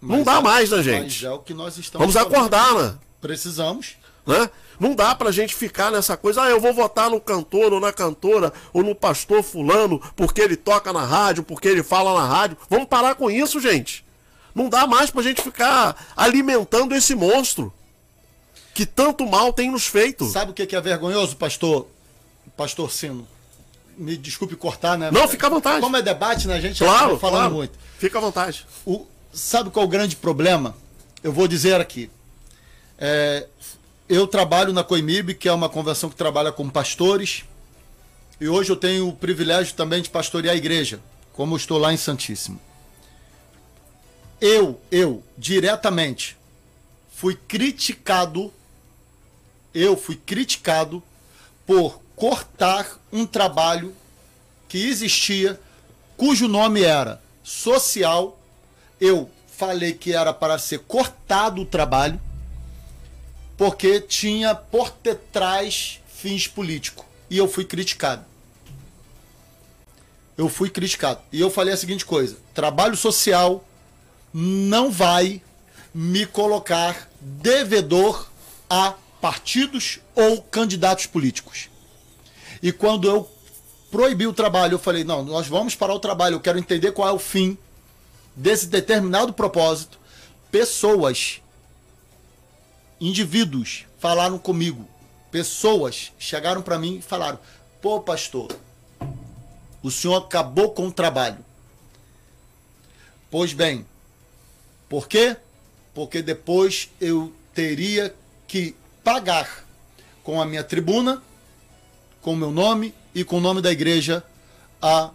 Não 0.01 0.17
Mas 0.17 0.25
dá 0.25 0.35
é- 0.39 0.41
mais, 0.41 0.71
né, 0.71 0.77
Mas 0.79 0.85
gente? 0.85 1.25
é 1.27 1.31
o 1.31 1.39
que 1.39 1.55
nós 1.55 1.79
estamos 1.79 2.13
Vamos 2.13 2.17
acordar, 2.17 2.75
né? 2.75 2.95
Precisamos. 3.21 3.95
Né? 4.27 4.51
Não 4.81 4.95
dá 4.95 5.15
pra 5.15 5.31
gente 5.31 5.55
ficar 5.55 5.91
nessa 5.91 6.17
coisa, 6.17 6.43
ah, 6.43 6.51
eu 6.51 6.61
vou 6.61 6.73
votar 6.73 7.09
no 7.11 7.21
cantor 7.21 7.73
ou 7.73 7.81
na 7.81 7.93
cantora 7.93 8.53
ou 8.73 8.83
no 8.83 8.95
pastor 8.95 9.43
fulano 9.43 10.01
porque 10.17 10.41
ele 10.41 10.57
toca 10.57 10.93
na 10.93 11.05
rádio, 11.05 11.43
porque 11.45 11.69
ele 11.69 11.83
fala 11.83 12.15
na 12.21 12.27
rádio. 12.27 12.57
Vamos 12.69 12.89
parar 12.89 13.15
com 13.15 13.31
isso, 13.31 13.61
gente. 13.61 14.05
Não 14.55 14.69
dá 14.69 14.87
mais 14.87 15.11
pra 15.11 15.23
gente 15.23 15.41
ficar 15.41 16.13
alimentando 16.17 16.95
esse 16.95 17.15
monstro 17.15 17.73
que 18.75 18.85
tanto 18.85 19.27
mal 19.27 19.53
tem 19.53 19.71
nos 19.71 19.87
feito. 19.87 20.27
Sabe 20.27 20.51
o 20.51 20.55
que 20.55 20.75
é 20.75 20.81
vergonhoso, 20.81 21.37
pastor? 21.37 21.87
Pastor 22.57 22.91
Sino. 22.91 23.27
Me 23.97 24.17
desculpe 24.17 24.57
cortar, 24.57 24.97
né? 24.97 25.11
Não, 25.11 25.29
fica 25.29 25.47
à 25.47 25.51
vontade. 25.51 25.81
Como 25.81 25.97
é 25.97 26.03
debate, 26.03 26.49
né? 26.49 26.55
A 26.55 26.61
gente 26.61 26.83
Claro, 26.83 27.19
falando 27.19 27.41
claro. 27.41 27.55
muito. 27.55 27.79
Fica 27.99 28.19
à 28.19 28.21
vontade. 28.21 28.67
O, 28.87 29.07
sabe 29.33 29.71
qual 29.71 29.85
é 29.85 29.87
o 29.87 29.91
grande 29.91 30.17
problema? 30.17 30.75
Eu 31.23 31.33
vou 31.33 31.47
dizer 31.47 31.81
aqui. 31.81 32.11
É, 32.99 33.47
eu 34.13 34.27
trabalho 34.27 34.75
na 34.75 34.85
Coimib, 34.85 35.33
que 35.33 35.49
é 35.49 35.53
uma 35.55 35.71
convenção 35.71 36.11
que 36.11 36.17
trabalha 36.17 36.53
com 36.53 36.69
pastores, 36.69 37.45
e 38.39 38.47
hoje 38.47 38.69
eu 38.69 38.77
tenho 38.77 39.09
o 39.09 39.17
privilégio 39.17 39.75
também 39.75 40.03
de 40.03 40.11
pastorear 40.11 40.55
a 40.55 40.59
igreja, 40.59 41.01
como 41.33 41.57
estou 41.57 41.79
lá 41.79 41.95
em 41.95 41.97
Santíssimo. 41.97 42.61
Eu, 44.39 44.79
eu, 44.91 45.25
diretamente, 45.39 46.37
fui 47.11 47.35
criticado, 47.35 48.53
eu 49.73 49.97
fui 49.97 50.17
criticado 50.17 51.03
por 51.67 51.99
cortar 52.15 53.01
um 53.11 53.25
trabalho 53.25 53.95
que 54.69 54.89
existia, 54.89 55.59
cujo 56.19 56.49
nome 56.49 56.83
era 56.83 57.19
social. 57.43 58.39
Eu 59.01 59.31
falei 59.57 59.95
que 59.95 60.13
era 60.13 60.35
para 60.35 60.59
ser 60.59 60.81
cortado 60.81 61.63
o 61.63 61.65
trabalho, 61.65 62.21
porque 63.63 64.01
tinha 64.01 64.57
por 64.57 64.93
detrás 65.05 66.01
fins 66.09 66.49
políticos. 66.49 67.05
E 67.31 67.39
eu 67.39 67.47
fui 67.47 67.65
criticado. 67.65 68.25
Eu 70.37 70.49
fui 70.49 70.69
criticado. 70.69 71.21
E 71.31 71.41
eu 71.41 71.49
falei 71.49 71.73
a 71.73 71.77
seguinte 71.77 72.05
coisa: 72.05 72.37
trabalho 72.53 72.97
social 72.97 73.65
não 74.35 74.91
vai 74.91 75.41
me 75.95 76.27
colocar 76.27 77.09
devedor 77.21 78.29
a 78.69 78.95
partidos 79.21 80.01
ou 80.17 80.43
candidatos 80.43 81.07
políticos. 81.07 81.71
E 82.61 82.73
quando 82.73 83.09
eu 83.09 83.31
proibi 83.93 84.27
o 84.27 84.33
trabalho, 84.33 84.75
eu 84.75 84.81
falei: 84.81 85.05
não, 85.05 85.23
nós 85.23 85.47
vamos 85.47 85.77
parar 85.77 85.95
o 85.95 86.01
trabalho, 86.01 86.35
eu 86.35 86.41
quero 86.41 86.59
entender 86.59 86.91
qual 86.91 87.09
é 87.09 87.13
o 87.13 87.19
fim 87.21 87.57
desse 88.35 88.67
determinado 88.67 89.33
propósito. 89.33 90.01
Pessoas, 90.51 91.41
indivíduos, 93.03 93.85
falaram 93.99 94.39
comigo. 94.39 94.89
Pessoas 95.31 96.13
chegaram 96.19 96.63
para 96.63 96.79
mim 96.79 96.99
e 96.99 97.03
falaram: 97.03 97.39
pô, 97.81 98.01
pastor, 98.01 98.49
o 99.83 99.91
senhor 99.91 100.17
acabou 100.17 100.71
com 100.71 100.87
o 100.87 100.93
trabalho. 100.93 101.45
Pois 103.31 103.53
bem, 103.53 103.85
por 104.89 105.09
quê? 105.09 105.37
Porque 105.93 106.23
depois 106.23 106.91
eu 107.01 107.33
teria 107.53 108.15
que 108.47 108.75
pagar 109.03 109.67
com 110.23 110.41
a 110.41 110.47
minha 110.47 110.63
tribuna, 110.63 111.23
com 112.21 112.35
o 112.35 112.37
meu 112.37 112.51
nome 112.51 112.95
e 113.15 113.25
com 113.25 113.39
o 113.39 113.41
nome 113.41 113.61
da 113.61 113.73
igreja 113.73 114.25
a 114.81 115.11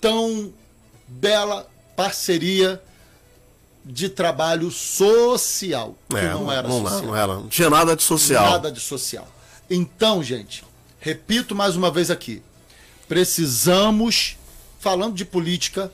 tão 0.00 0.52
bela 1.08 1.68
parceria 1.96 2.80
de 3.84 4.08
trabalho 4.08 4.70
social. 4.70 5.96
Que 6.08 6.16
é, 6.16 6.32
não 6.32 6.50
era 6.50 6.68
não, 6.68 6.82
social. 6.82 7.02
Não, 7.02 7.16
era, 7.16 7.34
não 7.34 7.48
tinha 7.48 7.70
nada 7.70 7.96
de 7.96 8.02
social. 8.02 8.50
Nada 8.50 8.72
de 8.72 8.80
social. 8.80 9.28
Então, 9.68 10.22
gente, 10.22 10.64
repito 10.98 11.54
mais 11.54 11.76
uma 11.76 11.90
vez 11.90 12.10
aqui. 12.10 12.42
Precisamos, 13.08 14.36
falando 14.78 15.14
de 15.14 15.24
política, 15.24 15.92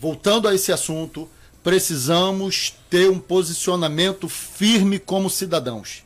voltando 0.00 0.48
a 0.48 0.54
esse 0.54 0.72
assunto, 0.72 1.28
precisamos 1.62 2.74
ter 2.88 3.10
um 3.10 3.18
posicionamento 3.18 4.28
firme 4.28 4.98
como 4.98 5.30
cidadãos. 5.30 6.04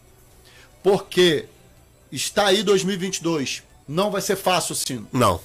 Porque 0.83 1.47
está 2.11 2.47
aí 2.47 2.63
2022. 2.63 3.63
Não 3.87 4.11
vai 4.11 4.21
ser 4.21 4.37
fácil, 4.37 4.75
sim. 4.75 5.07
Não. 5.13 5.41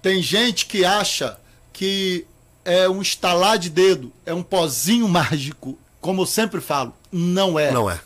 Tem 0.00 0.22
gente 0.22 0.66
que 0.66 0.84
acha 0.84 1.38
que 1.72 2.26
é 2.68 2.86
um 2.86 3.00
estalar 3.00 3.58
de 3.58 3.70
dedo, 3.70 4.12
é 4.26 4.34
um 4.34 4.42
pozinho 4.42 5.08
mágico. 5.08 5.78
Como 6.02 6.22
eu 6.22 6.26
sempre 6.26 6.60
falo, 6.60 6.94
não 7.10 7.58
é. 7.58 7.72
Não 7.72 7.90
é. 7.90 7.98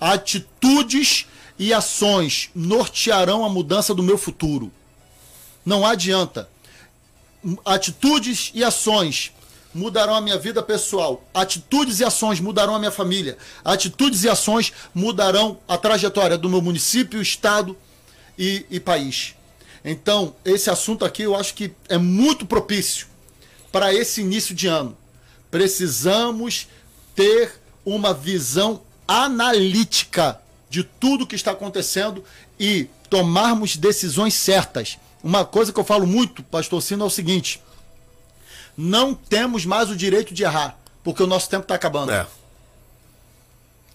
Atitudes 0.00 1.26
e 1.58 1.74
ações 1.74 2.50
nortearão 2.54 3.44
a 3.44 3.50
mudança 3.50 3.94
do 3.94 4.02
meu 4.02 4.16
futuro. 4.16 4.72
Não 5.64 5.86
adianta. 5.86 6.48
Atitudes 7.64 8.50
e 8.54 8.64
ações 8.64 9.32
mudarão 9.74 10.14
a 10.14 10.20
minha 10.20 10.38
vida 10.38 10.62
pessoal. 10.62 11.22
Atitudes 11.34 12.00
e 12.00 12.04
ações 12.04 12.40
mudarão 12.40 12.74
a 12.74 12.78
minha 12.78 12.90
família. 12.90 13.36
Atitudes 13.62 14.24
e 14.24 14.28
ações 14.28 14.72
mudarão 14.94 15.58
a 15.68 15.76
trajetória 15.76 16.38
do 16.38 16.48
meu 16.48 16.62
município, 16.62 17.20
estado 17.20 17.76
e, 18.38 18.64
e 18.70 18.80
país. 18.80 19.34
Então, 19.84 20.34
esse 20.44 20.70
assunto 20.70 21.04
aqui 21.04 21.22
eu 21.24 21.36
acho 21.36 21.54
que 21.54 21.72
é 21.88 21.98
muito 21.98 22.46
propício 22.46 23.07
para 23.78 23.94
esse 23.94 24.22
início 24.22 24.56
de 24.56 24.66
ano. 24.66 24.96
Precisamos 25.52 26.66
ter 27.14 27.60
uma 27.86 28.12
visão 28.12 28.82
analítica 29.06 30.40
de 30.68 30.82
tudo 30.82 31.24
que 31.24 31.36
está 31.36 31.52
acontecendo 31.52 32.24
e 32.58 32.88
tomarmos 33.08 33.76
decisões 33.76 34.34
certas. 34.34 34.98
Uma 35.22 35.44
coisa 35.44 35.72
que 35.72 35.78
eu 35.78 35.84
falo 35.84 36.08
muito, 36.08 36.42
pastor 36.42 36.82
Sino, 36.82 37.04
é 37.04 37.06
o 37.06 37.10
seguinte: 37.10 37.62
não 38.76 39.14
temos 39.14 39.64
mais 39.64 39.90
o 39.90 39.96
direito 39.96 40.34
de 40.34 40.42
errar, 40.42 40.76
porque 41.04 41.22
o 41.22 41.26
nosso 41.28 41.48
tempo 41.48 41.62
está 41.62 41.76
acabando. 41.76 42.10
É. 42.10 42.26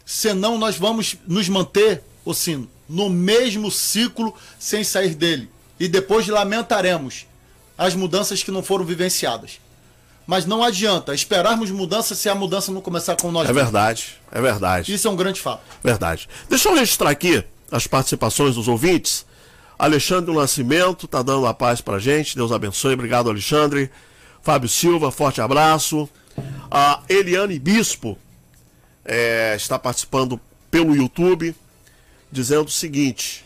Senão 0.05 0.57
nós 0.57 0.77
vamos 0.77 1.17
nos 1.27 1.49
manter, 1.49 2.01
o 2.23 2.33
sino, 2.33 2.69
no 2.87 3.09
mesmo 3.09 3.69
ciclo 3.69 4.33
sem 4.57 4.81
sair 4.81 5.13
dele. 5.13 5.49
E 5.77 5.89
depois 5.89 6.25
lamentaremos 6.25 7.25
as 7.77 7.93
mudanças 7.95 8.41
que 8.41 8.49
não 8.49 8.63
foram 8.63 8.85
vivenciadas. 8.85 9.59
Mas 10.25 10.45
não 10.45 10.63
adianta 10.63 11.13
esperarmos 11.13 11.69
mudança 11.69 12.15
se 12.15 12.29
a 12.29 12.35
mudança 12.35 12.71
não 12.71 12.81
começar 12.81 13.15
com 13.15 13.31
nós. 13.31 13.49
É 13.49 13.53
verdade, 13.53 14.17
é 14.31 14.41
verdade. 14.41 14.93
Isso 14.93 15.07
é 15.07 15.11
um 15.11 15.15
grande 15.15 15.41
fato. 15.41 15.61
Verdade. 15.83 16.29
Deixa 16.49 16.69
eu 16.69 16.75
registrar 16.75 17.09
aqui 17.09 17.43
as 17.71 17.87
participações 17.87 18.55
dos 18.55 18.67
ouvintes. 18.67 19.25
Alexandre 19.77 20.33
Nascimento 20.33 21.05
está 21.05 21.21
dando 21.21 21.45
a 21.45 21.53
paz 21.53 21.81
para 21.81 21.99
gente. 21.99 22.35
Deus 22.35 22.51
abençoe. 22.51 22.93
Obrigado, 22.93 23.29
Alexandre. 23.29 23.91
Fábio 24.41 24.69
Silva, 24.69 25.11
forte 25.11 25.41
abraço. 25.41 26.09
A 26.71 27.01
Eliane 27.09 27.59
Bispo 27.59 28.17
é, 29.03 29.53
está 29.55 29.77
participando 29.77 30.39
pelo 30.71 30.95
YouTube, 30.95 31.55
dizendo 32.31 32.67
o 32.67 32.71
seguinte: 32.71 33.43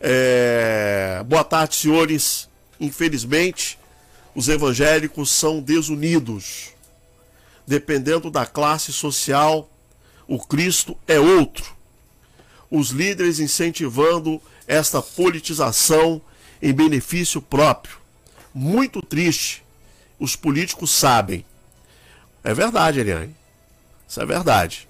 é, 0.00 1.22
Boa 1.26 1.44
tarde, 1.44 1.74
senhores. 1.74 2.48
Infelizmente, 2.80 3.78
os 4.34 4.48
evangélicos 4.48 5.30
são 5.30 5.60
desunidos. 5.60 6.70
Dependendo 7.66 8.30
da 8.30 8.44
classe 8.46 8.92
social, 8.92 9.70
o 10.26 10.38
Cristo 10.38 10.96
é 11.06 11.18
outro. 11.18 11.76
Os 12.70 12.90
líderes 12.90 13.38
incentivando 13.38 14.40
esta 14.66 15.02
politização 15.02 16.20
em 16.60 16.72
benefício 16.72 17.42
próprio. 17.42 17.98
Muito 18.54 19.02
triste 19.02 19.62
os 20.18 20.36
políticos 20.36 20.90
sabem. 20.90 21.44
É 22.44 22.54
verdade, 22.54 23.00
Eliane. 23.00 23.34
Isso 24.08 24.20
é 24.20 24.26
verdade. 24.26 24.88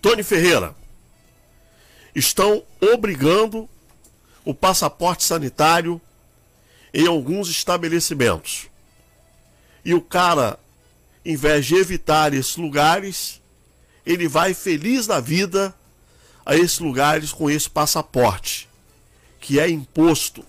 Tony 0.00 0.22
Ferreira. 0.22 0.76
Estão 2.14 2.62
obrigando 2.80 3.68
o 4.44 4.54
passaporte 4.54 5.24
sanitário 5.24 6.00
em 6.92 7.06
alguns 7.06 7.48
estabelecimentos. 7.48 8.68
E 9.84 9.94
o 9.94 10.00
cara, 10.00 10.58
em 11.24 11.36
vez 11.36 11.66
de 11.66 11.76
evitar 11.76 12.32
esses 12.34 12.56
lugares, 12.56 13.40
ele 14.04 14.28
vai 14.28 14.54
feliz 14.54 15.06
da 15.06 15.20
vida 15.20 15.74
a 16.44 16.56
esses 16.56 16.78
lugares 16.78 17.32
com 17.32 17.50
esse 17.50 17.68
passaporte, 17.68 18.68
que 19.40 19.60
é 19.60 19.68
imposto. 19.68 20.44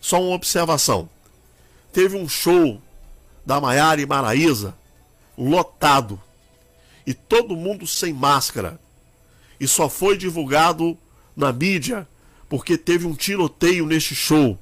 Só 0.00 0.20
uma 0.20 0.34
observação. 0.34 1.08
Teve 1.92 2.16
um 2.16 2.28
show 2.28 2.80
da 3.44 3.60
Maiara 3.60 4.00
e 4.00 4.06
Maraíza 4.06 4.74
lotado 5.36 6.20
e 7.06 7.12
todo 7.12 7.56
mundo 7.56 7.86
sem 7.86 8.12
máscara. 8.12 8.80
E 9.58 9.68
só 9.68 9.88
foi 9.88 10.16
divulgado 10.16 10.96
na 11.36 11.52
mídia 11.52 12.08
porque 12.48 12.76
teve 12.76 13.06
um 13.06 13.14
tiroteio 13.14 13.86
neste 13.86 14.14
show 14.14 14.58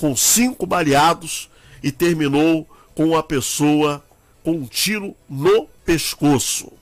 com 0.00 0.16
cinco 0.16 0.64
baleados 0.64 1.50
e 1.82 1.92
terminou 1.92 2.66
com 2.94 3.08
uma 3.08 3.22
pessoa 3.22 4.02
com 4.42 4.52
um 4.52 4.66
tiro 4.66 5.14
no 5.28 5.66
pescoço. 5.84 6.72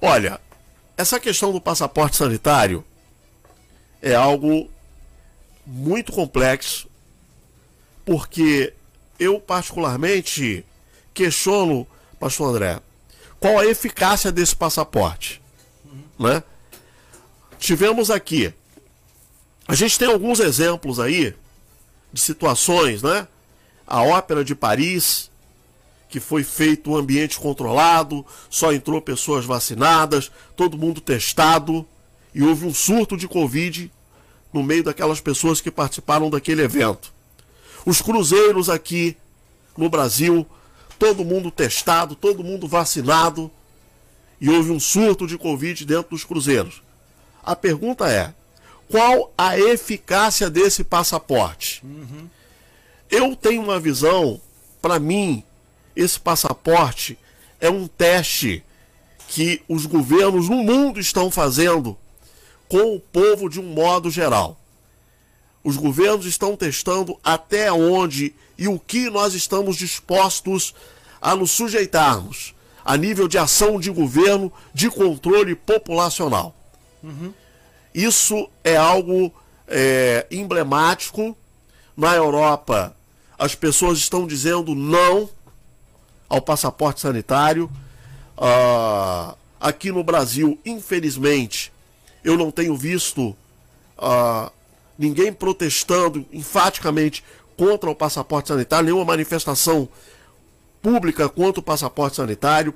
Olha, 0.00 0.40
essa 0.96 1.18
questão 1.18 1.52
do 1.52 1.60
passaporte 1.60 2.16
sanitário 2.16 2.84
é 4.00 4.14
algo 4.14 4.70
muito 5.66 6.12
complexo, 6.12 6.88
porque 8.06 8.72
eu 9.18 9.40
particularmente 9.40 10.64
questiono, 11.12 11.84
pastor 12.20 12.50
André, 12.50 12.80
qual 13.40 13.58
a 13.58 13.66
eficácia 13.66 14.30
desse 14.30 14.54
passaporte, 14.54 15.42
né? 16.16 16.44
Tivemos 17.58 18.08
aqui, 18.08 18.54
a 19.66 19.74
gente 19.74 19.98
tem 19.98 20.08
alguns 20.08 20.38
exemplos 20.38 21.00
aí 21.00 21.34
de 22.12 22.20
situações, 22.20 23.02
né? 23.02 23.26
A 23.86 24.02
Ópera 24.02 24.44
de 24.44 24.54
Paris, 24.54 25.30
que 26.08 26.20
foi 26.20 26.42
feito 26.42 26.90
um 26.90 26.96
ambiente 26.96 27.38
controlado, 27.38 28.24
só 28.48 28.72
entrou 28.72 29.00
pessoas 29.00 29.44
vacinadas, 29.44 30.30
todo 30.56 30.78
mundo 30.78 31.00
testado, 31.00 31.86
e 32.34 32.42
houve 32.42 32.66
um 32.66 32.74
surto 32.74 33.16
de 33.16 33.28
Covid 33.28 33.90
no 34.52 34.62
meio 34.62 34.82
daquelas 34.82 35.20
pessoas 35.20 35.60
que 35.60 35.70
participaram 35.70 36.30
daquele 36.30 36.62
evento. 36.62 37.12
Os 37.84 38.00
cruzeiros 38.00 38.68
aqui 38.68 39.16
no 39.76 39.88
Brasil, 39.88 40.46
todo 40.98 41.24
mundo 41.24 41.50
testado, 41.50 42.14
todo 42.14 42.44
mundo 42.44 42.66
vacinado, 42.66 43.50
e 44.40 44.48
houve 44.48 44.70
um 44.70 44.80
surto 44.80 45.26
de 45.26 45.36
Covid 45.36 45.84
dentro 45.84 46.10
dos 46.10 46.24
cruzeiros. 46.24 46.82
A 47.42 47.56
pergunta 47.56 48.10
é: 48.10 48.34
qual 48.90 49.32
a 49.36 49.58
eficácia 49.58 50.48
desse 50.48 50.82
passaporte? 50.82 51.82
Uhum. 51.84 52.28
Eu 53.10 53.36
tenho 53.36 53.62
uma 53.62 53.78
visão, 53.78 54.40
para 54.80 54.98
mim, 54.98 55.42
esse 55.94 56.18
passaporte 56.18 57.18
é 57.60 57.70
um 57.70 57.86
teste 57.86 58.64
que 59.28 59.62
os 59.68 59.86
governos 59.86 60.48
no 60.48 60.62
mundo 60.62 60.98
estão 60.98 61.30
fazendo 61.30 61.96
com 62.68 62.94
o 62.94 63.00
povo 63.00 63.48
de 63.48 63.60
um 63.60 63.64
modo 63.64 64.10
geral. 64.10 64.58
Os 65.62 65.76
governos 65.76 66.24
estão 66.24 66.56
testando 66.56 67.18
até 67.22 67.70
onde 67.72 68.34
e 68.56 68.68
o 68.68 68.78
que 68.78 69.10
nós 69.10 69.34
estamos 69.34 69.76
dispostos 69.76 70.74
a 71.20 71.34
nos 71.34 71.50
sujeitarmos 71.50 72.54
a 72.88 72.96
nível 72.96 73.28
de 73.28 73.36
ação 73.36 73.78
de 73.78 73.90
governo 73.90 74.50
de 74.72 74.88
controle 74.88 75.54
populacional. 75.54 76.56
Uhum. 77.02 77.34
Isso 77.98 78.48
é 78.62 78.76
algo 78.76 79.34
é, 79.66 80.24
emblemático. 80.30 81.36
Na 81.96 82.14
Europa, 82.14 82.96
as 83.36 83.56
pessoas 83.56 83.98
estão 83.98 84.24
dizendo 84.24 84.72
não 84.72 85.28
ao 86.28 86.40
passaporte 86.40 87.00
sanitário. 87.00 87.68
Uh, 88.36 89.36
aqui 89.60 89.90
no 89.90 90.04
Brasil, 90.04 90.56
infelizmente, 90.64 91.72
eu 92.22 92.36
não 92.36 92.52
tenho 92.52 92.76
visto 92.76 93.36
uh, 93.98 94.48
ninguém 94.96 95.32
protestando 95.32 96.24
enfaticamente 96.32 97.24
contra 97.56 97.90
o 97.90 97.96
passaporte 97.96 98.46
sanitário, 98.46 98.84
nenhuma 98.86 99.04
manifestação 99.06 99.88
pública 100.80 101.28
contra 101.28 101.58
o 101.58 101.64
passaporte 101.64 102.14
sanitário. 102.14 102.72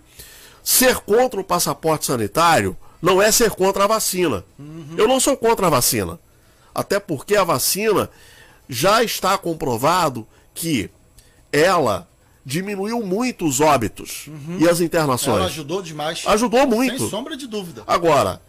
Ser 0.64 0.96
contra 0.96 1.40
o 1.40 1.44
passaporte 1.44 2.06
sanitário 2.06 2.76
não 3.02 3.20
é 3.20 3.32
ser 3.32 3.50
contra 3.50 3.84
a 3.84 3.86
vacina. 3.88 4.44
Uhum. 4.56 4.94
Eu 4.96 5.08
não 5.08 5.18
sou 5.18 5.36
contra 5.36 5.66
a 5.66 5.70
vacina. 5.70 6.20
Até 6.72 7.00
porque 7.00 7.34
a 7.36 7.42
vacina 7.42 8.08
já 8.68 9.02
está 9.02 9.36
comprovado 9.36 10.26
que 10.54 10.88
ela 11.50 12.08
diminuiu 12.44 13.02
muito 13.02 13.44
os 13.44 13.60
óbitos 13.60 14.28
uhum. 14.28 14.58
e 14.60 14.68
as 14.68 14.80
internações. 14.80 15.38
Ela 15.38 15.46
ajudou 15.46 15.82
demais. 15.82 16.22
Ajudou 16.26 16.66
muito. 16.66 16.98
Sem 16.98 17.10
sombra 17.10 17.36
de 17.36 17.46
dúvida. 17.48 17.82
Agora, 17.86 18.40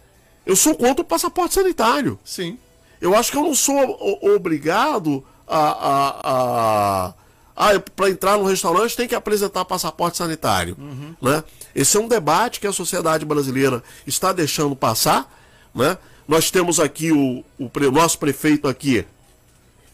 eu 0.46 0.54
sou 0.54 0.74
contra 0.74 1.02
o 1.02 1.04
passaporte 1.04 1.54
sanitário. 1.54 2.18
Sim. 2.24 2.58
Eu 3.00 3.14
acho 3.14 3.30
que 3.30 3.36
eu 3.36 3.42
não 3.42 3.54
sou 3.54 3.76
obrigado 4.22 5.24
a. 5.46 5.58
a, 5.58 7.08
a 7.08 7.14
ah, 7.56 7.78
para 7.94 8.10
entrar 8.10 8.36
no 8.36 8.44
restaurante 8.44 8.96
tem 8.96 9.06
que 9.06 9.14
apresentar 9.14 9.64
passaporte 9.64 10.16
sanitário. 10.16 10.76
Uhum. 10.76 11.14
Né? 11.22 11.44
Esse 11.74 11.96
é 11.96 12.00
um 12.00 12.08
debate 12.08 12.60
que 12.60 12.66
a 12.66 12.72
sociedade 12.72 13.24
brasileira 13.24 13.82
está 14.06 14.32
deixando 14.32 14.76
passar. 14.76 15.30
Né? 15.74 15.98
Nós 16.26 16.50
temos 16.50 16.78
aqui 16.78 17.10
o, 17.10 17.44
o 17.58 17.90
nosso 17.90 18.18
prefeito 18.18 18.68
aqui, 18.68 19.04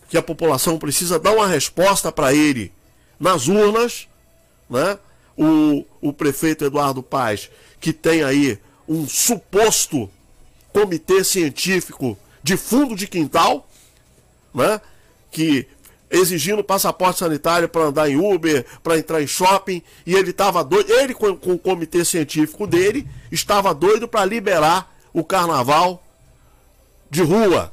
que 0.09 0.18
a 0.18 0.22
população 0.22 0.78
precisa 0.78 1.18
dar 1.18 1.33
uma 1.33 1.47
resposta 1.47 2.12
para 2.12 2.35
ele 2.35 2.72
nas 3.18 3.49
urnas. 3.49 4.09
Né? 4.68 4.99
O, 5.37 5.87
o 6.01 6.12
prefeito 6.12 6.64
Eduardo 6.64 7.03
Paz, 7.03 7.51
que 7.81 7.93
tem 7.93 8.22
aí 8.22 8.59
um 8.87 9.09
suposto 9.09 10.11
comitê 10.72 11.24
científico 11.24 12.18
de 12.43 12.57
fundo 12.57 12.95
de 12.95 13.07
quintal, 13.07 13.66
né? 14.53 14.81
que 15.31 15.66
exigindo 16.11 16.64
passaporte 16.64 17.20
sanitário 17.20 17.68
para 17.68 17.84
andar 17.84 18.11
em 18.11 18.16
Uber, 18.16 18.66
para 18.82 18.98
entrar 18.98 19.22
em 19.22 19.26
shopping, 19.26 19.82
e 20.04 20.14
ele 20.14 20.30
estava 20.30 20.64
doido, 20.64 20.90
ele 20.92 21.14
com, 21.14 21.36
com, 21.36 21.52
o 21.52 21.58
comitê 21.58 22.04
científico 22.04 22.66
dele, 22.66 23.06
estava 23.30 23.72
doido 23.72 24.08
para 24.08 24.24
liberar 24.24 24.92
o 25.12 25.22
carnaval 25.22 26.02
de 27.08 27.22
rua, 27.22 27.72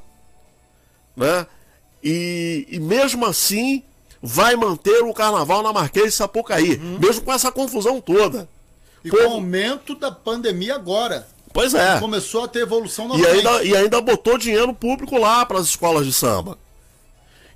né? 1.15 1.47
E, 2.03 2.67
e, 2.69 2.79
mesmo 2.79 3.25
assim 3.25 3.83
vai 4.21 4.55
manter 4.55 5.03
o 5.03 5.13
carnaval 5.13 5.63
na 5.63 5.73
Marquês 5.73 6.05
de 6.05 6.11
Sapucaí, 6.11 6.75
uhum. 6.75 6.99
mesmo 6.99 7.23
com 7.23 7.33
essa 7.33 7.51
confusão 7.51 7.99
toda. 7.99 8.47
E 9.03 9.09
com 9.09 9.17
o 9.17 9.33
aumento 9.33 9.95
da 9.95 10.11
pandemia 10.11 10.75
agora. 10.75 11.27
Pois 11.53 11.73
é. 11.73 11.99
Começou 11.99 12.43
a 12.43 12.47
ter 12.47 12.59
evolução 12.59 13.07
novamente. 13.07 13.33
E 13.33 13.37
ainda, 13.37 13.63
e 13.63 13.75
ainda 13.75 14.01
botou 14.01 14.37
dinheiro 14.37 14.73
público 14.73 15.17
lá 15.17 15.45
para 15.45 15.59
as 15.59 15.67
escolas 15.67 16.05
de 16.05 16.13
samba. 16.13 16.57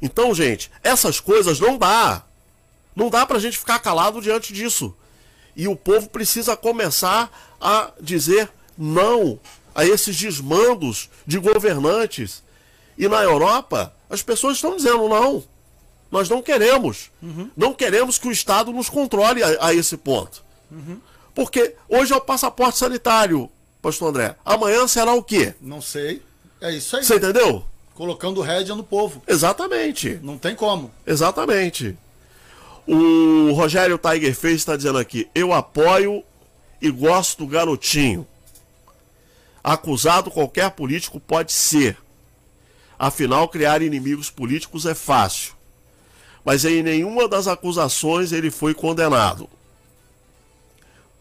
Então, 0.01 0.33
gente, 0.33 0.71
essas 0.83 1.19
coisas 1.19 1.59
não 1.59 1.77
dá. 1.77 2.23
Não 2.95 3.09
dá 3.09 3.25
pra 3.25 3.39
gente 3.39 3.57
ficar 3.57 3.79
calado 3.79 4.21
diante 4.21 4.53
disso. 4.53 4.95
E 5.55 5.67
o 5.67 5.75
povo 5.75 6.09
precisa 6.09 6.57
começar 6.57 7.55
a 7.59 7.91
dizer 7.99 8.49
não 8.77 9.39
a 9.75 9.85
esses 9.85 10.15
desmandos 10.15 11.09
de 11.25 11.37
governantes. 11.37 12.43
E 12.97 13.07
na 13.07 13.21
Europa, 13.23 13.93
as 14.09 14.21
pessoas 14.21 14.57
estão 14.57 14.75
dizendo 14.75 15.07
não. 15.07 15.43
Nós 16.09 16.29
não 16.29 16.41
queremos. 16.41 17.09
Uhum. 17.21 17.49
Não 17.55 17.73
queremos 17.73 18.17
que 18.17 18.27
o 18.27 18.31
Estado 18.31 18.71
nos 18.73 18.89
controle 18.89 19.41
a, 19.41 19.67
a 19.67 19.73
esse 19.73 19.95
ponto. 19.95 20.43
Uhum. 20.69 20.99
Porque 21.33 21.75
hoje 21.87 22.11
é 22.11 22.15
o 22.15 22.21
passaporte 22.21 22.77
sanitário, 22.77 23.49
pastor 23.81 24.09
André. 24.09 24.35
Amanhã 24.43 24.87
será 24.87 25.13
o 25.13 25.23
quê? 25.23 25.53
Não 25.61 25.81
sei. 25.81 26.21
É 26.59 26.71
isso 26.71 26.97
aí. 26.97 27.03
Você 27.03 27.15
entendeu? 27.15 27.65
Colocando 27.93 28.41
rédea 28.41 28.75
no 28.75 28.83
povo. 28.83 29.21
Exatamente. 29.27 30.19
Não 30.21 30.37
tem 30.37 30.55
como. 30.55 30.91
Exatamente. 31.05 31.97
O 32.87 33.51
Rogério 33.53 33.97
Tiger 33.97 34.35
Face 34.35 34.55
está 34.55 34.75
dizendo 34.75 34.97
aqui: 34.97 35.29
eu 35.35 35.53
apoio 35.53 36.23
e 36.81 36.89
gosto 36.89 37.39
do 37.39 37.47
garotinho. 37.47 38.27
Acusado 39.63 40.31
qualquer 40.31 40.71
político 40.71 41.19
pode 41.19 41.51
ser. 41.51 41.97
Afinal, 42.97 43.47
criar 43.47 43.81
inimigos 43.81 44.29
políticos 44.29 44.85
é 44.85 44.95
fácil. 44.95 45.53
Mas 46.43 46.65
em 46.65 46.81
nenhuma 46.81 47.27
das 47.27 47.47
acusações 47.47 48.31
ele 48.31 48.49
foi 48.49 48.73
condenado. 48.73 49.47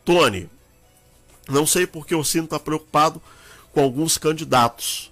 Tony, 0.04 0.48
não 1.48 1.66
sei 1.66 1.86
porque 1.86 2.14
o 2.14 2.24
Sino 2.24 2.44
está 2.44 2.58
preocupado 2.58 3.20
com 3.72 3.82
alguns 3.82 4.16
candidatos. 4.16 5.10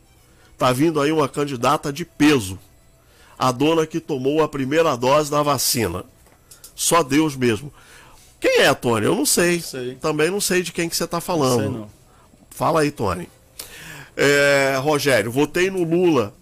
Tá 0.58 0.72
vindo 0.72 1.00
aí 1.00 1.12
uma 1.12 1.28
candidata 1.28 1.92
de 1.92 2.04
peso. 2.04 2.58
A 3.38 3.52
dona 3.52 3.86
que 3.86 4.00
tomou 4.00 4.42
a 4.42 4.48
primeira 4.48 4.96
dose 4.96 5.30
da 5.30 5.40
vacina. 5.40 6.04
Só 6.74 7.04
Deus 7.04 7.36
mesmo. 7.36 7.72
Quem 8.40 8.62
é, 8.62 8.74
Tony? 8.74 9.06
Eu 9.06 9.14
não 9.14 9.24
sei. 9.24 9.60
sei. 9.60 9.94
Também 9.94 10.30
não 10.30 10.40
sei 10.40 10.62
de 10.62 10.72
quem 10.72 10.88
que 10.88 10.96
você 10.96 11.04
está 11.04 11.20
falando. 11.20 11.62
Não 11.62 11.70
sei, 11.70 11.80
não. 11.80 11.90
Fala 12.50 12.80
aí, 12.80 12.90
Tony. 12.90 13.28
É, 14.16 14.76
Rogério, 14.82 15.30
votei 15.30 15.70
no 15.70 15.84
Lula 15.84 16.34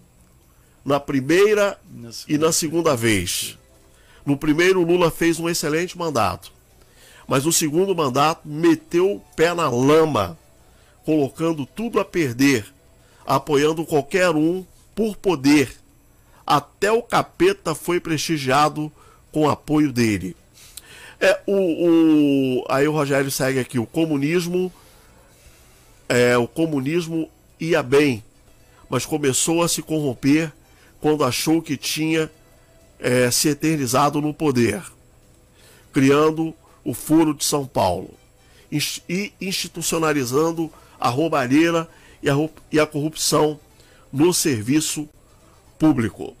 na 0.83 0.99
primeira 0.99 1.79
na 1.91 2.09
e 2.27 2.37
na 2.37 2.51
segunda 2.51 2.95
vez. 2.95 3.55
No 4.25 4.35
primeiro, 4.35 4.81
Lula 4.81 5.11
fez 5.11 5.39
um 5.39 5.47
excelente 5.47 5.95
mandato. 5.95 6.51
Mas 7.27 7.45
no 7.45 7.51
segundo 7.51 7.95
mandato, 7.95 8.47
meteu 8.47 9.15
o 9.15 9.19
pé 9.35 9.53
na 9.53 9.69
lama, 9.69 10.37
colocando 11.05 11.67
tudo 11.67 11.99
a 11.99 12.05
perder 12.05 12.65
apoiando 13.27 13.85
qualquer 13.85 14.29
um 14.29 14.65
por 14.95 15.17
poder. 15.17 15.75
Até 16.45 16.91
o 16.91 17.03
capeta 17.03 17.75
foi 17.75 17.99
prestigiado 17.99 18.91
com 19.31 19.49
apoio 19.49 19.91
dele. 19.91 20.35
É, 21.19 21.41
o, 21.45 21.53
o, 21.53 22.65
aí 22.69 22.87
o 22.87 22.91
Rogério 22.91 23.29
segue 23.29 23.59
aqui, 23.59 23.77
o 23.77 23.85
comunismo 23.85 24.71
é, 26.07 26.37
o 26.37 26.47
comunismo 26.47 27.29
ia 27.59 27.83
bem, 27.83 28.23
mas 28.89 29.05
começou 29.05 29.61
a 29.61 29.67
se 29.67 29.81
corromper 29.81 30.53
quando 31.01 31.23
achou 31.23 31.61
que 31.61 31.75
tinha 31.75 32.31
é, 32.99 33.29
se 33.29 33.49
eternizado 33.49 34.21
no 34.21 34.33
poder, 34.33 34.81
criando 35.91 36.53
o 36.83 36.93
Furo 36.93 37.33
de 37.33 37.43
São 37.43 37.65
Paulo 37.65 38.11
e 38.71 39.33
institucionalizando 39.41 40.71
a 40.99 41.09
roubalheira 41.09 41.89
e 42.21 42.29
a, 42.29 42.35
e 42.71 42.79
a 42.79 42.87
corrupção 42.87 43.59
no 44.11 44.33
serviço 44.33 45.07
público. 45.77 46.35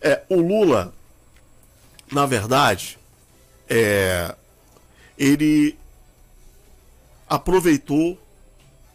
É, 0.00 0.22
o 0.28 0.36
Lula, 0.36 0.94
na 2.10 2.26
verdade, 2.26 2.98
é, 3.68 4.34
ele 5.18 5.76
aproveitou 7.28 8.18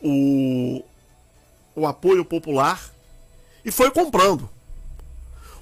o, 0.02 0.84
o 1.76 1.88
apoio 1.88 2.26
popular 2.26 2.92
e 3.64 3.72
foi 3.72 3.92
comprando. 3.92 4.50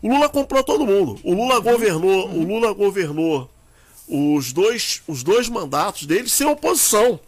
O 0.02 0.10
Lula 0.10 0.28
comprou 0.28 0.64
todo 0.64 0.86
mundo. 0.86 1.20
O 1.24 1.34
Lula 1.34 1.60
governou, 1.60 2.30
o 2.30 2.44
Lula 2.44 2.74
governou 2.74 3.50
os 4.08 4.52
dois, 4.52 5.02
os 5.08 5.24
dois 5.24 5.48
mandatos 5.48 6.06
dele 6.06 6.28
sem 6.28 6.46
oposição. 6.46 7.20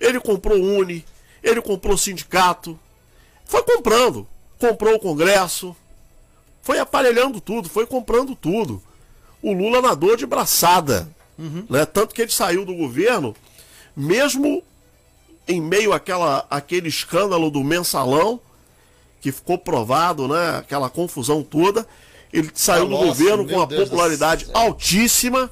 Ele 0.00 0.20
comprou 0.20 0.56
Uni, 0.56 1.04
ele 1.42 1.60
comprou 1.60 1.96
sindicato, 1.96 2.78
foi 3.44 3.62
comprando, 3.62 4.26
comprou 4.58 4.94
o 4.94 5.00
Congresso, 5.00 5.74
foi 6.62 6.78
aparelhando 6.78 7.40
tudo, 7.40 7.68
foi 7.68 7.86
comprando 7.86 8.34
tudo. 8.34 8.82
O 9.42 9.52
Lula 9.52 9.80
nadou 9.80 10.16
de 10.16 10.26
braçada. 10.26 11.08
Uhum. 11.38 11.64
Né? 11.70 11.86
Tanto 11.86 12.14
que 12.14 12.22
ele 12.22 12.32
saiu 12.32 12.64
do 12.64 12.74
governo, 12.74 13.34
mesmo 13.96 14.62
em 15.46 15.60
meio 15.60 15.92
àquela, 15.92 16.46
àquele 16.50 16.88
escândalo 16.88 17.50
do 17.50 17.64
mensalão, 17.64 18.40
que 19.20 19.32
ficou 19.32 19.56
provado, 19.56 20.28
né? 20.28 20.58
aquela 20.58 20.90
confusão 20.90 21.42
toda, 21.42 21.86
ele 22.32 22.50
saiu 22.54 22.86
do 22.86 22.96
governo 22.98 23.46
com 23.46 23.54
uma 23.54 23.66
Deus 23.66 23.88
popularidade 23.88 24.46
altíssima 24.52 25.50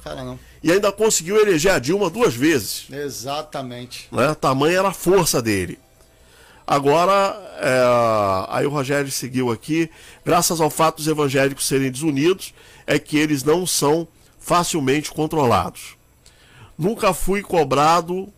e 0.61 0.71
ainda 0.71 0.91
conseguiu 0.91 1.39
eleger 1.39 1.71
a 1.71 1.79
Dilma 1.79 2.09
duas 2.09 2.33
vezes. 2.33 2.87
Exatamente. 2.91 4.07
Né? 4.11 4.33
Tamanha 4.35 4.79
era 4.79 4.89
a 4.89 4.93
força 4.93 5.41
dele. 5.41 5.79
Agora, 6.65 7.35
é, 7.59 7.81
aí 8.49 8.65
o 8.65 8.69
Rogério 8.69 9.09
seguiu 9.09 9.51
aqui, 9.51 9.89
graças 10.25 10.59
ao 10.59 10.69
fato 10.69 10.97
dos 10.97 11.07
evangélicos 11.07 11.65
serem 11.65 11.89
desunidos, 11.89 12.53
é 12.85 12.99
que 12.99 13.17
eles 13.17 13.41
não 13.43 13.65
são 13.65 14.05
facilmente 14.37 15.11
controlados. 15.11 15.95
Nunca 16.77 17.13
fui 17.13 17.41
cobrado 17.41 18.31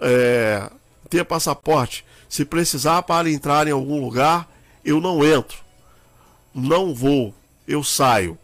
é, 0.00 0.68
ter 1.08 1.24
passaporte. 1.24 2.04
Se 2.28 2.44
precisar 2.44 3.02
para 3.02 3.30
entrar 3.30 3.68
em 3.68 3.72
algum 3.72 4.00
lugar, 4.00 4.48
eu 4.84 5.00
não 5.00 5.24
entro. 5.24 5.58
Não 6.52 6.94
vou, 6.94 7.32
eu 7.66 7.84
saio. 7.84 8.36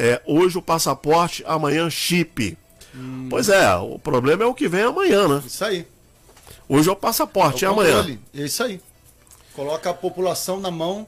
É, 0.00 0.22
hoje 0.24 0.56
o 0.56 0.62
passaporte, 0.62 1.42
amanhã 1.44 1.90
chip. 1.90 2.56
Hum. 2.94 3.26
Pois 3.28 3.48
é, 3.48 3.74
o 3.74 3.98
problema 3.98 4.44
é 4.44 4.46
o 4.46 4.54
que 4.54 4.68
vem 4.68 4.82
amanhã, 4.82 5.26
né? 5.26 5.42
Isso 5.44 5.64
aí. 5.64 5.84
Hoje 6.68 6.88
é 6.88 6.92
o 6.92 6.96
passaporte, 6.96 7.64
é, 7.64 7.68
o 7.68 7.72
amanhã. 7.72 8.16
É 8.32 8.42
isso 8.42 8.62
aí. 8.62 8.80
Coloca 9.54 9.90
a 9.90 9.94
população 9.94 10.60
na 10.60 10.70
mão. 10.70 11.04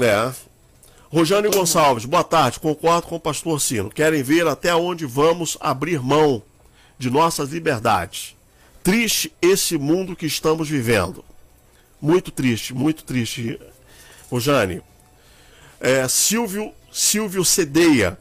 É. 0.00 0.32
Rojane 1.08 1.48
Gonçalves, 1.48 2.04
boa 2.04 2.22
tarde. 2.22 2.60
Concordo 2.60 3.08
com 3.08 3.16
o 3.16 3.20
pastor 3.20 3.60
Sino. 3.60 3.90
Querem 3.90 4.22
ver 4.22 4.46
até 4.46 4.72
onde 4.76 5.04
vamos 5.06 5.58
abrir 5.58 6.00
mão 6.00 6.40
de 6.96 7.10
nossas 7.10 7.50
liberdades. 7.50 8.36
Triste 8.80 9.32
esse 9.42 9.76
mundo 9.76 10.14
que 10.14 10.26
estamos 10.26 10.68
vivendo. 10.68 11.24
Muito 12.00 12.30
triste, 12.30 12.72
muito 12.72 13.02
triste. 13.02 13.58
Rojane. 14.30 14.82
É, 15.80 16.06
Silvio, 16.06 16.72
Silvio 16.92 17.44
Cedeia. 17.44 18.18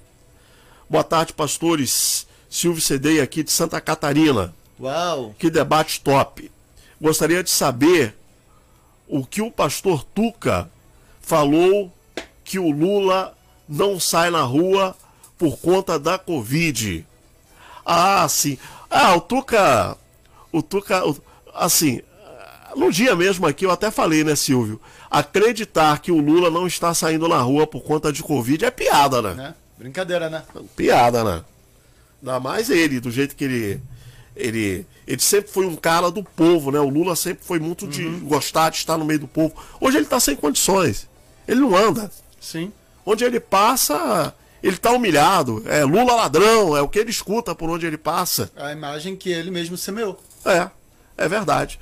Boa 0.90 1.04
tarde, 1.04 1.34
pastores. 1.34 2.28
Silvio 2.50 2.82
Cedeia 2.82 3.24
aqui 3.24 3.44
de 3.44 3.52
Santa 3.52 3.80
Catarina. 3.82 4.54
Uau! 4.80 5.36
Que 5.38 5.50
debate 5.50 6.02
top. 6.02 6.52
Gostaria 7.02 7.44
de 7.44 7.50
saber 7.50 8.16
o 9.08 9.26
que 9.26 9.42
o 9.42 9.52
pastor 9.52 10.04
Tuca 10.04 10.70
falou 11.22 11.92
que 12.44 12.60
o 12.60 12.72
Lula 12.72 13.36
não 13.68 14.00
sai 14.00 14.30
na 14.30 14.42
rua 14.42 14.96
por 15.38 15.58
conta 15.58 15.98
da 15.98 16.18
Covid. 16.18 17.06
Ah, 17.86 18.28
sim. 18.30 18.58
Ah, 18.90 19.16
o 19.16 19.22
Tuca. 19.22 19.98
O 20.52 20.62
Tuca. 20.62 21.02
Assim, 21.54 22.02
no 22.76 22.92
dia 22.92 23.16
mesmo 23.16 23.48
aqui 23.48 23.66
eu 23.66 23.72
até 23.72 23.90
falei, 23.90 24.24
né, 24.24 24.36
Silvio? 24.36 24.80
Acreditar 25.10 26.00
que 26.00 26.12
o 26.12 26.20
Lula 26.20 26.50
não 26.52 26.68
está 26.68 26.94
saindo 26.94 27.28
na 27.28 27.40
rua 27.42 27.66
por 27.66 27.82
conta 27.82 28.12
de 28.12 28.22
Covid 28.22 28.66
é 28.66 28.72
piada, 28.72 29.22
né? 29.22 29.50
É, 29.50 29.82
brincadeira, 29.82 30.30
né? 30.30 30.44
Piada, 30.76 31.24
né? 31.24 31.44
Ainda 32.22 32.40
mais 32.40 32.70
ele, 32.70 33.00
do 33.00 33.10
jeito 33.10 33.36
que 33.36 33.44
ele 33.44 33.82
ele, 34.40 34.86
ele 35.06 35.22
sempre 35.22 35.52
foi 35.52 35.66
um 35.66 35.76
cara 35.76 36.10
do 36.10 36.24
povo, 36.24 36.72
né? 36.72 36.80
O 36.80 36.90
Lula 36.90 37.16
sempre 37.16 37.44
foi 37.44 37.60
muito 37.60 37.86
de 37.86 38.06
uhum. 38.06 38.20
gostar 38.22 38.70
de 38.70 38.78
estar 38.78 38.98
no 38.98 39.06
meio 39.06 39.20
do 39.20 39.28
povo. 39.28 39.54
Hoje 39.80 39.98
ele 39.98 40.06
está 40.06 40.20
sem 40.20 40.36
condições. 40.36 41.08
Ele 41.48 41.60
não 41.60 41.76
anda. 41.76 42.10
Sim. 42.40 42.72
Onde 43.06 43.24
ele 43.26 43.40
passa, 43.40 44.34
ele 44.64 44.76
está 44.76 44.92
humilhado. 44.92 45.64
É 45.66 45.84
Lula 45.84 46.16
ladrão, 46.16 46.76
é 46.76 46.82
o 46.82 46.88
que 46.88 47.00
ele 47.00 47.10
escuta 47.10 47.54
por 47.54 47.70
onde 47.70 47.86
ele 47.86 47.98
passa. 47.98 48.50
A 48.56 48.72
imagem 48.72 49.16
que 49.16 49.30
ele 49.30 49.52
mesmo 49.52 49.78
semeou. 49.78 50.20
É, 50.46 50.70
é 51.18 51.28
verdade. 51.28 51.80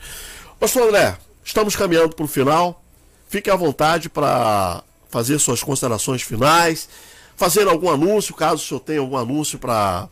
Pastor 0.59 0.87
André, 0.87 1.17
estamos 1.43 1.75
caminhando 1.75 2.15
para 2.15 2.25
o 2.25 2.27
final. 2.27 2.83
Fique 3.27 3.49
à 3.49 3.55
vontade 3.55 4.09
para 4.09 4.83
fazer 5.09 5.39
suas 5.39 5.61
considerações 5.61 6.21
finais, 6.21 6.87
fazer 7.35 7.67
algum 7.67 7.89
anúncio, 7.89 8.33
caso 8.33 8.55
o 8.55 8.67
senhor 8.67 8.79
tenha 8.79 8.99
algum 8.99 9.17
anúncio 9.17 9.59
para 9.59 10.09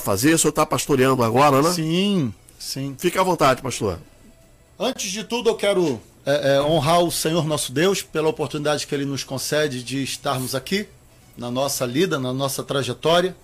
fazer. 0.00 0.34
O 0.34 0.38
senhor 0.38 0.50
está 0.50 0.64
pastoreando 0.64 1.22
agora, 1.22 1.62
né? 1.62 1.72
Sim, 1.72 2.32
sim. 2.58 2.94
Fique 2.98 3.18
à 3.18 3.22
vontade, 3.22 3.62
pastor. 3.62 3.98
Antes 4.78 5.10
de 5.10 5.22
tudo, 5.22 5.50
eu 5.50 5.54
quero 5.54 6.00
é, 6.26 6.54
é, 6.54 6.62
honrar 6.62 7.00
o 7.00 7.10
Senhor 7.10 7.46
nosso 7.46 7.70
Deus 7.70 8.02
pela 8.02 8.28
oportunidade 8.28 8.86
que 8.86 8.94
Ele 8.94 9.04
nos 9.04 9.22
concede 9.22 9.82
de 9.82 10.02
estarmos 10.02 10.54
aqui, 10.54 10.88
na 11.36 11.50
nossa 11.50 11.84
lida, 11.84 12.18
na 12.18 12.32
nossa 12.32 12.62
trajetória. 12.62 13.36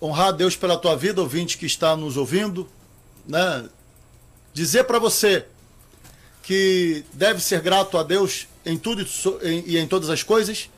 Honrar 0.00 0.28
a 0.28 0.32
Deus 0.32 0.56
pela 0.56 0.76
tua 0.76 0.96
vida, 0.96 1.20
ouvinte 1.20 1.56
que 1.56 1.66
está 1.66 1.96
nos 1.96 2.16
ouvindo. 2.16 2.68
Né? 3.26 3.64
Dizer 4.52 4.84
para 4.84 4.98
você 4.98 5.46
que 6.42 7.04
deve 7.12 7.40
ser 7.40 7.60
grato 7.60 7.96
a 7.96 8.02
Deus 8.02 8.48
em 8.64 8.76
tudo 8.76 9.06
e 9.42 9.78
em 9.78 9.86
todas 9.86 10.10
as 10.10 10.22
coisas 10.22 10.68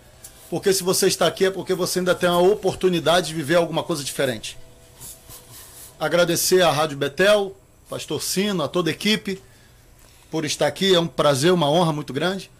porque 0.54 0.72
se 0.72 0.84
você 0.84 1.08
está 1.08 1.26
aqui 1.26 1.46
é 1.46 1.50
porque 1.50 1.74
você 1.74 1.98
ainda 1.98 2.14
tem 2.14 2.28
a 2.28 2.38
oportunidade 2.38 3.26
de 3.26 3.34
viver 3.34 3.56
alguma 3.56 3.82
coisa 3.82 4.04
diferente. 4.04 4.56
Agradecer 5.98 6.62
à 6.62 6.70
Rádio 6.70 6.96
Betel, 6.96 7.56
Pastor 7.88 8.22
Sino, 8.22 8.62
a 8.62 8.68
toda 8.68 8.88
a 8.88 8.92
equipe 8.92 9.42
por 10.30 10.44
estar 10.44 10.68
aqui, 10.68 10.94
é 10.94 11.00
um 11.00 11.08
prazer, 11.08 11.52
uma 11.52 11.68
honra 11.68 11.92
muito 11.92 12.12
grande. 12.12 12.50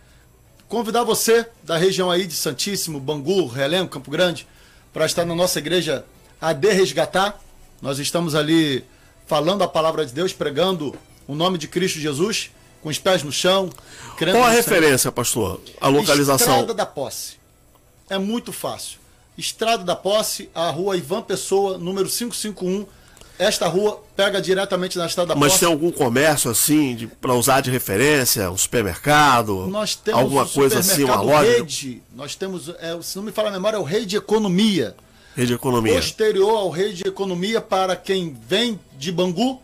Convidar 0.69 1.05
você 1.05 1.47
da 1.63 1.77
região 1.77 2.11
aí 2.11 2.27
de 2.27 2.35
Santíssimo, 2.35 2.99
Bangu, 2.99 3.47
Relém, 3.47 3.87
Campo 3.87 4.11
Grande, 4.11 4.45
para 4.93 5.07
estar 5.07 5.25
na 5.25 5.35
nossa 5.35 5.61
igreja 5.61 6.05
AD 6.41 6.73
Resgatar. 6.73 7.41
Nós 7.81 8.01
estamos 8.01 8.35
ali 8.35 8.85
falando 9.27 9.63
a 9.63 9.69
palavra 9.69 10.05
de 10.05 10.13
Deus, 10.13 10.33
pregando 10.33 10.97
o 11.29 11.35
nome 11.37 11.59
de 11.59 11.69
Cristo 11.69 12.01
Jesus, 12.01 12.51
com 12.85 12.91
os 12.91 12.99
pés 12.99 13.23
no 13.23 13.33
chão. 13.33 13.71
Qual 14.19 14.45
a 14.45 14.51
referência, 14.51 15.11
pastor? 15.11 15.59
A 15.81 15.89
localização? 15.89 16.61
Estrada 16.61 16.75
da 16.75 16.85
Posse 16.85 17.37
é 18.11 18.19
muito 18.19 18.53
fácil. 18.53 18.99
Estrada 19.39 19.83
da 19.83 19.97
Posse, 19.97 20.51
a 20.55 20.69
rua 20.69 20.95
Ivan 20.95 21.23
Pessoa, 21.23 21.79
número 21.79 22.07
551. 22.11 22.87
Esta 23.39 23.67
rua 23.67 24.05
pega 24.15 24.41
diretamente 24.41 24.99
na 24.99 25.07
Estrada 25.07 25.29
da 25.29 25.35
Mas 25.35 25.53
Posse. 25.53 25.53
Mas 25.53 25.61
tem 25.61 25.69
algum 25.69 25.91
comércio 25.91 26.51
assim, 26.51 27.11
para 27.23 27.33
usar 27.33 27.63
de 27.63 27.71
referência? 27.71 28.51
Um 28.51 28.57
supermercado? 28.59 29.67
Nós 29.67 29.97
temos 29.97 30.21
alguma 30.21 30.43
um 30.43 30.49
coisa 30.49 30.81
assim, 30.81 31.05
uma 31.05 31.23
loja? 31.23 31.51
Rede. 31.51 32.03
Nós 32.15 32.35
temos, 32.35 32.69
é, 32.69 33.01
se 33.01 33.17
não 33.17 33.25
me 33.25 33.33
fala 33.33 33.49
a 33.49 33.53
memória, 33.53 33.79
é 33.79 33.81
o 33.81 33.83
Rei 33.83 34.05
de 34.05 34.19
Economia. 34.19 34.95
Rei 35.35 35.47
de 35.47 35.55
Economia. 35.55 35.95
Posterior 35.95 36.51
ao 36.51 36.69
Rei 36.69 36.93
de 36.93 37.09
Economia 37.09 37.63
para 37.63 37.97
quem 37.97 38.37
vem 38.47 38.79
de 38.99 39.11
Bangu 39.11 39.63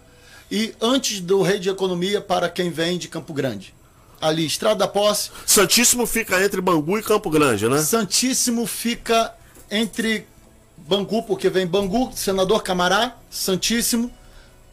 e 0.50 0.74
antes 0.80 1.20
do 1.20 1.42
Rei 1.42 1.58
de 1.58 1.68
Economia 1.68 2.20
para 2.20 2.48
quem 2.48 2.70
vem 2.70 2.98
de 2.98 3.08
Campo 3.08 3.32
Grande 3.32 3.74
ali, 4.20 4.44
Estrada 4.44 4.80
da 4.80 4.88
Posse. 4.88 5.30
Santíssimo 5.46 6.06
fica 6.06 6.44
entre 6.44 6.60
Bangu 6.60 6.98
e 6.98 7.02
Campo 7.02 7.30
Grande, 7.30 7.68
né? 7.68 7.78
Santíssimo 7.78 8.66
fica 8.66 9.32
entre 9.70 10.26
Bangu, 10.76 11.22
porque 11.22 11.48
vem 11.48 11.66
Bangu, 11.66 12.12
Senador 12.14 12.62
Camará, 12.62 13.16
Santíssimo, 13.30 14.10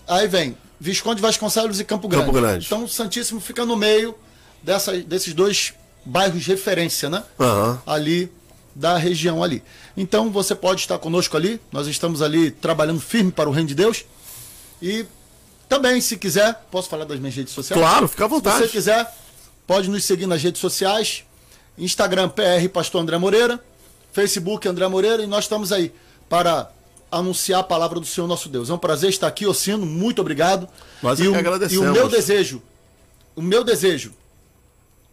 aí 0.08 0.28
vem 0.28 0.58
Visconde 0.80 1.22
Vasconcelos 1.22 1.80
e 1.80 1.84
Campo 1.84 2.08
Grande. 2.08 2.26
Campo 2.26 2.38
Grande. 2.38 2.66
Então, 2.66 2.88
Santíssimo 2.88 3.40
fica 3.40 3.66
no 3.66 3.76
meio 3.76 4.16
dessa, 4.62 4.98
desses 4.98 5.34
dois 5.34 5.74
bairros 6.06 6.44
de 6.44 6.50
referência, 6.50 7.10
né? 7.10 7.24
Uhum. 7.40 7.78
Ali 7.86 8.32
da 8.76 8.96
região 8.98 9.44
ali. 9.44 9.64
Então, 9.96 10.30
você 10.30 10.54
pode 10.54 10.82
estar 10.82 11.00
conosco 11.00 11.36
ali. 11.36 11.60
Nós 11.72 11.88
estamos 11.88 12.22
ali 12.22 12.52
trabalhando 12.52 13.00
firme 13.00 13.32
para 13.32 13.50
o 13.50 13.52
Reino 13.52 13.68
de 13.68 13.74
Deus. 13.74 14.06
E 14.80 15.06
também, 15.68 16.00
se 16.02 16.18
quiser, 16.18 16.54
posso 16.72 16.90
falar 16.90 17.06
das 17.06 17.20
minhas 17.20 17.36
redes 17.36 17.54
sociais? 17.54 17.82
Claro, 17.82 18.08
fica 18.08 18.26
à 18.26 18.28
vontade. 18.28 18.58
Se 18.58 18.64
você 18.64 18.72
quiser, 18.72 19.14
Pode 19.68 19.90
nos 19.90 20.06
seguir 20.06 20.26
nas 20.26 20.42
redes 20.42 20.62
sociais. 20.62 21.26
Instagram 21.78 22.30
PR 22.30 22.70
Pastor 22.72 23.02
André 23.02 23.18
Moreira, 23.18 23.62
Facebook 24.14 24.66
André 24.66 24.88
Moreira 24.88 25.22
e 25.22 25.28
nós 25.28 25.44
estamos 25.44 25.74
aí 25.74 25.94
para 26.30 26.72
anunciar 27.12 27.60
a 27.60 27.64
palavra 27.64 28.00
do 28.00 28.06
Senhor 28.06 28.28
nosso 28.28 28.48
Deus. 28.48 28.70
É 28.70 28.74
um 28.74 28.78
prazer 28.78 29.10
estar 29.10 29.28
aqui, 29.28 29.46
Ocino, 29.46 29.86
muito 29.86 30.22
obrigado. 30.22 30.70
Nós 31.04 31.20
é 31.20 31.26
e, 31.26 31.28
o, 31.28 31.34
e 31.70 31.78
o 31.78 31.92
meu 31.92 32.08
desejo, 32.08 32.64
o 33.36 33.42
meu 33.42 33.64
desejo 33.64 34.14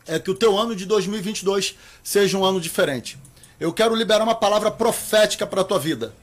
é 0.07 0.21
que 0.21 0.31
o 0.31 0.35
teu 0.35 0.57
ano 0.57 0.77
de 0.77 0.87
2022 0.87 1.75
seja 2.03 2.39
um 2.39 2.45
ano 2.45 2.61
diferente. 2.61 3.19
Eu 3.59 3.73
quero 3.73 3.95
liberar 3.95 4.23
uma 4.23 4.37
palavra 4.37 4.71
profética 4.71 5.47
para 5.47 5.63
a 5.63 5.65
tua 5.65 5.81
vida. 5.81 6.15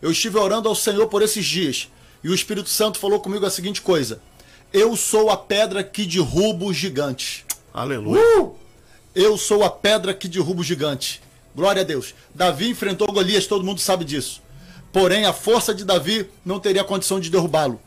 Eu 0.00 0.12
estive 0.12 0.38
orando 0.38 0.68
ao 0.68 0.76
Senhor 0.76 1.08
por 1.08 1.22
esses 1.22 1.44
dias 1.44 1.88
e 2.22 2.28
o 2.28 2.34
Espírito 2.34 2.68
Santo 2.68 2.98
falou 2.98 3.20
comigo 3.20 3.46
a 3.46 3.50
seguinte 3.50 3.80
coisa: 3.82 4.20
Eu 4.72 4.96
sou 4.96 5.30
a 5.30 5.36
pedra 5.36 5.82
que 5.82 6.04
derruba 6.04 6.66
os 6.66 6.76
gigantes. 6.76 7.44
Aleluia. 7.72 8.20
Uh! 8.40 8.56
Eu 9.14 9.36
sou 9.36 9.64
a 9.64 9.70
pedra 9.70 10.14
que 10.14 10.28
derruba 10.28 10.60
o 10.60 10.64
gigante. 10.64 11.20
Glória 11.54 11.82
a 11.82 11.84
Deus. 11.84 12.14
Davi 12.34 12.68
enfrentou 12.68 13.12
Golias, 13.12 13.46
todo 13.46 13.64
mundo 13.64 13.80
sabe 13.80 14.04
disso. 14.04 14.40
Porém, 14.92 15.24
a 15.24 15.32
força 15.32 15.74
de 15.74 15.84
Davi 15.84 16.28
não 16.44 16.60
teria 16.60 16.84
condição 16.84 17.18
de 17.18 17.30
derrubá-lo. 17.30 17.80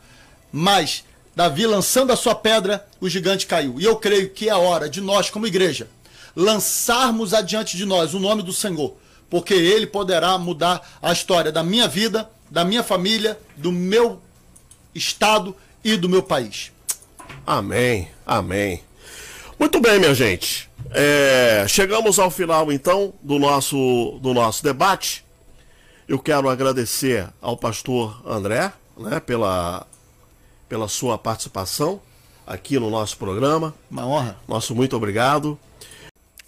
Mas 0.52 1.04
Davi 1.34 1.66
lançando 1.66 2.12
a 2.12 2.16
sua 2.16 2.34
pedra, 2.34 2.86
o 3.00 3.08
gigante 3.08 3.46
caiu. 3.46 3.80
E 3.80 3.84
eu 3.84 3.96
creio 3.96 4.30
que 4.30 4.48
é 4.48 4.52
a 4.52 4.58
hora 4.58 4.88
de 4.88 5.00
nós, 5.00 5.30
como 5.30 5.46
igreja, 5.46 5.88
lançarmos 6.36 7.32
adiante 7.32 7.76
de 7.76 7.86
nós 7.86 8.12
o 8.12 8.20
nome 8.20 8.42
do 8.42 8.52
Senhor, 8.52 8.94
porque 9.30 9.54
ele 9.54 9.86
poderá 9.86 10.36
mudar 10.36 10.98
a 11.00 11.12
história 11.12 11.50
da 11.50 11.62
minha 11.62 11.88
vida, 11.88 12.28
da 12.52 12.66
minha 12.66 12.82
família, 12.82 13.40
do 13.56 13.72
meu 13.72 14.20
estado 14.94 15.56
e 15.82 15.96
do 15.96 16.06
meu 16.06 16.22
país. 16.22 16.70
Amém, 17.46 18.10
amém. 18.26 18.82
Muito 19.58 19.80
bem, 19.80 19.98
minha 19.98 20.14
gente. 20.14 20.70
É, 20.90 21.64
chegamos 21.66 22.18
ao 22.18 22.30
final 22.30 22.70
então 22.70 23.14
do 23.22 23.38
nosso, 23.38 24.18
do 24.20 24.34
nosso 24.34 24.62
debate. 24.62 25.24
Eu 26.06 26.18
quero 26.18 26.46
agradecer 26.50 27.26
ao 27.40 27.56
pastor 27.56 28.20
André 28.26 28.70
né, 28.98 29.18
pela, 29.18 29.86
pela 30.68 30.88
sua 30.88 31.16
participação 31.16 32.02
aqui 32.46 32.78
no 32.78 32.90
nosso 32.90 33.16
programa. 33.16 33.74
Uma 33.90 34.06
honra. 34.06 34.36
Nosso 34.46 34.74
muito 34.74 34.94
obrigado. 34.94 35.58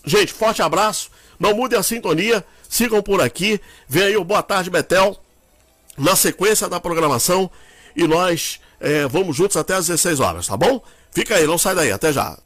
Gente, 0.05 0.35
forte 0.35 0.61
abraço. 0.61 1.11
Não 1.41 1.55
mudem 1.55 1.79
a 1.79 1.83
sintonia. 1.83 2.45
Sigam 2.69 3.03
por 3.03 3.23
aqui. 3.23 3.59
Vem 3.89 4.03
aí 4.03 4.17
o 4.19 4.25
Boa 4.25 4.43
Tarde 4.43 4.69
Betel 4.69 5.24
na 5.97 6.17
sequência 6.17 6.69
da 6.69 6.81
programação. 6.81 7.51
E 7.97 8.07
nós 8.07 8.61
é, 8.81 9.07
vamos 9.07 9.37
juntos 9.37 9.57
até 9.57 9.75
às 9.75 9.87
16 9.87 10.21
horas, 10.21 10.47
tá 10.47 10.57
bom? 10.57 10.83
Fica 11.13 11.37
aí, 11.37 11.47
não 11.47 11.59
sai 11.59 11.75
daí. 11.75 11.93
Até 11.93 12.13
já. 12.13 12.37